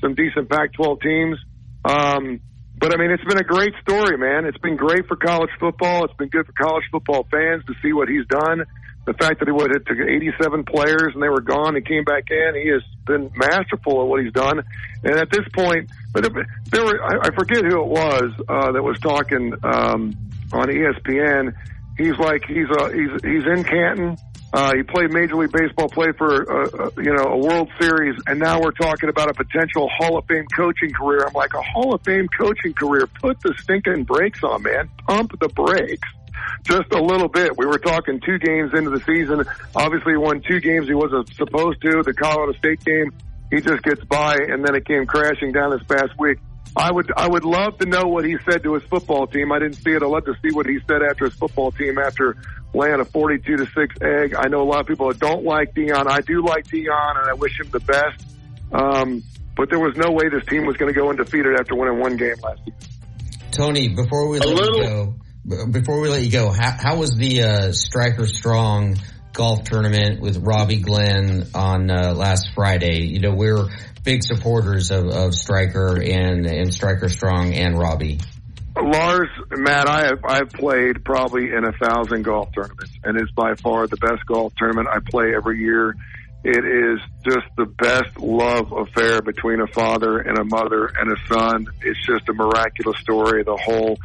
[0.00, 1.38] some decent Pac-12 teams.
[1.84, 2.40] Um,
[2.78, 4.44] but I mean, it's been a great story, man.
[4.44, 6.04] It's been great for college football.
[6.04, 8.64] It's been good for college football fans to see what he's done.
[9.04, 12.04] The fact that he would have took 87 players and they were gone and came
[12.04, 14.62] back in, he has been masterful at what he's done.
[15.02, 16.30] And at this point, but
[16.70, 20.14] there were I forget who it was uh, that was talking um,
[20.52, 21.54] on ESPN.
[21.96, 24.18] He's like he's uh, he's he's in Canton
[24.52, 28.18] uh, he played Major League Baseball, played for uh, uh, you know a World Series,
[28.26, 31.24] and now we're talking about a potential Hall of Fame coaching career.
[31.26, 33.06] I'm like a Hall of Fame coaching career.
[33.06, 34.88] Put the stinking brakes on, man.
[35.06, 36.08] Pump the brakes
[36.64, 37.56] just a little bit.
[37.56, 39.44] We were talking two games into the season.
[39.74, 42.02] Obviously, won two games he wasn't supposed to.
[42.02, 43.12] The Colorado State game,
[43.50, 46.38] he just gets by, and then it came crashing down this past week.
[46.76, 49.52] I would I would love to know what he said to his football team.
[49.52, 50.02] I didn't see it.
[50.02, 52.36] I'd love to see what he said after his football team after
[52.74, 54.34] laying a 42 to 6 egg.
[54.36, 56.06] I know a lot of people that don't like Deion.
[56.08, 58.24] I do like Deion, and I wish him the best.
[58.72, 59.22] Um,
[59.56, 62.16] but there was no way this team was going to go undefeated after winning one
[62.16, 62.76] game last year.
[63.50, 67.42] Tony, before we let you go, before we let you go, how, how was the
[67.42, 68.98] uh, Striker Strong
[69.38, 73.06] golf tournament with Robbie Glenn on uh, last Friday?
[73.06, 73.68] You know, we're
[74.02, 78.18] big supporters of, of Striker and and Striker Strong and Robbie.
[78.76, 83.54] Lars, Matt, I have I've played probably in a thousand golf tournaments, and it's by
[83.54, 85.94] far the best golf tournament I play every year.
[86.44, 91.16] It is just the best love affair between a father and a mother and a
[91.32, 91.66] son.
[91.82, 93.44] It's just a miraculous story.
[93.44, 93.98] The whole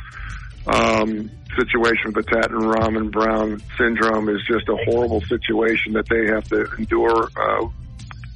[0.67, 6.27] um, situation with the Tatton Rahman Brown syndrome is just a horrible situation that they
[6.27, 7.67] have to endure uh,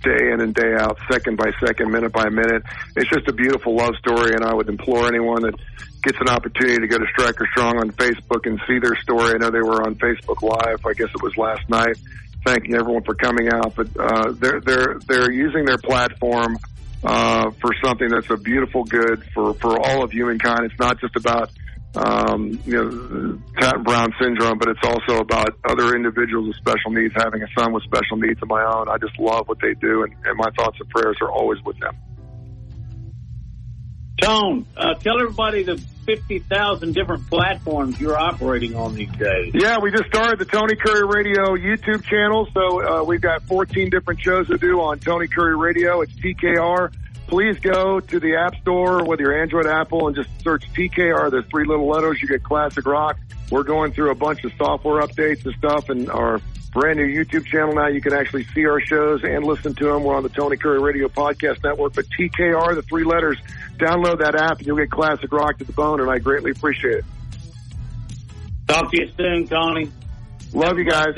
[0.03, 2.64] day in and day out, second by second, minute by minute.
[2.95, 5.56] It's just a beautiful love story, and I would implore anyone that
[6.03, 9.34] gets an opportunity to go to Striker Strong on Facebook and see their story.
[9.34, 10.85] I know they were on Facebook Live.
[10.85, 11.98] I guess it was last night.
[12.45, 16.57] Thanking everyone for coming out, but uh, they're they're they're using their platform
[17.03, 20.61] uh, for something that's a beautiful good for for all of humankind.
[20.64, 21.49] It's not just about
[21.95, 27.14] um, you know, Tatton Brown syndrome, but it's also about other individuals with special needs,
[27.15, 28.89] having a son with special needs of my own.
[28.89, 31.80] I just love what they do, and, and my thoughts and prayers are always with
[31.80, 31.95] them.
[34.22, 39.51] Tone, uh, tell everybody the 50,000 different platforms you're operating on these days.
[39.53, 43.89] Yeah, we just started the Tony Curry Radio YouTube channel, so uh, we've got 14
[43.89, 46.01] different shows to do on Tony Curry Radio.
[46.01, 46.91] It's TKR
[47.27, 51.29] please go to the App Store with your Android, Apple, and just search TKR.
[51.29, 52.21] There's three little letters.
[52.21, 53.17] You get Classic Rock.
[53.51, 56.41] We're going through a bunch of software updates and stuff, and our
[56.73, 57.87] brand new YouTube channel now.
[57.87, 60.03] You can actually see our shows and listen to them.
[60.03, 61.93] We're on the Tony Curry Radio Podcast Network.
[61.93, 63.37] But TKR, the three letters,
[63.77, 66.99] download that app, and you'll get Classic Rock to the bone, and I greatly appreciate
[66.99, 67.05] it.
[68.67, 69.91] Talk to you soon, Tony.
[70.53, 71.15] Love you guys.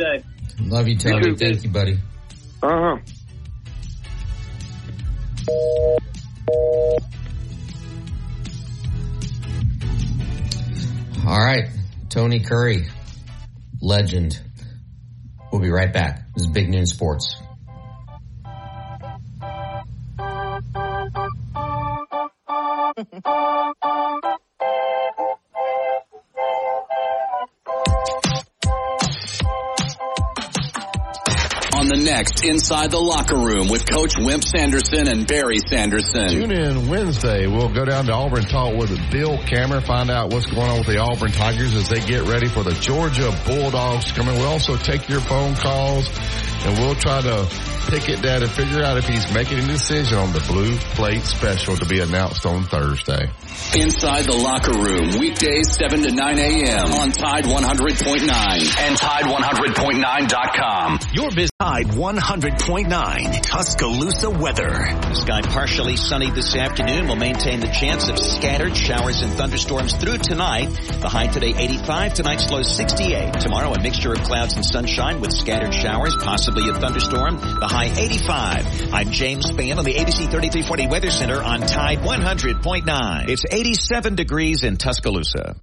[0.61, 1.29] Love you, Tony.
[1.29, 1.97] You Thank you, buddy.
[2.61, 2.97] Uh huh.
[11.25, 11.69] All right,
[12.09, 12.87] Tony Curry,
[13.81, 14.39] legend.
[15.51, 16.21] We'll be right back.
[16.35, 17.35] This is Big Noon Sports.
[31.89, 36.29] the next Inside the Locker Room with Coach Wimp Sanderson and Barry Sanderson.
[36.29, 37.47] Tune in Wednesday.
[37.47, 40.87] We'll go down to Auburn, talk with Bill Cameron, find out what's going on with
[40.87, 44.35] the Auburn Tigers as they get ready for the Georgia Bulldogs coming.
[44.35, 46.07] We'll also take your phone calls
[46.65, 47.47] and we'll try to
[47.89, 51.25] pick at that and figure out if he's making a decision on the blue plate
[51.25, 53.29] special to be announced on Thursday.
[53.75, 56.93] Inside the locker room, weekdays 7 to 9 a.m.
[56.93, 60.99] on Tide 100.9 and Tide100.9.com.
[61.13, 64.69] Your business Tide 100.9 Tuscaloosa weather.
[65.13, 70.19] Sky partially sunny this afternoon will maintain the chance of scattered showers and thunderstorms through
[70.19, 70.69] tonight.
[71.01, 73.33] The high today 85, tonight's low 68.
[73.41, 76.15] Tomorrow a mixture of clouds and sunshine with scattered showers,
[76.49, 77.37] possibly a thunderstorm.
[77.37, 78.93] The high 85.
[78.93, 83.29] I'm James Spann on the ABC 3340 Weather Center on Tide 100.9.
[83.29, 85.55] It's 87 degrees in Tuscaloosa.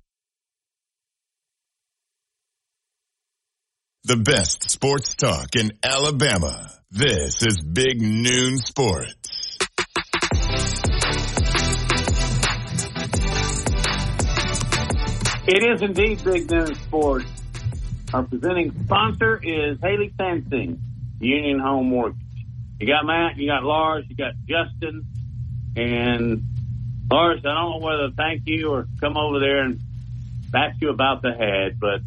[4.05, 6.71] The best sports talk in Alabama.
[6.93, 9.59] This is Big Noon Sports.
[15.49, 17.36] It is indeed Big Noon Sports.
[18.17, 20.79] Our presenting sponsor is Haley Sansing,
[21.21, 22.17] Union Home Mortgage.
[22.81, 25.05] You got Matt, you got Lars, you got Justin,
[25.77, 26.43] and
[27.11, 29.79] Lars, I don't know whether to thank you or come over there and
[30.49, 32.01] bash you about the head, but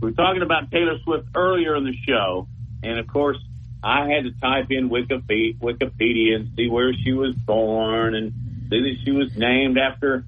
[0.00, 2.48] we were talking about Taylor Swift earlier in the show,
[2.82, 3.36] and of course,
[3.82, 8.32] I had to type in Wikipedia and see where she was born and
[8.70, 10.24] see that she was named after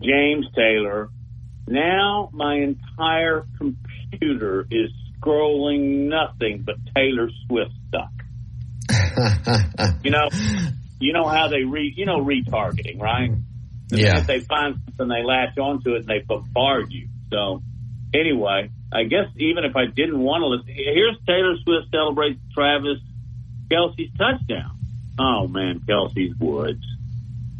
[0.00, 1.10] James Taylor.
[1.66, 8.10] Now my entire computer is scrolling nothing but Taylor Swift stuff.
[10.02, 10.28] you know,
[11.00, 13.30] you know how they re, you know, retargeting, right?
[13.88, 14.20] The Yeah.
[14.20, 17.08] they find something, they latch onto it and they bombard you.
[17.30, 17.62] So
[18.14, 22.98] anyway, I guess even if I didn't want to listen, here's Taylor Swift celebrates Travis
[23.70, 24.78] Kelce's touchdown.
[25.18, 26.84] Oh man, Kelce's Woods.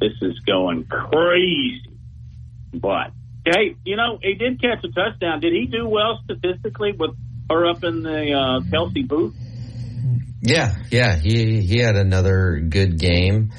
[0.00, 1.82] This is going crazy.
[2.72, 3.12] But
[3.44, 5.40] hey, you know, he did catch a touchdown.
[5.40, 7.10] Did he do well statistically with
[7.50, 9.34] her up in the uh, Kelce booth?
[10.40, 13.52] Yeah, yeah, he he had another good game.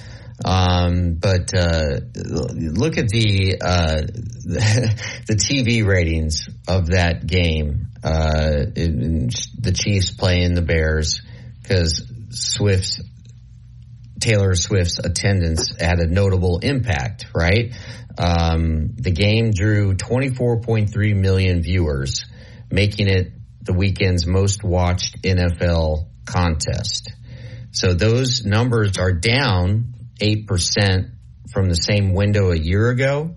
[0.44, 4.02] Um, but uh, look at the uh,
[5.28, 7.88] the TV ratings of that game.
[8.04, 11.22] Uh, the Chiefs playing the Bears
[11.62, 13.02] because Swift's
[14.20, 17.74] Taylor Swift's attendance had a notable impact, right?
[18.18, 22.26] Um, the game drew 24.3 million viewers,
[22.72, 27.12] making it the weekend's most watched NFL contest.
[27.72, 31.12] So those numbers are down 8%
[31.52, 33.36] from the same window a year ago.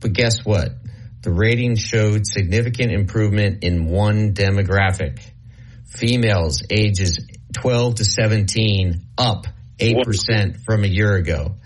[0.00, 0.70] But guess what?
[1.22, 5.20] The ratings showed significant improvement in one demographic.
[5.86, 7.18] Females ages
[7.60, 9.46] 12 to 17 up
[9.78, 11.56] 8% from a year ago.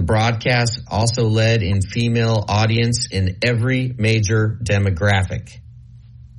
[0.00, 5.58] The broadcast also led in female audience in every major demographic.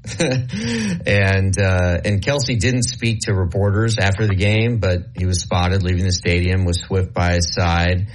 [0.20, 5.84] and uh, and Kelce didn't speak to reporters after the game, but he was spotted
[5.84, 8.08] leaving the stadium with Swift by his side.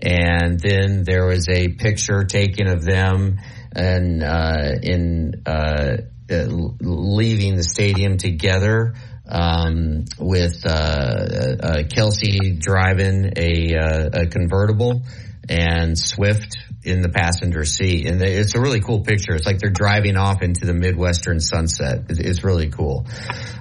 [0.00, 3.40] And then there was a picture taken of them
[3.76, 5.96] and uh, in uh,
[6.30, 6.46] uh,
[6.80, 8.94] leaving the stadium together
[9.26, 15.02] um, with uh, Kelce driving a, uh, a convertible
[15.48, 18.06] and Swift in the passenger seat.
[18.06, 19.34] And it's a really cool picture.
[19.34, 22.04] It's like they're driving off into the Midwestern sunset.
[22.08, 23.06] It's, really cool.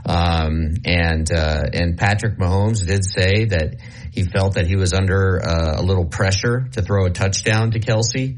[0.06, 3.78] Um, and, uh, and Patrick Mahomes did say that
[4.12, 7.80] he felt that he was under uh, a little pressure to throw a touchdown to
[7.80, 8.38] Kelce.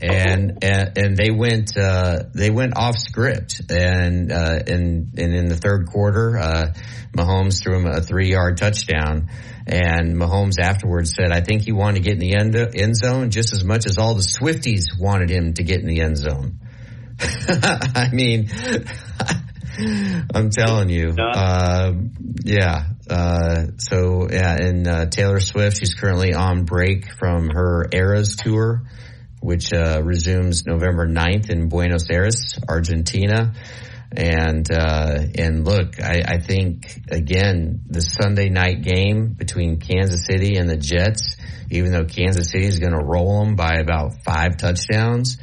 [0.00, 5.46] And, and, and they went, uh, they went off script and, uh, and, and in
[5.46, 6.72] the third quarter, uh,
[7.16, 9.28] Mahomes threw him a three yard touchdown.
[9.66, 13.30] And Mahomes afterwards said, I think he wanted to get in the end, end zone
[13.30, 16.58] just as much as all the Swifties wanted him to get in the end zone.
[17.20, 18.50] I mean,
[20.34, 21.92] I'm telling you, uh,
[22.44, 22.86] yeah.
[23.08, 28.82] Uh, so yeah, and uh, Taylor Swift, she's currently on break from her Eras tour,
[29.40, 33.54] which uh, resumes November 9th in Buenos Aires, Argentina.
[34.16, 40.56] And uh, and look, I, I think again the Sunday night game between Kansas City
[40.56, 41.36] and the Jets,
[41.70, 45.38] even though Kansas City is going to roll them by about five touchdowns,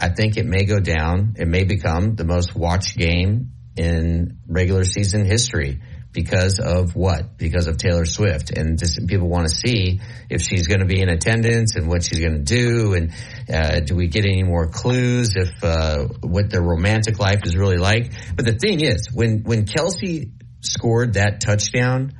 [0.00, 1.34] I think it may go down.
[1.38, 5.80] It may become the most watched game in regular season history
[6.14, 7.36] because of what?
[7.36, 8.56] Because of Taylor Swift.
[8.56, 10.00] And just people want to see
[10.30, 12.94] if she's going to be in attendance and what she's going to do.
[12.94, 13.12] And
[13.52, 17.76] uh, do we get any more clues if uh, what their romantic life is really
[17.76, 18.12] like?
[18.34, 20.30] But the thing is, when when Kelce
[20.60, 22.14] scored that touchdown,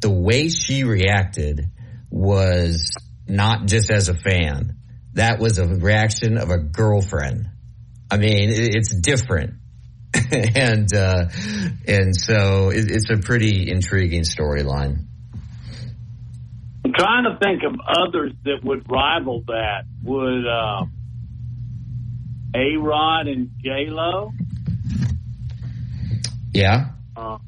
[0.00, 1.70] the way she reacted
[2.10, 2.92] was
[3.28, 4.76] not just as a fan.
[5.12, 7.50] That was a reaction of a girlfriend.
[8.10, 9.54] I mean, it, it's different.
[10.32, 11.28] and uh,
[11.86, 15.04] and so it, it's a pretty intriguing storyline.
[16.84, 19.84] I'm trying to think of others that would rival that.
[20.04, 20.86] Would uh,
[22.54, 24.32] A Rod and J Lo?
[26.52, 26.86] Yeah.
[27.14, 27.38] Uh,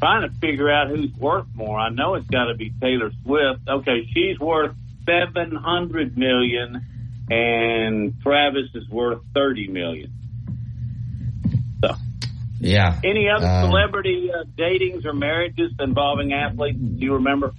[0.00, 1.78] trying to figure out who's worth more.
[1.78, 3.68] I know it's got to be Taylor Swift.
[3.68, 4.74] Okay, she's worth
[5.06, 6.84] seven hundred million,
[7.30, 10.12] and Travis is worth thirty million.
[11.82, 11.94] So,
[12.60, 13.00] Yeah.
[13.04, 16.78] any other Um, celebrity uh, datings or marriages involving athletes?
[16.78, 17.52] Do you remember?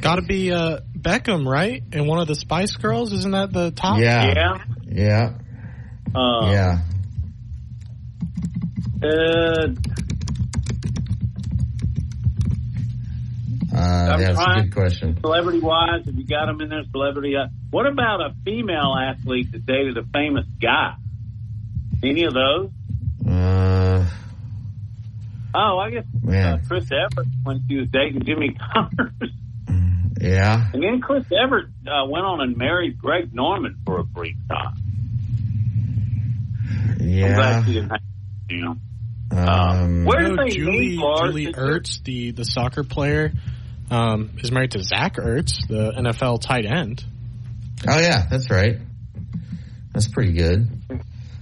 [0.00, 1.82] Got to be uh, Beckham, right?
[1.92, 3.98] And one of the Spice Girls, isn't that the top?
[4.00, 4.32] Yeah.
[4.34, 4.58] Yeah.
[4.90, 5.32] Yeah.
[6.14, 6.78] Uh, yeah.
[9.02, 9.68] Uh,
[13.74, 15.18] Uh, I'm that's a good question.
[15.22, 16.82] Celebrity wise, have you got them in there?
[16.90, 17.34] Celebrity.
[17.36, 20.94] Uh, what about a female athlete that dated a famous guy?
[22.02, 22.70] Any of those?
[25.54, 29.30] Oh, I guess uh, Chris Evert when she was dating Jimmy Connors,
[30.20, 30.70] yeah.
[30.72, 34.74] and then Chris Evert uh, went on and married Greg Norman for a brief time.
[36.34, 37.64] I'm glad Yeah.
[37.64, 38.00] she didn't have,
[38.48, 38.76] you know.
[39.36, 43.32] Um, Where You did they Julie, meet, Julie Ertz, the, the soccer player,
[43.90, 47.02] um, is married to Zach Ertz, the NFL tight end.
[47.88, 48.76] oh yeah, that's right.
[49.92, 50.68] That's pretty good.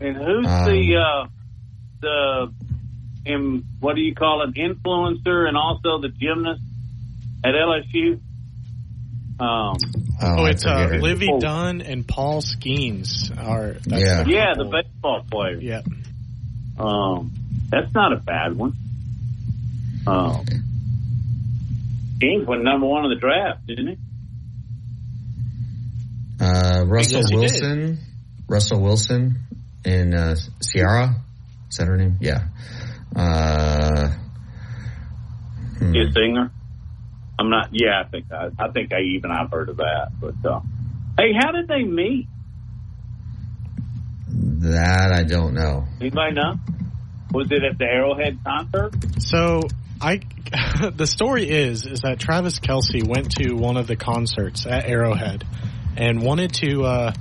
[0.01, 1.29] And who's Um, the uh,
[2.01, 2.53] the
[3.35, 4.55] um, what do you call it?
[4.55, 6.61] Influencer and also the gymnast
[7.45, 8.21] at LSU.
[9.41, 9.77] Um,
[10.23, 10.99] Oh, it's uh.
[11.01, 11.41] Livvy Oh.
[11.41, 13.73] Dunne and Paul Skenes are.
[13.87, 14.23] That's Yeah.
[14.25, 15.57] the yeah, the baseball player.
[15.59, 15.81] Yeah.
[16.79, 17.33] Um,
[17.71, 18.75] that's not a bad one.
[20.07, 20.45] Um,
[22.21, 23.97] Kings went number one in the draft, didn't he?
[26.41, 27.41] Uh, Russell Yes, he did.
[27.41, 27.99] Wilson.
[28.49, 29.37] Russell Wilson
[29.85, 31.17] in uh, Ciara.
[31.71, 32.17] Is that her name?
[32.21, 32.45] Yeah.
[33.15, 34.11] Uh,
[35.79, 35.95] hmm.
[35.95, 36.51] You a singer?
[37.39, 37.71] I'm not.
[37.73, 40.11] Yeah, I think I, I think I even I've heard of that.
[40.21, 40.61] But uh,
[41.19, 42.29] hey, how did they meet?
[44.29, 45.87] That I don't know.
[46.01, 46.55] Anybody know?
[47.33, 48.93] Was it at the Arrowhead concert?
[49.21, 49.63] So
[50.01, 50.21] I,
[50.95, 55.45] the story is is that Travis Kelce went to one of the concerts at Arrowhead
[55.97, 57.13] and wanted to uh,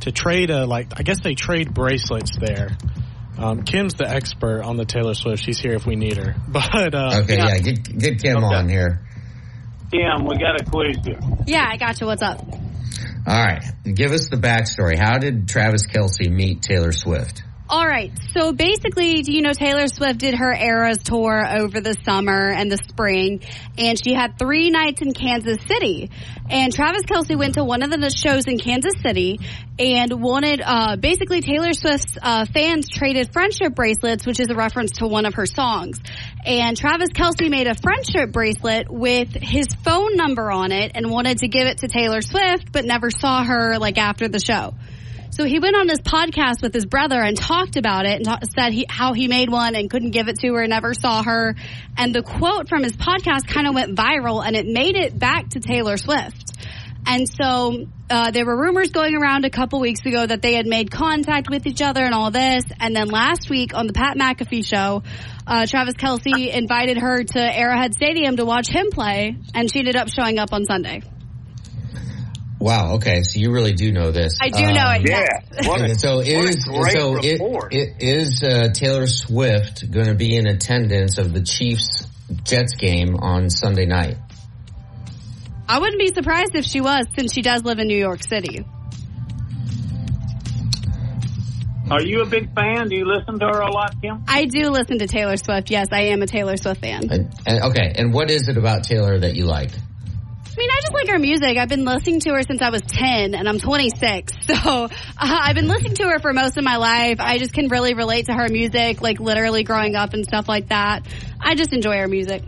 [0.00, 2.76] to trade a like I guess they trade bracelets there.
[3.40, 5.42] Um, Kim's the expert on the Taylor Swift.
[5.42, 6.34] She's here if we need her.
[6.48, 9.00] But uh, Okay, yeah, get get Kim on here.
[9.90, 11.18] Kim, we got a quiz here.
[11.46, 12.06] Yeah, I got you.
[12.06, 12.40] What's up?
[13.26, 14.98] All right, give us the backstory.
[14.98, 17.42] How did Travis Kelce meet Taylor Swift?
[17.70, 18.10] All right.
[18.34, 22.76] So basically, you know Taylor Swift did her Eras tour over the summer and the
[22.76, 23.42] spring,
[23.78, 26.10] and she had three nights in Kansas City.
[26.50, 29.38] And Travis Kelce went to one of the shows in Kansas City
[29.78, 34.90] and wanted, uh, basically Taylor Swift's uh, fans traded friendship bracelets, which is a reference
[34.98, 36.00] to one of her songs.
[36.44, 41.38] And Travis Kelce made a friendship bracelet with his phone number on it and wanted
[41.38, 44.74] to give it to Taylor Swift, but never saw her like after the show.
[45.30, 48.40] So he went on this podcast with his brother and talked about it and ta-
[48.54, 51.22] said he, how he made one and couldn't give it to her, and never saw
[51.22, 51.54] her.
[51.96, 55.50] And the quote from his podcast kind of went viral and it made it back
[55.50, 56.56] to Taylor Swift.
[57.06, 60.66] And so uh, there were rumors going around a couple weeks ago that they had
[60.66, 62.64] made contact with each other and all this.
[62.78, 65.02] And then last week on the Pat McAfee show,
[65.46, 69.96] uh, Travis Kelce invited her to Arrowhead Stadium to watch him play, and she ended
[69.96, 71.02] up showing up on Sunday.
[72.60, 72.96] Wow.
[72.96, 74.36] Okay, so you really do know this.
[74.38, 75.62] I do know it, yes.
[75.62, 77.74] So what a is so it, report.
[77.74, 82.06] it is uh, Taylor Swift going to be in attendance of the Chiefs
[82.44, 84.18] Jets game on Sunday night?
[85.66, 88.66] I wouldn't be surprised if she was, since she does live in New York City.
[91.90, 92.88] Are you a big fan?
[92.88, 94.22] Do you listen to her a lot, Kim?
[94.28, 95.70] I do listen to Taylor Swift.
[95.70, 97.10] Yes, I am a Taylor Swift fan.
[97.10, 99.70] And, and okay, and what is it about Taylor that you like?
[100.52, 101.56] I mean, I just like her music.
[101.56, 104.32] I've been listening to her since I was 10 and I'm 26.
[104.50, 107.18] So uh, I've been listening to her for most of my life.
[107.20, 110.68] I just can really relate to her music, like literally growing up and stuff like
[110.68, 111.06] that.
[111.40, 112.42] I just enjoy her music.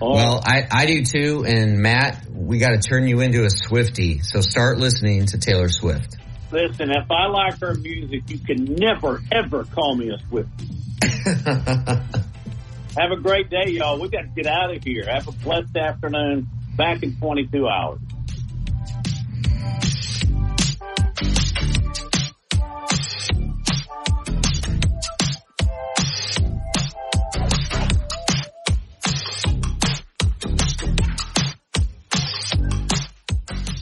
[0.00, 4.24] Well, I, I do too, and Matt, we got to turn you into a Swiftie.
[4.24, 6.16] So start listening to Taylor Swift.
[6.50, 10.78] Listen, if I like her music, you can never, ever call me a Swiftie.
[12.96, 13.98] Have a great day, y'all.
[13.98, 15.06] We got to get out of here.
[15.08, 16.46] Have a blessed afternoon.
[16.76, 18.00] Back in 22 hours.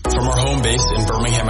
[0.05, 1.49] From our home base in Birmingham,